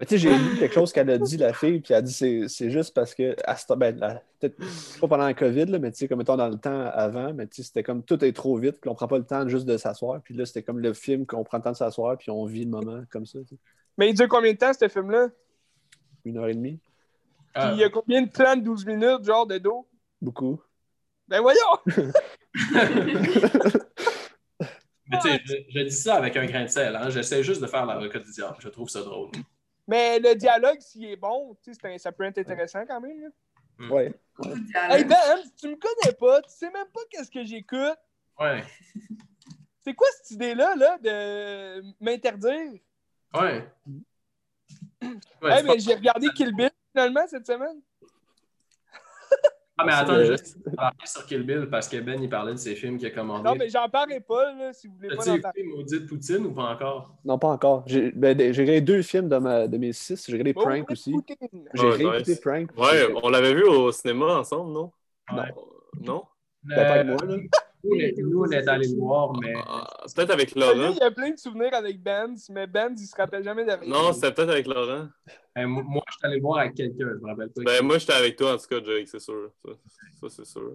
[0.00, 2.02] mais tu sais, j'ai lu quelque chose qu'elle a dit, la fille, puis elle a
[2.02, 3.34] dit c'est, c'est juste parce que,
[3.76, 4.56] ben, la- peut-être
[5.00, 7.46] pas pendant la COVID, là, mais tu sais, comme mettons dans le temps avant, mais
[7.48, 9.66] tu sais, c'était comme tout est trop vite, puis on prend pas le temps juste
[9.66, 12.30] de s'asseoir, puis là, c'était comme le film qu'on prend le temps de s'asseoir, puis
[12.30, 13.40] on vit le moment comme ça.
[13.96, 15.28] Mais il dure combien de temps, ce film-là?
[16.28, 16.78] Une heure et demie,
[17.54, 19.88] Puis il y a combien de plans de 12 minutes, genre, de dos?
[20.20, 20.60] beaucoup.
[21.28, 21.60] Ben voyons!
[25.10, 26.94] Mais tu sais, je, je dis ça avec un grain de sel.
[26.94, 27.08] Hein.
[27.08, 28.56] J'essaie juste de faire l'avocat du diable.
[28.60, 29.30] Je trouve ça drôle.
[29.86, 33.20] Mais le dialogue, s'il est bon, un- ça peut être intéressant quand même.
[33.22, 33.28] là.
[33.90, 34.12] Ouais.
[34.36, 34.60] Beaucoup de
[34.92, 35.08] Hey dialogue.
[35.08, 37.96] Ben, tu me connais pas, tu sais même pas qu'est-ce que j'écoute.
[38.38, 38.62] Ouais.
[39.80, 42.80] C'est quoi cette idée-là, là, de m'interdire?
[43.34, 43.66] Ouais.
[45.00, 47.80] Ouais, hey, c'est pas- mais j'ai regardé Kill Bill finalement cette semaine.
[49.80, 52.74] Ah, mais attends, juste parler sur Kill Bill parce que Ben, il parlait de ses
[52.74, 53.48] films qu'il a commandés.
[53.48, 56.52] Non, mais j'en parlerai pas, là, si vous voulez pas As-tu écouté Maudite Poutine ou
[56.52, 57.14] pas encore?
[57.24, 57.84] Non, pas encore.
[57.86, 60.26] J'ai ben, regardé deux films de, ma, de mes six.
[60.26, 61.14] J'ai regardé Oh, Prank aussi.
[61.74, 62.40] J'ai Oh, réécouté nice.
[62.40, 62.70] Prank.
[62.76, 64.90] Ouais, on l'avait vu au cinéma ensemble, non?
[65.32, 65.54] Ouais.
[66.00, 66.24] Non?
[66.64, 67.36] Ben, pas avec moi, là.
[67.84, 69.52] Nous, on est- allés le voir, mais.
[69.66, 70.90] Ah, Peut-être avec Laurent.
[70.92, 73.78] il y a plein de souvenirs avec Benz, mais Benz, il se rappelle jamais rien.
[73.86, 75.08] Non, c'était peut-être avec Laurent.
[75.58, 77.62] euh, moi, je suis allé le voir avec quelqu'un, je me rappelle pas.
[77.64, 79.50] Ben, moi, j'étais avec toi, en tout cas, Jake, c'est sûr.
[79.64, 79.72] Ça,
[80.20, 80.72] ça, c'est sûr.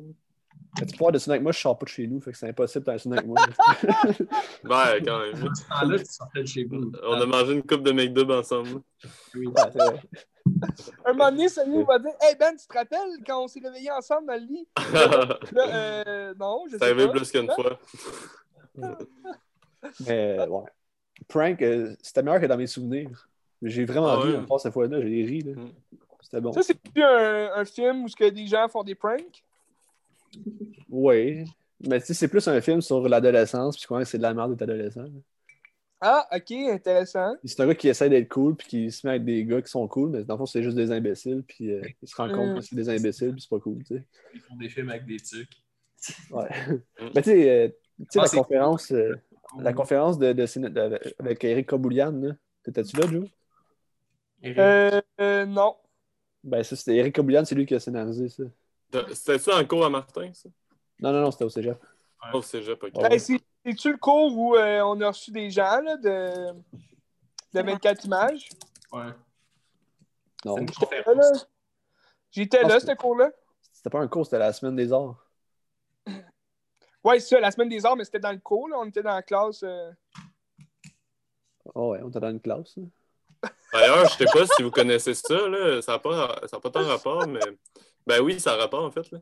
[0.79, 2.37] Mais tu peux voir de avec moi, je sors pas de chez nous, fait que
[2.37, 3.37] c'est impossible d'aller avec moi.
[4.63, 5.35] Ben, quand même.
[5.35, 6.91] Ce temps-là, tu sortais de chez vous.
[7.03, 8.81] On a mangé une coupe de McDub ensemble.
[9.35, 9.47] Oui.
[9.47, 9.99] Ouais, c'est vrai.
[11.05, 13.91] Un moment donné, Sonny va dire Hey Ben, tu te rappelles quand on s'est réveillés
[13.91, 14.67] ensemble dans le lit?
[15.53, 17.11] Là, euh, non, je Ça sais arrivé pas.
[17.13, 17.79] plus qu'une fois.
[20.07, 20.63] Mais ouais.
[21.27, 23.27] Prank, euh, c'était meilleur que dans mes souvenirs.
[23.61, 24.59] J'ai vraiment Ah ri ouais.
[24.59, 25.41] cette fois-là, j'ai ri.
[25.41, 25.53] Là.
[25.53, 25.71] Mm.
[26.21, 26.51] C'était bon.
[26.53, 29.43] Ça, c'est plus un, un film où ce que des gens font des pranks?
[30.89, 31.45] Oui.
[31.85, 34.51] Mais tu sais, c'est plus un film sur l'adolescence, puis comment c'est de la merde
[34.55, 35.05] d'être adolescent.
[36.05, 37.33] Ah, ok, intéressant.
[37.45, 39.69] C'est un gars qui essaie d'être cool, puis qui se met avec des gars qui
[39.71, 42.29] sont cool, mais dans le fond, c'est juste des imbéciles, puis euh, il se rend
[42.29, 42.55] compte Mm.
[42.55, 44.03] que c'est des imbéciles, puis c'est pas cool, tu sais.
[44.33, 45.49] Ils font des films avec des trucs.
[46.31, 46.49] Ouais.
[47.15, 47.67] mais tu sais, euh,
[47.99, 49.15] tu sais, Ah, la c'est conférence, euh,
[49.59, 52.33] la conférence de, de, avec Eric Koboulian, là,
[52.63, 53.29] t'étais-tu là, Joe?
[54.41, 54.57] Eric.
[54.59, 55.77] Euh, euh, non.
[56.43, 58.43] Ben, ça, c'était Eric Koboulian, c'est lui qui a scénarisé ça.
[59.13, 60.49] C'était-tu en cours à Martin, ça?
[60.99, 61.77] Non, non, non, c'était au cégep.
[62.33, 66.53] Oh, c'est C'est-tu le cours où euh, on a reçu des gens là, de,
[67.53, 68.49] de 24 images?
[68.91, 69.05] Ouais.
[70.45, 71.41] Non, C'est une J'étais là, conférence.
[71.41, 71.47] là.
[72.31, 73.31] J'étais là, c'est- ce cours-là.
[73.71, 75.25] c'était pas un cours, c'était la semaine des arts.
[77.03, 78.77] Ouais, c'est ça, la semaine des arts, mais c'était dans le cours, là.
[78.79, 79.61] On était dans la classe.
[79.63, 79.91] euh.
[81.75, 82.77] Oh ouais, on était dans une classe.
[82.77, 82.83] là.
[83.73, 85.81] D'ailleurs, je sais pas si vous connaissez ça, là.
[85.81, 87.39] Ça n'a pas, ça a pas tant rapport, mais.
[88.05, 89.09] Ben oui, ça a rapport, en fait.
[89.11, 89.19] Là.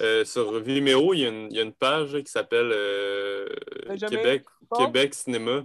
[0.00, 3.46] Euh, sur Vimeo, il y, a une, il y a une page qui s'appelle euh,
[4.76, 5.64] Québec, Cinéma.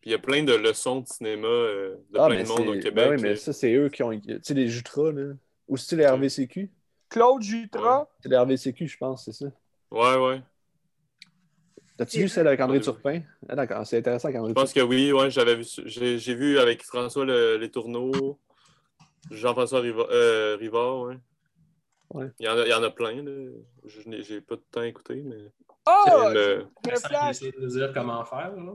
[0.00, 2.48] Puis il y a plein de leçons de cinéma euh, de Ah, plein mais de
[2.48, 2.94] monde au Québec.
[2.94, 4.18] ben oui, mais ça, c'est eux qui ont.
[4.18, 5.32] Tu sais, les Jutras, là.
[5.68, 6.70] Ou c'est les RVCQ?
[7.08, 8.08] Claude Jutra.
[8.20, 9.46] C'est les RVCQ, je pense, c'est ça.
[9.90, 10.42] Ouais, ouais.
[11.96, 13.20] T'as-tu vu celle avec André Turpin?
[13.48, 15.64] Ah, d'accord, c'est intéressant avec André Je pense que oui, ouais, j'avais vu.
[15.86, 18.38] J'ai j'ai vu avec François le- Les Tourneaux,
[19.30, 21.16] Jean-François Riva- euh, Rivard, ouais.
[22.14, 22.30] Ouais.
[22.38, 23.50] Il y, en a, il y en a plein, là.
[23.84, 25.50] Je n'ai j'ai pas de temps à écouter, mais.
[25.86, 26.28] Oh!
[26.32, 28.54] le- il essaie de nous dire comment faire.
[28.56, 28.72] Là.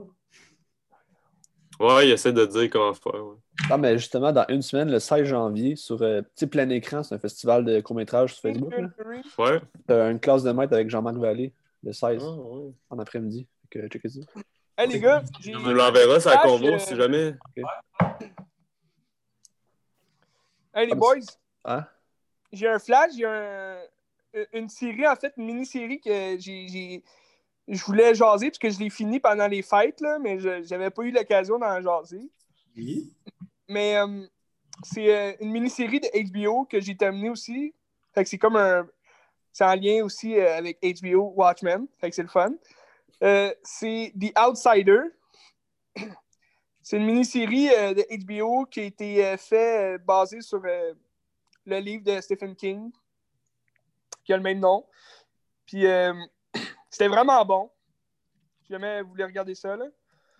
[1.80, 3.36] Ouais, il essaie de dire comment faire, ouais.
[3.70, 7.14] Ah, mais justement, dans une semaine, le 16 janvier, sur euh, Petit Plein Écran, c'est
[7.14, 8.72] un festival de court-métrage sur Facebook.
[8.76, 8.88] là.
[9.38, 9.60] Ouais.
[9.86, 12.72] T'as une classe de maître avec Jean-Marc Vallée, le 16, Ah, ouais.
[12.90, 13.46] en après-midi.
[13.70, 14.20] Que checkez ça.
[14.76, 17.34] Hey, les gars, nous l'enverras, ça Flash, convo, euh, si jamais.
[20.74, 21.14] hey, les Ah, boys,
[21.64, 21.86] Hein?
[22.52, 23.78] J'ai un flash, j'ai un-
[24.52, 27.02] une série, en fait, une mini-série que j'ai.
[27.68, 30.90] Je voulais jaser parce que je l'ai fini pendant les fêtes, là, mais je n'avais
[30.90, 32.28] pas eu l'occasion d'en jaser.
[32.76, 33.12] Oui.
[33.68, 34.26] Mais euh,
[34.82, 37.74] c'est euh, une mini-série de HBO que j'ai terminée aussi.
[38.14, 38.88] Fait que c'est comme un.
[39.52, 41.86] C'est en lien aussi euh, avec HBO Watchmen.
[42.00, 42.52] Fait que c'est le fun.
[43.22, 45.02] Euh, c'est The Outsider.
[46.82, 50.94] C'est une mini-série euh, de HBO qui a été euh, fait euh, basée sur euh,
[51.66, 52.90] le livre de Stephen King,
[54.24, 54.86] qui a le même nom.
[55.66, 56.12] Puis euh,
[56.90, 57.70] C'était vraiment bon.
[58.62, 59.86] Si jamais vous voulez regarder ça, là.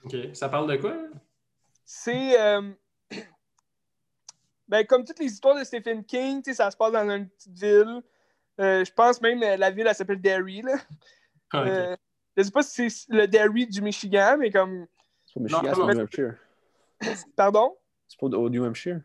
[0.05, 0.16] OK.
[0.34, 0.97] Ça parle de quoi?
[1.84, 2.40] C'est.
[2.40, 2.72] euh,
[4.68, 7.28] ben, comme toutes les histoires de Stephen King, tu sais, ça se passe dans une
[7.28, 8.02] petite ville.
[8.60, 10.62] Euh, je pense même euh, la ville, elle s'appelle Derry.
[10.62, 10.76] Là.
[11.52, 11.68] Ah, ok.
[11.68, 11.97] Euh,
[12.36, 14.86] je sais pas si c'est le Derry du Michigan, mais comme.
[15.26, 16.34] C'est pas Michigan, c'est New Hampshire.
[17.36, 17.76] Pardon?
[18.06, 19.01] C'est pas au New Hampshire.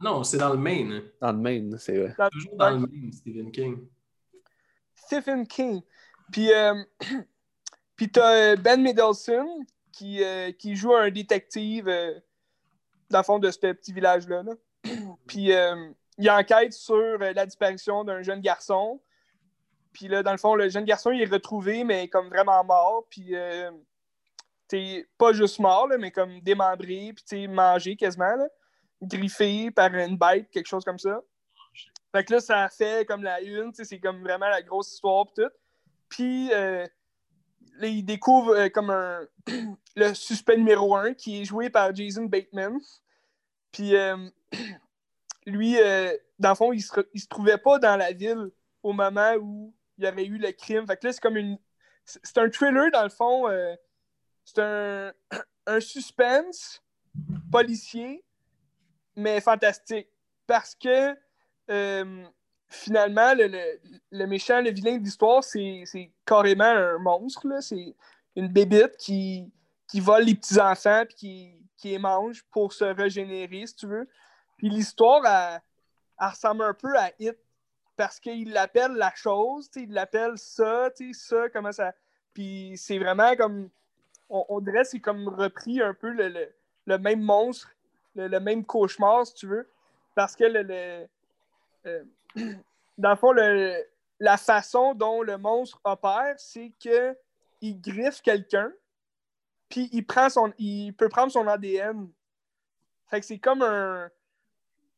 [0.00, 1.02] Non, c'est dans le Maine.
[1.20, 2.14] Dans le Maine, c'est vrai.
[2.18, 3.86] Dans- Toujours dans le Maine, Stephen King.
[4.94, 5.82] Stephen King.
[6.32, 6.74] Puis, euh,
[7.96, 12.18] puis t'as euh, Ben Middleton qui, euh, qui joue un détective euh,
[13.10, 14.42] dans le fond de ce petit village-là.
[14.42, 14.52] là.
[15.26, 19.00] puis euh, il enquête sur euh, la disparition d'un jeune garçon.
[19.92, 23.06] Puis là, dans le fond, le jeune garçon, il est retrouvé, mais comme vraiment mort.
[23.10, 23.70] Puis, euh,
[24.68, 28.46] t'es pas juste mort, là, mais comme démembré, puis t'es mangé quasiment, là,
[29.02, 31.20] griffé par une bête, quelque chose comme ça.
[32.12, 35.42] Fait que là, ça fait comme la une, c'est comme vraiment la grosse histoire pis
[35.42, 35.50] tout.
[36.08, 36.86] Puis euh,
[37.80, 39.20] là, il découvre euh, comme un
[39.96, 42.78] le suspect numéro un qui est joué par Jason Bateman.
[43.72, 44.28] Puis euh,
[45.46, 48.50] lui, euh, dans le fond, il se, se trouvait pas dans la ville
[48.82, 50.86] au moment où il y avait eu le crime.
[50.86, 51.58] Fait que là, c'est comme une.
[52.04, 53.46] C'est un thriller, dans le fond.
[54.44, 55.12] c'est un,
[55.66, 56.82] un suspense
[57.52, 58.24] policier,
[59.20, 60.08] mais fantastique.
[60.46, 61.16] Parce que
[61.70, 62.24] euh,
[62.68, 63.78] finalement, le,
[64.10, 65.84] le- méchant, le vilain de l'histoire, c'est
[66.26, 67.46] carrément un monstre.
[67.60, 67.94] C'est
[68.36, 69.52] une bébite qui,
[69.88, 74.08] qui vole les petits-enfants puis qui, qui les mange pour se régénérer, si tu veux.
[74.56, 75.60] Puis l'histoire, elle,
[76.28, 77.36] ressemble un peu à Hit
[77.96, 81.92] parce qu'il l'appelle la chose, il l'appelle ça, ça, comment ça.
[82.34, 83.70] Puis c'est vraiment comme.
[84.28, 86.54] On, on dirait c'est comme repris un peu le, le-
[86.86, 87.70] le même monstre,
[88.14, 89.68] le, le même cauchemar, si tu veux.
[90.14, 91.08] Parce que le, le-
[91.86, 92.04] euh,
[92.98, 93.84] dans le fond, le-
[94.18, 97.16] la façon dont le monstre opère, c'est que
[97.62, 98.72] il griffe quelqu'un,
[99.68, 100.52] puis il prend son.
[100.58, 102.08] il peut prendre son ADN.
[103.08, 104.10] Fait que c'est comme un.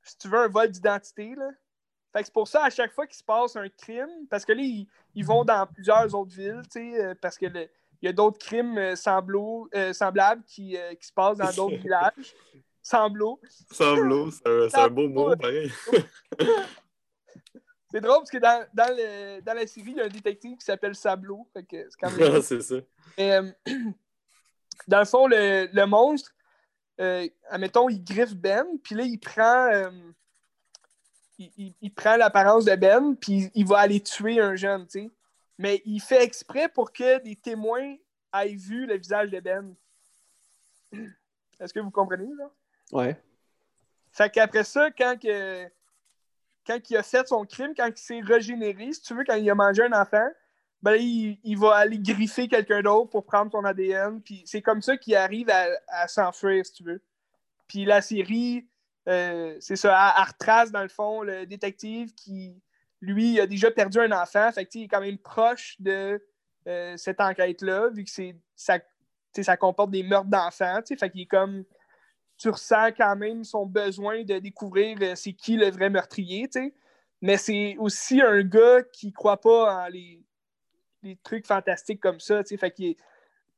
[0.03, 1.51] Si tu veux, un vol d'identité, là.
[2.13, 4.53] Fait que c'est pour ça, à chaque fois qu'il se passe un crime, parce que
[4.53, 7.69] là, ils, ils vont dans plusieurs autres villes, tu sais, euh, parce que le-
[8.03, 12.35] il y a d'autres crimes euh, semblables qui, qui se passent dans d'autres villages.
[12.83, 13.41] Semblo.
[13.71, 15.71] Semblo, c'est un, beau mot, pareil.
[17.91, 20.57] C'est drôle parce que dans, dans, le- dans la série, il y a un détective
[20.57, 21.47] qui s'appelle Sablo.
[21.55, 21.67] C'est
[22.01, 22.41] quand même.
[22.43, 22.77] C'est ça.
[23.19, 23.53] Mais, euh,
[24.89, 26.31] dans le fond, le, le monstre,
[27.01, 29.91] euh, admettons, il griffe Ben, puis là, il prend, euh,
[31.39, 35.01] il, il- il prend l'apparence de Ben, puis il va aller tuer un jeune, tu
[35.03, 35.11] sais.
[35.59, 37.95] Mais il fait exprès pour que des témoins
[38.35, 39.75] aient vu le visage de Ben.
[41.61, 42.51] Est-ce que vous comprenez, là?
[42.93, 43.17] Ouais.
[44.13, 45.65] Fait qu'après ça, quand, que,
[46.67, 49.51] quand il a fait son crime, quand il s'est régénéré, si tu veux, quand il
[49.51, 50.29] a mangé un enfant,
[50.83, 54.21] ben, il, il va aller griffer quelqu'un d'autre pour prendre son ADN.
[54.21, 57.03] Puis c'est comme ça qu'il arrive à, à s'enfuir, si tu veux.
[57.67, 58.67] Puis la série,
[59.09, 62.61] euh, c'est ça, elle, retrace dans le fond le détective qui,
[63.01, 64.51] lui, a déjà perdu un enfant.
[64.53, 66.23] Fait que, il est quand même proche de
[66.69, 68.79] euh, cette enquête-là, vu que c'est, ça,
[69.41, 70.81] ça comporte des meurtres d'enfants.
[70.87, 71.65] Fait qu'il est comme
[72.43, 76.61] tu ressens quand même son besoin de découvrir euh, c'est qui le vrai meurtrier, tu
[76.61, 76.75] sais.
[77.21, 80.21] Mais c'est aussi un gars qui croit pas en les,
[81.23, 82.57] trucs fantastiques comme ça, tu sais.
[82.57, 82.97] Fait qu'il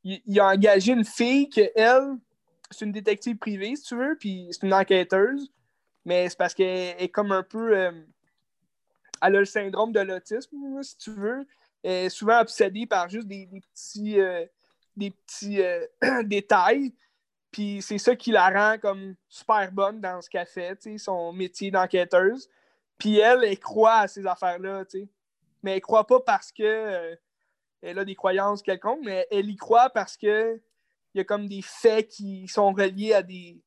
[0.03, 2.19] il, a engagé une fille que elle,
[2.71, 5.51] c'est une détective privée, si tu veux, puis c'est une enquêteuse.
[6.05, 7.75] Mais c'est parce qu'elle est comme un peu.
[7.75, 7.91] euh,
[9.23, 11.47] elle a le syndrome de l'autisme, si tu veux.
[11.83, 14.19] Elle est souvent obsédée par juste des, des petits,
[14.95, 15.87] des petits euh,
[16.25, 16.93] détails.
[17.55, 21.71] Puis c'est ça qui la rend comme super bonne dans ce qu'elle fait, son métier
[21.71, 22.49] d'enquêteuse.
[22.99, 25.09] Puis elle, elle croit à ces affaires-là, tu sais.
[25.63, 27.15] Mais elle croit pas parce que euh,
[27.81, 30.61] elle a des croyances quelconques, mais elle y croit parce que
[31.15, 33.63] il y a comme des faits qui sont reliés à des,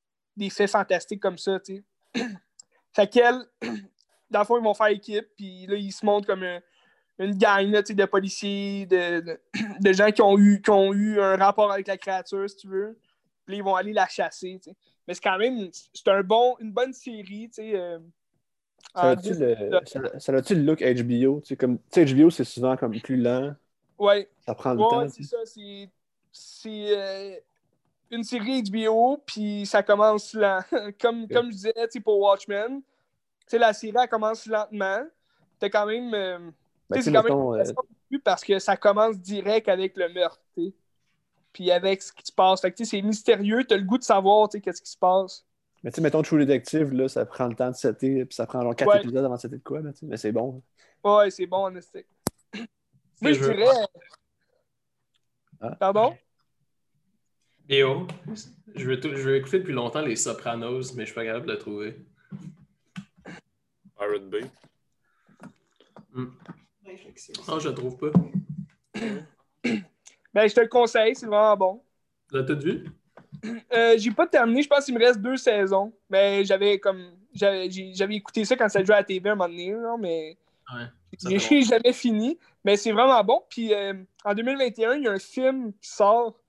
[0.49, 2.25] faits fantastiques comme ça, tu sais.
[2.93, 3.39] fait qu'elle,
[4.29, 6.59] dans le fond, ils vont faire équipe, puis là, ils se montrent comme un-
[7.19, 9.41] une gang de policiers, de, de,
[9.79, 12.67] de gens qui ont, eu, qui ont eu un rapport avec la créature, si tu
[12.67, 12.99] veux.
[13.47, 14.59] Puis ils vont aller la chasser.
[15.07, 17.99] Mais c'est quand même, c'est un bon, une bonne série, euh,
[18.95, 19.55] Ça a-tu le,
[20.55, 21.41] le look HBO?
[21.59, 23.55] Comme, HBO, c'est souvent comme plus lent.
[23.97, 25.07] Ouais, Ça prend le Ouais, temps.
[25.09, 25.37] c'est ça.
[25.45, 27.35] C'est, euh,
[28.11, 30.61] une série HBO, puis ça commence lent.
[31.01, 32.81] comme, comme je disais, pour Watchmen,
[33.53, 35.05] la série, elle commence lentement.
[35.59, 36.13] T'as quand même.
[36.13, 36.51] euh,
[36.89, 37.53] Ben, c'est quand même mettons,
[38.23, 40.41] parce que ça commence direct avec le meurtre.
[41.57, 42.61] Puis avec ce qui se passe.
[42.61, 44.91] Fait que, tu sais, c'est mystérieux, t'as le goût de savoir, tu sais, qu'est-ce qui
[44.91, 45.43] se passe.
[45.81, 48.45] mais tu sais, mettons True Detective, là, ça prend le temps de setter, puis ça
[48.45, 48.99] prend genre 4 Ouais.
[48.99, 50.61] épisodes avant de setter de quoi, là, mais c'est bon.
[51.03, 52.05] Ouais, c'est bon, en esti.
[53.21, 53.65] Moi, je dirais.
[55.79, 56.15] Pardon?
[57.67, 58.05] Yo,
[58.75, 61.47] je veux, tout- je veux écouter depuis longtemps les Sopranos, mais je suis pas capable
[61.47, 62.05] de le trouver.
[63.97, 64.41] Pirate Bay.
[67.47, 68.11] Non, je le trouve pas.
[70.37, 71.81] Ben, je te le conseille, c'est vraiment bon.
[72.29, 72.85] Tu l'as tout vu?
[73.73, 75.91] Euh, j'ai pas terminé, je pense qu'il me reste deux saisons.
[76.11, 77.11] Mais j'avais comme.
[77.33, 80.37] J'avais écouté ça quand ça jouait à la TV un moment donné, là, mais
[80.71, 80.85] Ouais.
[81.27, 82.37] J'ai jamais fini.
[82.63, 83.41] Mais c'est vraiment bon.
[83.49, 86.39] Puis euh, en 2021, il y a un film qui sort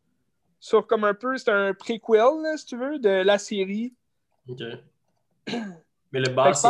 [0.61, 1.39] sur comme un peu.
[1.39, 3.95] C'est un préquel, là, si tu veux, de la série.
[4.51, 4.61] Ok.
[6.13, 6.67] Mais le boss,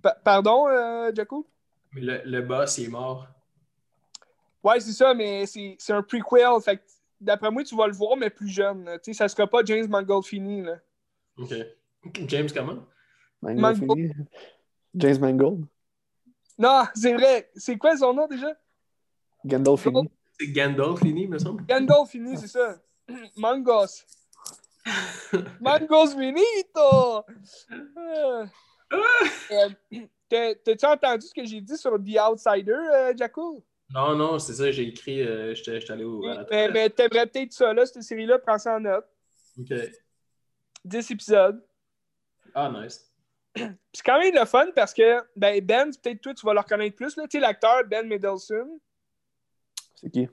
[0.00, 1.46] Pa- Pardon, euh, Jaco?
[1.92, 3.26] mais le, le boss, il est mort.
[4.64, 6.60] Ouais, c'est ça, mais c'est c'est un prequel.
[6.64, 6.80] Fait
[7.20, 8.84] d'après moi, tu vas le voir, mais plus jeune.
[8.84, 8.98] là.
[8.98, 10.62] Tu sais, ça sera pas James Mangoldfini.
[10.62, 10.78] Là.
[11.36, 11.54] Ok.
[12.26, 12.84] James, comment?
[13.42, 13.98] Mangold Mangold.
[13.98, 14.12] fini.
[14.94, 15.64] James Mangold.
[16.58, 17.50] Non, c'est vrai.
[17.54, 18.52] C'est quoi son nom déjà?
[19.44, 20.10] Gandolfini.
[20.38, 21.64] C'est Gandolfini, me semble.
[21.66, 22.76] Gandolfini, c'est ça.
[23.36, 24.04] Mangos.
[25.60, 27.24] Mangos finito!
[27.96, 28.46] Euh,
[29.52, 29.68] euh,
[30.28, 33.62] t'as- T'as-tu entendu ce que j'ai dit sur The Outsider, euh, Jaco?
[33.90, 36.26] Non, non, c'est ça, j'ai écrit, euh, j'étais allé au.
[36.26, 39.06] à la Mais, mais t'aimerais peut-être ça, là, cette série-là, prends ça en note.
[39.58, 39.72] Ok.
[40.84, 41.64] 10 épisodes.
[42.54, 43.04] Ah, nice.
[43.54, 46.60] Puis c'est quand même le fun parce que ben, Ben, peut-être toi, tu vas le
[46.60, 47.16] reconnaître plus.
[47.16, 47.24] là.
[47.24, 48.78] Tu sais, l'acteur Ben Mendelsohn,
[49.96, 50.28] C'est qui?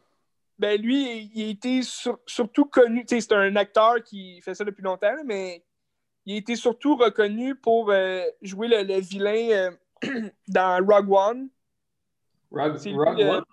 [0.59, 3.05] ben lui, il, a été sur- surtout connu.
[3.05, 5.63] Tu sais, c'est un acteur qui fait ça depuis longtemps, mais
[6.25, 9.49] il a été surtout reconnu pour euh, jouer le, le vilain
[10.03, 11.49] euh, dans Rogue One.
[12.51, 13.43] Rogue, C'est Rogue lui, One?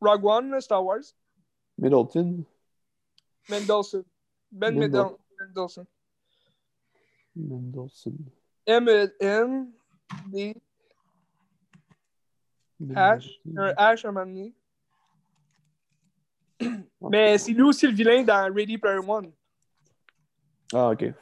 [0.00, 1.02] Rogue One, là, Star Wars.
[1.78, 2.44] Middleton.
[3.48, 4.04] Mendelsohn.
[4.50, 5.86] Ben Mendel- Mendel- Mendelsohn.
[7.34, 8.16] Mendelsohn.
[8.66, 10.54] M-E-N-D.
[12.82, 13.40] H.
[13.56, 14.54] Un H à un moment donné.
[17.00, 19.32] Mais c'est lui aussi le vilain dans Ready Player One.
[20.72, 21.12] Ah, ok.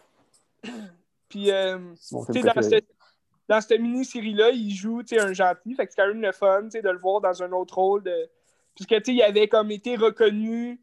[1.29, 2.87] Puis, euh, tu sais, dans cette,
[3.51, 5.75] dans cette mini-série-là, il joue un gentil.
[5.75, 8.05] Fait que c'est quand même le fun de le voir dans un autre rôle.
[8.05, 8.31] De...
[8.77, 10.81] Puisque il avait comme été reconnu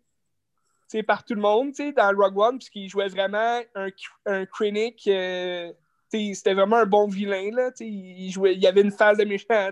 [1.08, 3.88] par tout le monde dans Rogue One, puisqu'il jouait vraiment un,
[4.26, 4.46] un
[5.08, 5.74] euh,
[6.12, 7.52] c'était vraiment un bon vilain.
[7.54, 9.70] Là, il, jouait, il avait une phase de méchant.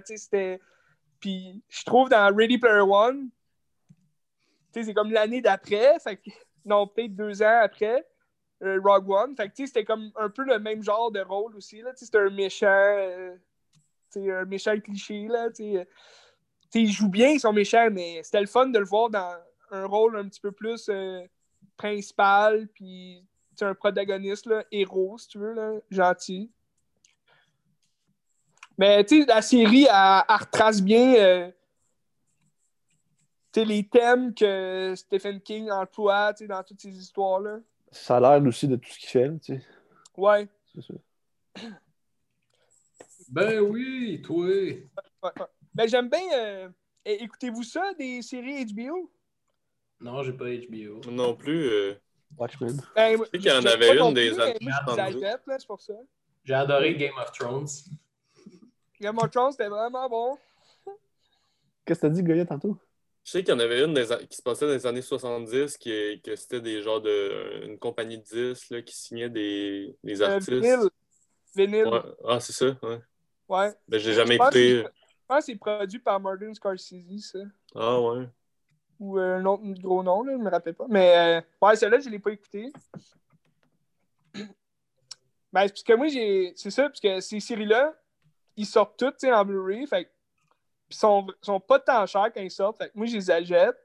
[1.19, 3.29] Puis je trouve dans Ready Player One,
[4.71, 5.97] c'est comme l'année d'après.
[6.63, 8.05] Non, peut-être deux ans après
[8.63, 9.35] euh, Rogue One.
[9.35, 11.81] Fait que, tu sais, c'était comme un peu le même genre de rôle aussi.
[11.81, 11.91] Là.
[11.91, 12.67] Tu sais, C'était un méchant.
[12.67, 13.35] euh,
[14.15, 15.27] un méchant cliché.
[15.27, 15.87] Là, tu sais.
[16.71, 19.35] Tu sais, il joue bien son méchant, mais c'était le fun de le voir dans
[19.71, 21.21] un rôle un petit peu plus euh,
[21.77, 23.23] principal, puis
[23.61, 26.51] un protagoniste, héros, si tu veux, là, gentil.
[28.77, 31.51] Mais tu sais, la série, elle, retrace bien euh,
[33.55, 37.59] les thèmes que Stephen King emploie dans toutes ces histoires-là.
[37.97, 39.61] Ça a l'air aussi de tout ce qu'il fait, tu sais.
[40.17, 40.47] Ouais.
[40.73, 40.93] C'est ça.
[43.29, 44.45] Ben oui, toi.
[44.45, 44.87] ouais,
[45.23, 45.31] ouais.
[45.73, 46.19] Ben, j'aime bien.
[46.33, 46.69] euh,
[47.05, 49.09] Écoutez-vous ça, des séries HBO?
[50.01, 51.09] Non, j'ai pas HBO.
[51.09, 51.69] Non plus.
[51.69, 51.93] euh,
[52.37, 52.81] Watchmen.
[52.95, 55.13] Ben, sais qu'il y en je avait une des années mais moi, je 70.
[55.13, 55.93] l'exagère, là, c'est pour ça.
[56.43, 57.67] J'ai adoré Game of Thrones.
[58.99, 60.37] Game of Thrones, c'était vraiment bon.
[61.85, 62.77] Qu'est-ce que t'as dit, Goya, tantôt?
[63.25, 65.01] Je sais qu'il y en avait une des a- qui se passait dans les années
[65.01, 67.65] 70, qui que c'était des genres de.
[67.65, 70.51] une compagnie de disques là, qui signait des, des Euh, artistes.
[70.51, 70.89] Vinyl.
[71.55, 71.87] Vinyl.
[71.87, 72.01] Ouais.
[72.23, 73.01] Ah, c'est ça, ouais.
[73.49, 73.73] Ouais.
[73.87, 74.83] Ben, je l'ai jamais écouté.
[74.83, 77.39] que- Je pense que c'est produit par Martin Scorsese, ça.
[77.73, 78.27] Ah, ouais.
[78.99, 80.85] Ou euh, un autre gros nom, là, je me rappelle pas.
[80.87, 82.71] Mais euh, ouais, celle-là, je l'ai pas écouté.
[84.33, 86.53] Ben, parce que moi, j'ai.
[86.55, 87.93] C'est ça, parce que ces séries-là,
[88.57, 89.87] ils sortent toutes tu sais, en Blu-ray.
[89.87, 90.11] Fait
[90.89, 92.77] ils sont, sont pas tant chers quand ils sortent.
[92.77, 93.75] Fait moi, je les achète.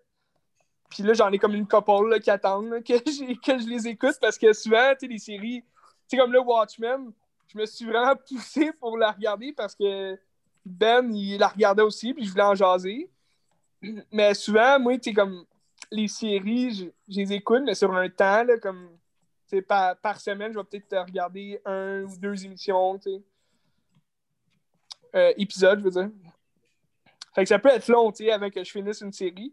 [0.91, 2.99] Puis là, j'en ai comme une couple là, qui attendent que,
[3.41, 5.69] que je les écoute parce que souvent, tu sais, les séries, tu
[6.09, 7.13] sais, comme le Watchmen,
[7.47, 10.19] je me suis vraiment poussé pour la regarder parce que
[10.65, 13.09] Ben, il la regardait aussi, puis je voulais en jaser.
[14.13, 15.45] Mais souvent, moi, tu comme
[15.91, 18.91] les séries, je, je les écoute, mais sur un temps, là, comme,
[19.49, 23.23] tu sais, par, par semaine, je vais peut-être regarder un ou deux émissions, tu sais.
[25.15, 26.11] Euh, épisodes, je veux dire.
[27.35, 29.53] Fait que ça peut être long, tu sais, avant que je finisse une série.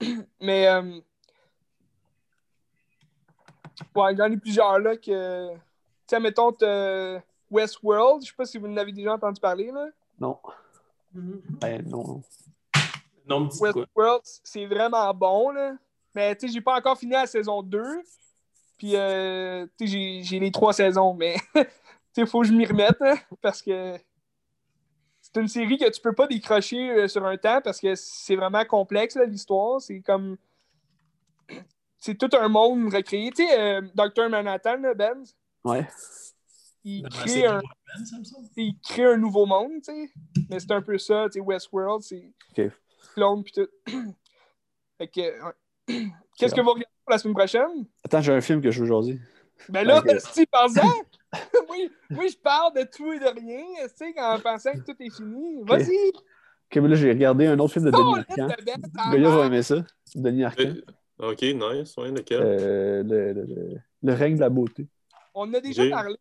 [0.40, 1.00] Mais, euh,
[3.94, 5.58] ouais, j'en ai plusieurs, là, que, tu
[6.06, 6.52] sais, mettons,
[7.50, 9.86] Westworld, je sais pas si vous en avez déjà entendu parler, là.
[10.20, 10.38] Non.
[11.12, 12.22] Ben, non.
[13.26, 13.50] Non, me.
[13.60, 15.74] Westworld, c'est vraiment bon, là.
[16.14, 18.02] Mais, tu sais, j'ai pas encore fini la saison 2.
[18.76, 21.64] Puis, euh, tu sais, j'ai- j'ai les trois saisons, mais, tu
[22.12, 23.96] sais, faut que je m'y remette, hein, parce que
[25.32, 28.36] c'est une série que tu peux pas décrocher euh, sur un temps parce que c'est
[28.36, 29.80] vraiment complexe, l'histoire.
[29.80, 30.36] C'est comme.
[31.98, 33.30] C'est tout un monde recréé.
[33.32, 34.28] Tu sais, euh, Dr.
[34.30, 35.22] Manhattan, là, Ben,
[35.64, 35.86] Ouais.
[36.84, 37.60] il crée, un,
[38.56, 40.10] il crée un nouveau monde, tu sais.
[40.48, 42.70] Mais c'est un peu ça, tu sais, Westworld, c'est Ok.
[43.14, 43.68] clone pis tout.
[44.98, 45.20] fait que.
[45.44, 45.52] ouais.
[46.38, 47.86] Qu'est-ce que vous regardez pour la semaine prochaine?
[48.04, 49.20] Attends, j'ai un film que je veux aujourd'hui.
[49.68, 50.20] Ben là, Ok.
[50.20, 50.46] si!
[51.70, 54.96] oui, oui, je parle de tout et de rien, tu sais, en pensant que tout
[55.00, 55.62] est fini.
[55.62, 56.08] Vas-y!
[56.70, 59.12] Ok, mais là, j'ai regardé un autre film de Denis là, Arcand.
[59.12, 59.84] Le gars va aimer ça.
[60.14, 60.62] Denis Arcand.
[60.64, 60.82] Euh,
[61.20, 61.96] Ok, nice.
[61.96, 62.40] Ouais, lequel?
[62.40, 64.86] Euh, le, le, le, le règne de la beauté.
[65.34, 66.14] On en a déjà parlé.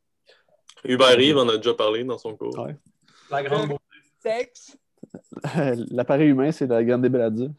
[0.83, 2.57] Hubert Reeve en a déjà parlé dans son cours.
[2.57, 2.75] Ouais.
[3.29, 3.83] La grande beauté.
[4.19, 4.75] Sexe.
[5.91, 7.51] L'appareil humain, c'est la grande Belladieu.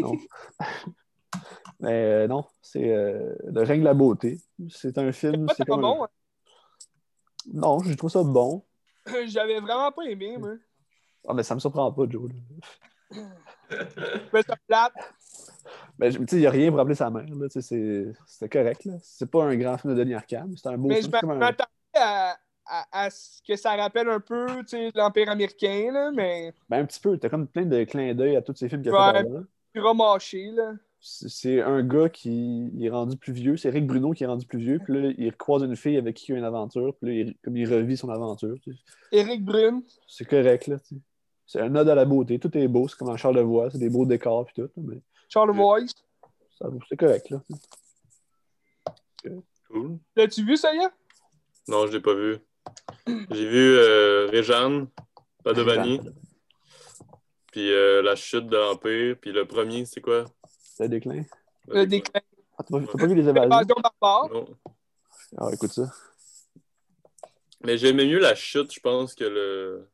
[0.00, 0.12] Non.
[1.80, 4.38] Mais euh, non, c'est euh, le règne de la beauté.
[4.68, 5.46] C'est un film.
[5.46, 6.04] pas C'est comme bon.
[6.04, 6.08] un-
[7.52, 8.64] Non, je trouve ça bon.
[9.26, 10.52] J'avais vraiment pas aimé, moi.
[11.26, 12.30] Ah, mais ça me surprend pas, Joe.
[14.32, 14.92] Mais ça plate.
[15.98, 17.24] Ben, je- tu sais, il n'y a rien pour rappeler sa mère.
[17.28, 17.48] là.
[17.48, 18.84] Tu sais, C'est c'était correct.
[18.84, 18.94] là.
[19.02, 21.20] C'est pas un grand film de Denis Arcand, mais c'est un beau Mais je film.
[21.20, 22.36] comme un- m'attendais à,
[22.66, 26.80] à- à ce que ça rappelle un peu tu sais, l'Empire américain, là, mais Ben,
[26.82, 27.18] un petit peu.
[27.18, 29.20] T'as comme plein de clins d'œil à tous ces films qu'il a Ouais.
[29.20, 29.44] fait avant.
[29.76, 30.50] remâché.
[30.52, 30.72] Là.
[31.02, 33.56] C'est un gars qui il est rendu plus vieux.
[33.56, 34.80] C'est Eric Bruno qui est rendu plus vieux.
[34.84, 36.94] Puis là, il croise une fille avec qui il a une aventure.
[37.00, 38.54] Puis là, il, comme il revit son aventure.
[38.62, 38.78] tu sais.
[39.12, 39.82] Éric Brune.
[40.06, 40.78] C'est correct, là.
[40.78, 41.00] tu sais.
[41.46, 42.38] C'est un ode à la beauté.
[42.38, 42.86] Tout est beau.
[42.86, 43.70] C'est comme en Charlevoix.
[43.70, 44.44] C'est des beaux décors.
[44.44, 44.70] Puis tout.
[44.76, 45.86] Mais Charles Voice.
[46.58, 47.42] ça- c'est correct, là.
[49.68, 49.98] Cool.
[50.16, 50.90] L'as-tu vu, ça y est?
[51.68, 52.36] Non, je l'ai pas vu.
[53.30, 54.88] J'ai vu euh, Réjeanne,
[55.44, 56.00] Padovani,
[57.52, 60.24] puis euh, La chute de l'Empire, puis le premier, c'est quoi?
[60.80, 61.24] C'est un déclin?
[61.68, 62.22] Le déclin.
[62.56, 63.66] Ah, T'as pas, t'as pas vu les évasions?
[64.32, 64.48] Non.
[65.36, 65.92] Ah, écoute ça.
[67.62, 69.90] Mais j'aimais mieux La chute, je pense, que le.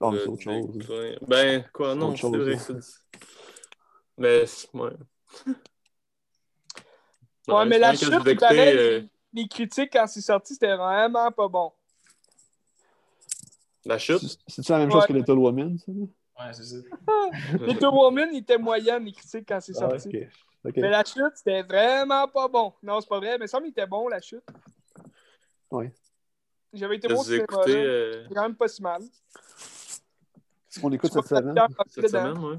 [0.00, 0.78] Ah, mais le c'est autre chose.
[0.78, 1.14] déclin.
[1.28, 3.18] Ben, quoi, non, autre c'est chose, vrai que c'est.
[4.16, 4.90] Mais, ouais.
[7.48, 8.14] Ouais, mais la chute,
[8.50, 9.02] euh,
[9.34, 11.70] les critiques, quand c'est sorti, c'était vraiment pas bon.
[13.84, 14.20] La chute?
[14.20, 15.08] C'est- C'est-tu la même chose Ouais.
[15.08, 15.92] que Little Woman, ça?
[16.38, 16.76] Ouais, c'est ça.
[17.66, 20.10] Little Woman, il était moyen, les critiques, quand c'est Ah, sorti.
[20.76, 22.72] Mais la chute, c'était vraiment pas bon.
[22.82, 24.42] Non, c'est pas vrai, mais ça me était bon, la chute.
[25.70, 25.92] Ouais.
[26.72, 29.02] J'avais été bon euh, C'est quand même pas si mal.
[29.02, 31.54] Qu'est-ce qu'on écoute Je cette semaine?
[31.88, 32.34] cette dedans.
[32.34, 32.58] semaine, ouais?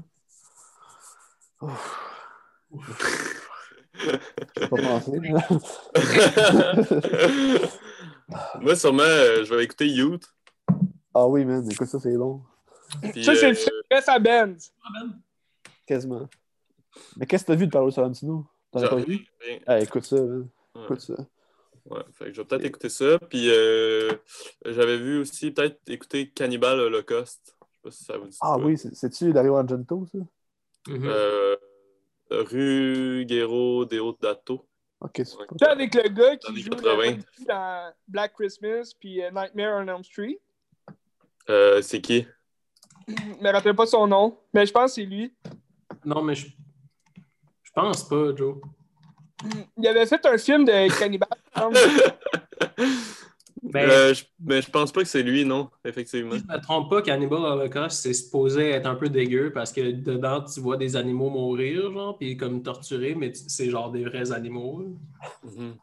[4.56, 5.12] J'ai pas pensé.
[8.60, 10.32] Moi, sûrement, euh, je vais écouter Youth.
[11.14, 11.68] ah oui, man.
[11.70, 12.42] Écoute ça, c'est bon.
[13.12, 14.72] Puis, Ça, c'est euh, le film Reste à Benz.
[15.86, 16.28] Quasiment.
[17.16, 18.46] Mais qu'est-ce que t'as vu de Paolo Sorrentino?
[18.72, 19.26] T'en as pas vu?
[19.40, 19.58] rien.
[19.66, 20.16] Ah, écoute ça.
[20.16, 20.44] Ouais.
[20.84, 21.14] Écoute ça.
[21.86, 23.18] Ouais, fait que je vais peut-être écouter ça.
[23.28, 24.10] Puis euh,
[24.64, 27.40] j'avais vu aussi peut-être écouter Cannibal Holocaust.
[27.44, 28.64] Je sais pas si ça vous dit Ah quoi.
[28.64, 30.18] oui, c'est- c'est-tu Dario Argento, ça?
[30.88, 31.04] Mhm.
[31.06, 31.56] Euh,
[32.30, 34.66] Ruggero Deodato.
[35.00, 35.46] Ok, c'est Ouais.
[35.46, 37.16] pas- Ça, avec le gars qui joue 80.
[37.16, 40.40] le- dans Black Christmas puis euh, Nightmare on Elm Street.
[41.50, 42.26] Euh, c'est qui?
[43.08, 45.32] Je me rappelle pas son nom, mais je pense que c'est lui.
[46.04, 46.46] Non, mais je.
[47.62, 48.56] Je pense pas, Joe.
[49.76, 51.28] Il avait fait un film de cannibale.
[53.66, 56.32] Ben, Euh, je, mais je pense pas que c'est lui, non, effectivement.
[56.32, 59.90] Si je me trompe pas, Cannibal Holocaust, c'est supposé être un peu dégueu parce que
[59.90, 64.32] dedans, tu vois des animaux mourir, genre, puis comme torturés, mais c'est genre des vrais
[64.32, 64.84] animaux.
[65.42, 65.76] Mhm.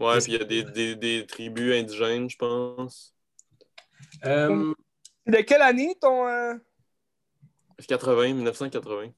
[0.00, 3.12] Ouais, puis il y a des, des, des tribus indigènes, je pense.
[4.24, 4.72] Euh,
[5.26, 6.26] De quelle année ton.
[6.28, 6.54] euh,
[7.88, 9.10] 80, 1980.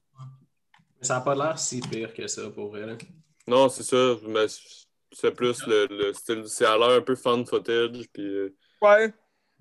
[1.02, 2.86] ça n'a pas l'air si pire que ça, pour vrai.
[2.86, 2.96] là.
[3.46, 4.46] Non, c'est ça, mais
[5.12, 6.44] c'est plus le, le style.
[6.46, 8.24] C'est à l'air un peu fan footage, puis.
[8.24, 9.12] euh, Ouais.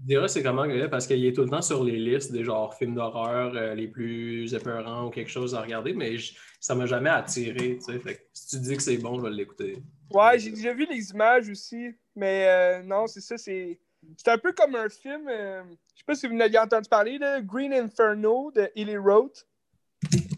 [0.02, 2.44] Je dirais c'est comment là, parce qu'il est tout le temps sur les listes des
[2.44, 6.76] genre films d'horreur euh, les plus épeurants ou quelque chose à regarder, mais je- ça
[6.76, 7.78] m'a jamais attiré.
[7.78, 8.00] tu sais.
[8.00, 9.78] Fait que si tu dis que c'est bon, je vais l'écouter.
[10.12, 11.92] Ouais, j'ai déjà vu les images aussi.
[12.14, 13.80] Mais euh, non, c'est ça, c'est.
[14.18, 15.28] C'est un peu comme un film.
[15.28, 15.64] euh,
[15.94, 19.46] je sais pas si vous en entendu parler, là, Green Inferno de Ellie Roth.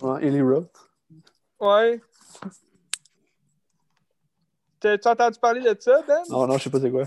[0.02, 0.90] Ouais, Ellie Roth.
[1.60, 2.00] Ouais.
[4.80, 6.22] T'as- entendu parler de ça, Ben?
[6.30, 7.06] Non, non, je sais pas c'est quoi.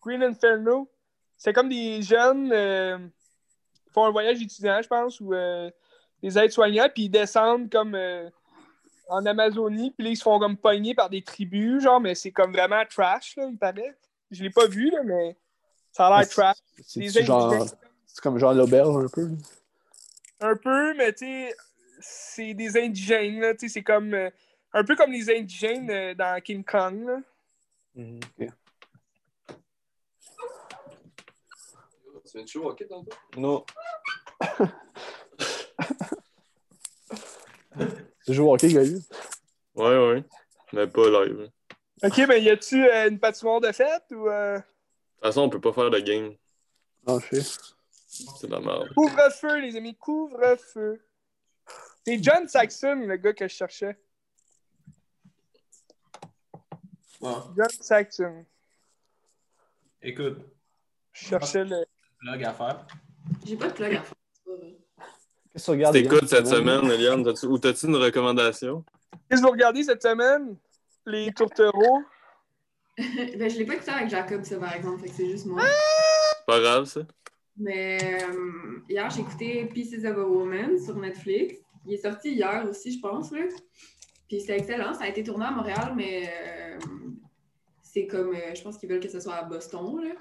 [0.00, 0.88] Green Inferno.
[1.36, 2.98] C'est comme des jeunes euh,
[3.84, 5.70] qui font un voyage étudiant, je pense, ou euh,
[6.22, 8.30] des aides-soignants, puis ils descendent comme euh,
[9.08, 12.30] en Amazonie, puis là, ils se font comme pogner par des tribus, genre, mais c'est
[12.30, 13.94] comme vraiment trash, là, il paraît.
[14.30, 15.36] Je l'ai pas vu, là, mais
[15.92, 16.56] ça a l'air trash.
[16.86, 19.28] C'est comme genre l'auberge un peu?
[20.40, 21.54] un peu, mais tu sais,
[22.00, 24.12] c'est des indigènes, là, tu sais, c'est comme.
[24.14, 24.30] euh,
[24.72, 27.18] un peu comme les indigènes euh, dans King Kong, là.
[27.96, 28.48] Ok.
[32.24, 33.12] Tu viens de jouer hockey tantôt?
[33.36, 33.64] Non.
[38.24, 39.00] Tu joues au hockey, Gaël?
[39.74, 40.24] Ouais, ouais.
[40.72, 41.50] Mais pas live.
[42.04, 44.28] Ok, mais y a-tu euh, une patinoire de fête ou.
[45.22, 46.34] Toute façon, on peut pas faire de game.
[47.06, 47.58] Non, je sais.
[48.06, 48.88] C'est de la merde.
[48.94, 51.00] Couvre-feu, les amis, couvre-feu.
[52.06, 53.96] C'est John Saxon, le gars que je cherchais.
[57.20, 58.44] John Saxon.
[60.02, 60.38] écoute,
[61.12, 61.84] Je cherchais le.
[62.20, 62.86] vlog à faire.
[63.46, 64.14] J'ai pas de plug à faire.
[65.52, 65.94] Qu'est-ce que tu regardes?
[65.94, 67.26] T'écoutes cette semaine, Eliane?
[67.44, 68.84] Ou t'as-tu une recommandation?
[69.28, 70.56] Qu'est-ce que vous regardez cette semaine?
[71.06, 72.02] Les tourtereaux?
[73.38, 75.62] ben, je l'ai pas écouté avec Jacob, ça, par exemple, c'est juste moi.
[75.62, 77.00] C'est pas grave, ça?
[77.56, 81.56] Mais euh, hier, j'ai écouté Pieces of a Woman sur Netflix.
[81.86, 83.30] Il est sorti hier aussi, je pense.
[83.32, 83.40] Là.
[84.28, 84.94] Puis c'était excellent.
[84.94, 86.78] Ça a été tourné à Montréal, mais euh,
[87.82, 88.34] c'est comme.
[88.34, 90.02] euh, je pense qu'ils veulent que ce soit à Boston.
[90.02, 90.14] Là.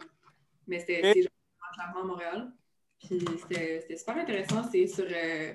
[0.67, 1.31] Mais c'était c'est genre
[1.73, 2.51] clairement à Montréal.
[2.99, 4.63] Puis c'était c'était super intéressant.
[4.69, 5.05] C'est sur.
[5.05, 5.53] euh,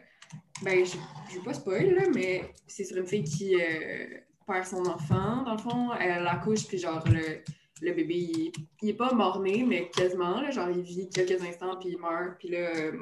[0.63, 0.97] ben, je
[1.31, 5.43] je veux pas spoil, là, mais c'est sur une fille qui euh, perd son enfant,
[5.43, 5.93] dans le fond.
[5.95, 7.43] Elle accouche, puis genre, le,
[7.83, 8.53] le bébé, il,
[8.83, 10.41] il est pas mort-né, mais quasiment.
[10.41, 12.39] Là, genre, il vit quelques instants, puis il meurt.
[12.39, 12.93] Puis là, euh,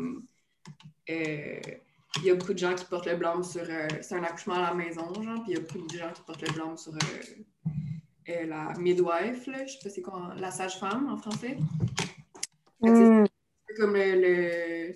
[1.10, 1.60] euh,
[2.18, 3.62] il y a beaucoup de gens qui portent le blâme sur.
[3.68, 6.10] euh, c'est un accouchement à la maison, genre, puis il y a beaucoup de gens
[6.12, 6.92] qui portent le blâme sur
[8.26, 11.58] la midwife, là, je sais pas c'est quoi, la sage-femme en français.
[12.82, 13.26] C'est Hmm.
[13.78, 14.94] comme le.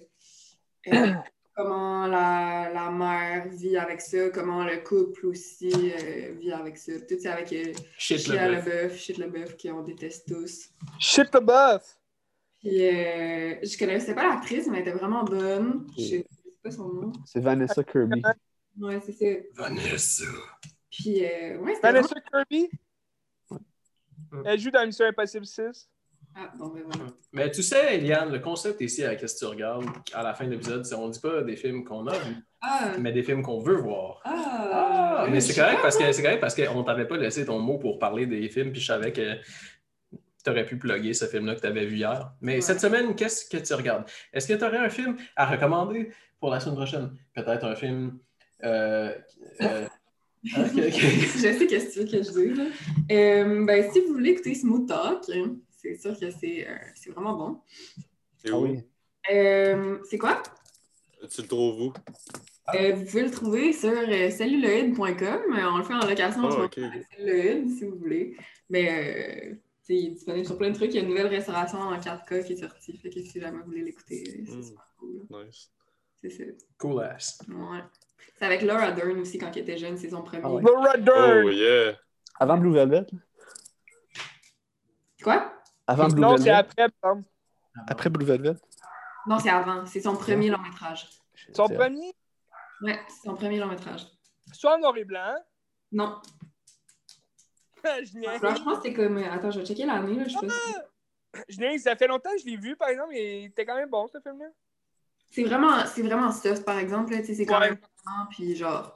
[0.87, 1.15] le-
[1.59, 6.93] comment la, la mère vit avec ça, comment le couple aussi euh, vit avec ça.
[7.01, 10.71] Tout c'est avec euh, Shit, Chia le le bœuf, Shit le bœuf, qu'on déteste tous.
[11.01, 11.99] Shit the buff.
[12.61, 15.87] Puis, euh, je connaissais pas l'actrice, mais elle était vraiment bonne.
[15.97, 17.13] Je sais je sais pas son nom.
[17.25, 18.23] C'est Vanessa Kirby.
[18.81, 19.27] Ouais, c'est ça.
[19.55, 20.25] Vanessa.
[20.91, 22.09] Puis, euh, ouais, c'était vraiment...
[22.09, 22.71] Vanessa Kirby.
[24.45, 25.89] Elle joue dans Mission Impossible 6.
[26.37, 27.11] Ah, bon, ben voilà.
[27.33, 30.45] Mais tu sais, Eliane, le concept ici, avec Qu'est-ce que tu regardes, à la fin
[30.47, 32.93] de l'épisode, c'est on dit pas des films qu'on a vus, Ah!
[33.01, 34.21] mais des films qu'on veut voir.
[34.25, 35.27] Ah!
[35.31, 37.99] mais c'est correct parce que c'est correct parce qu'on t'avait pas laissé ton mot pour
[37.99, 39.35] parler des films, puis je savais que
[40.45, 42.33] tu aurais pu plugger ce film-là que tu avais vu hier.
[42.41, 42.61] Mais Ouais.
[42.61, 44.05] cette semaine, qu'est-ce que tu regardes?
[44.33, 46.11] Est-ce que tu aurais un film à recommander
[46.41, 47.11] pour la semaine prochaine?
[47.35, 48.19] Peut-être un film.
[48.65, 49.13] Euh,
[49.61, 49.87] euh,
[50.57, 52.57] hein, je sais qu'est-ce que tu veux que je dise.
[52.59, 52.65] là.
[53.11, 55.25] Euh, ben, si vous voulez écouter Smooth Talk,
[55.81, 57.61] c'est sûr que c'est euh, c'est vraiment bon.
[58.37, 58.63] C'est Ah où?
[58.67, 58.83] oui.
[59.33, 60.43] Euh, c'est quoi?
[61.31, 61.93] Tu le trouves où?
[62.75, 65.03] Euh, vous pouvez le trouver sur euh, celluloid.com.
[65.27, 66.79] Euh, On le fait en location en Ah, ce moment ok.
[66.79, 68.37] avec Celluloid, si vous voulez.
[68.71, 69.55] Mais euh,
[69.89, 70.91] il est disponible sur plein de trucs.
[70.91, 72.97] Il y a une nouvelle restauration en 4K qui est sortie.
[72.99, 74.63] Fait que si jamais vous voulez l'écouter, c'est Mm.
[74.63, 75.27] super cool.
[75.31, 75.71] Nice.
[76.21, 76.45] C'est ça.
[76.79, 77.39] Cool ass.
[77.49, 77.79] Ouais.
[78.39, 80.43] C'est avec Laura Dern aussi quand elle était jeune, c'est son premier.
[80.45, 80.63] Ah ouais.
[80.63, 81.45] Laura Dern.
[81.47, 81.97] Oh yeah!
[82.39, 83.07] Avant Blue Velvet?
[85.23, 85.53] Quoi?
[85.89, 87.25] Avant Blue non, c'est après, Tom.
[87.89, 88.55] Après Blue Velvet?
[89.27, 89.85] Non, c'est avant.
[89.87, 91.09] C'est son premier long métrage.
[91.55, 92.13] Son premier,
[92.83, 94.07] Ouais, c'est son premier long métrage.
[94.53, 95.35] soit en noir et blanc.
[95.93, 96.21] Non.
[97.85, 98.43] je niaise.
[98.43, 99.17] Alors, je pense que c'est comme.
[99.19, 100.25] Attends, je vais checker l'année, là.
[100.25, 101.83] Je sais pas si- Je niaise.
[101.83, 104.07] Ça fait longtemps que je l'ai vu, par exemple, et il était quand même bon,
[104.13, 104.47] ce film-là.
[105.31, 107.13] C'est vraiment, c'est vraiment soft, par exemple.
[107.13, 107.71] là, C'est quand Ouais.
[107.71, 108.95] même vraiment, puis genre,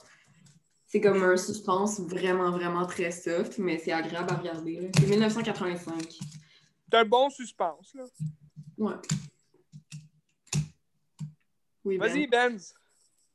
[0.87, 4.81] c'est comme un suspense vraiment, vraiment très soft, mais c'est agréable à regarder.
[4.81, 4.89] là.
[4.99, 6.19] C'est 1985.
[6.93, 8.05] C'est un bon suspense, là.
[8.77, 8.93] Ouais.
[11.87, 12.07] Oui, ben.
[12.07, 12.75] Vas-y, Benz.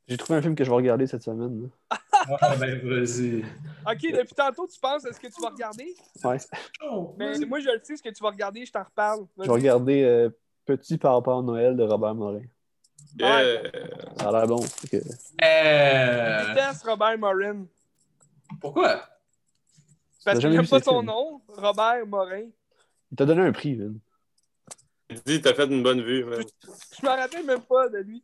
[0.06, 1.68] J'ai trouvé un film que je vais regarder cette semaine.
[1.90, 3.38] Ah, ben, vas-y.
[3.84, 5.92] OK, depuis tantôt, tu penses à ce que tu vas regarder?
[6.22, 6.36] Ouais.
[7.16, 9.26] Mais moi, je le sais, ce que tu vas regarder, je t'en reparle.
[9.36, 10.30] Je vais regarder euh,
[10.64, 12.42] Petit Papa Noël de Robert Morin.
[13.18, 13.62] Yeah!
[14.18, 14.60] Ça a l'air bon.
[14.88, 14.96] que-
[15.42, 17.66] Euh, Je déteste Robert Morin?
[18.60, 19.02] pourquoi?
[20.24, 21.06] Parce que j'aime pas son films?
[21.06, 22.50] nom, Robert Morin.
[23.10, 23.94] Il t'a donné un prix, Vin.
[25.10, 26.42] Il dit, t'as fait une bonne vue, man.
[26.64, 28.22] Je me rappelle même pas de lui.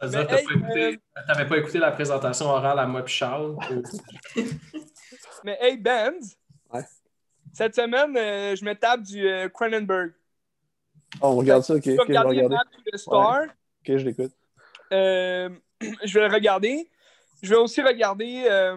[0.00, 2.78] Ça veut dire Mais que t'as hey, pas écouté- t'avais pas écouté la présentation orale
[2.78, 3.56] à moi puis Charles?
[5.44, 6.36] Mais hey, Benz.
[6.72, 6.84] Ouais.
[7.52, 10.12] Cette semaine, euh, je me tape du euh, Cronenberg.
[11.20, 11.82] Oh, on regarde ça, ok.
[11.84, 12.56] Je vais ok, je vais regarder
[12.92, 13.42] the Star.
[13.42, 13.48] Ok,
[13.86, 14.32] je l'écoute.
[14.92, 15.48] Euh,
[16.04, 16.88] je vais le regarder.
[17.42, 18.76] Je vais aussi regarder euh,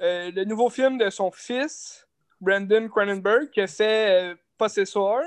[0.00, 2.05] euh, le nouveau film de son fils,
[2.40, 5.22] Brandon Cronenberg, que c'est euh, Possessor,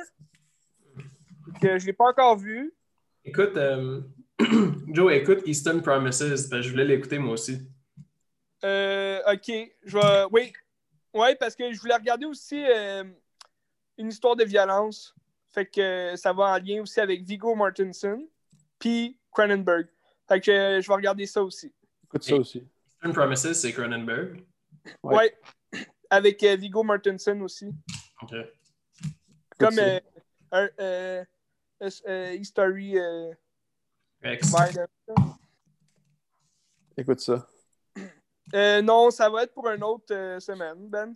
[1.62, 2.74] que je l'ai pas encore vu.
[3.26, 4.02] Écoute, euh,
[4.94, 6.20] Joe, écoute Eastern Promises.
[6.20, 7.60] parce que je voulais l'écouter moi aussi.
[8.64, 9.52] Euh, ok,
[9.84, 10.26] je vais.
[10.32, 10.54] Oui.
[11.14, 13.04] Oui, parce que je voulais regarder aussi euh,
[13.98, 15.16] une histoire de violence.
[15.50, 18.28] Fait que ça va en lien aussi avec Vigo Mortensen,
[18.78, 19.88] puis Cronenberg.
[20.28, 21.74] Fait que je vais regarder ça aussi.
[22.06, 22.64] Écoute ça aussi.
[22.88, 24.44] Eastern Promises, c'est Cronenberg?
[25.02, 25.16] Ouais.
[25.16, 25.38] Ouais.
[26.10, 27.70] Avec euh, Vigo Mortensen aussi.
[28.22, 28.34] Ok.
[29.58, 30.00] Comme euh,
[30.52, 31.24] un, euh,
[31.82, 33.34] euh, euh, History euh.
[36.98, 37.48] Écoute ça.
[38.54, 41.14] Euh, non, ça va être pour une autre euh, semaine, Ben.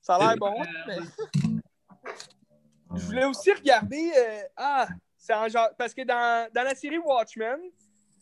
[0.00, 0.54] Ça a l'air bon,
[0.86, 0.96] mais.
[2.94, 4.12] Je voulais aussi regarder.
[4.16, 5.70] euh, ah, c'est en genre.
[5.78, 7.60] Parce que dans, dans la série Watchmen,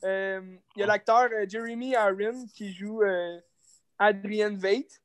[0.04, 3.40] euh, il y a l'acteur euh, Jeremy Irons qui joue euh,
[3.98, 4.99] Adrian Veidt,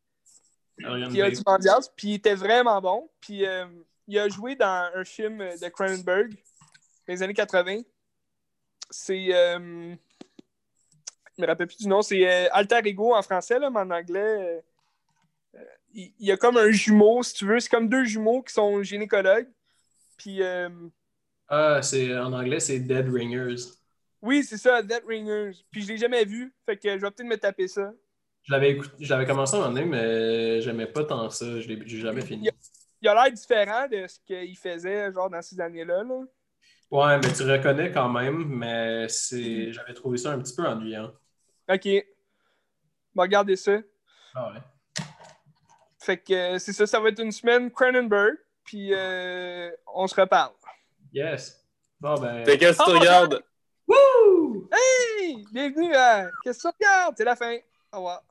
[0.84, 1.36] Ariane qui a Bates.
[1.36, 3.10] du mondial, puis il était vraiment bon.
[3.22, 3.66] Puis euh,
[4.08, 7.82] il a joué dans un film de Cronenberg dans les années 80.
[8.90, 9.28] C'est.
[9.34, 9.96] euh,
[11.38, 13.90] je me rappelle plus du nom, c'est euh, Alter Ego en français, là, mais en
[13.92, 14.20] anglais.
[14.20, 14.62] euh,
[15.56, 17.60] euh, il il y, a comme un jumeau, si tu veux.
[17.60, 19.50] C'est comme deux jumeaux qui sont gynécologues.
[20.18, 20.42] Puis,
[21.50, 23.56] Ah, c'est, en anglais, c'est Dead Ringers.
[24.22, 25.52] oui, c'est ça, Dead Ringers.
[25.72, 26.54] Puis, je l'ai jamais vu.
[26.66, 27.92] Fait que je vais peut-être me taper ça.
[28.46, 31.60] Je l'avais, écouté, je l'avais commencé à un moment donné, mais j'aimais pas tant ça.
[31.60, 32.50] Je l'ai, j'ai jamais fini.
[33.02, 36.04] Il a l'air différent de ce qu'il faisait, genre, dans ces années-là.
[36.04, 36.22] Là.
[36.92, 41.12] Ouais, mais tu reconnais quand même, mais c'est, j'avais trouvé ça un petit peu ennuyant.
[41.68, 41.88] OK.
[43.16, 43.80] Bon, regardez ça.
[44.36, 44.60] Ah ouais.
[46.00, 48.36] Fait que euh, c'est ça, ça va être une semaine Cronenberg.
[48.64, 50.54] Puis, euh, on se reparle.
[51.12, 51.66] Yes.
[52.00, 52.44] Bon, ben.
[52.44, 53.44] T'es qu'est-ce que tu regardes?
[53.88, 54.70] Wouh!
[54.72, 55.46] Hey!
[55.52, 57.16] Bienvenue à Qu'est-ce que tu regardes?
[57.18, 57.58] C'est la fin.
[57.96, 58.24] Au revoir.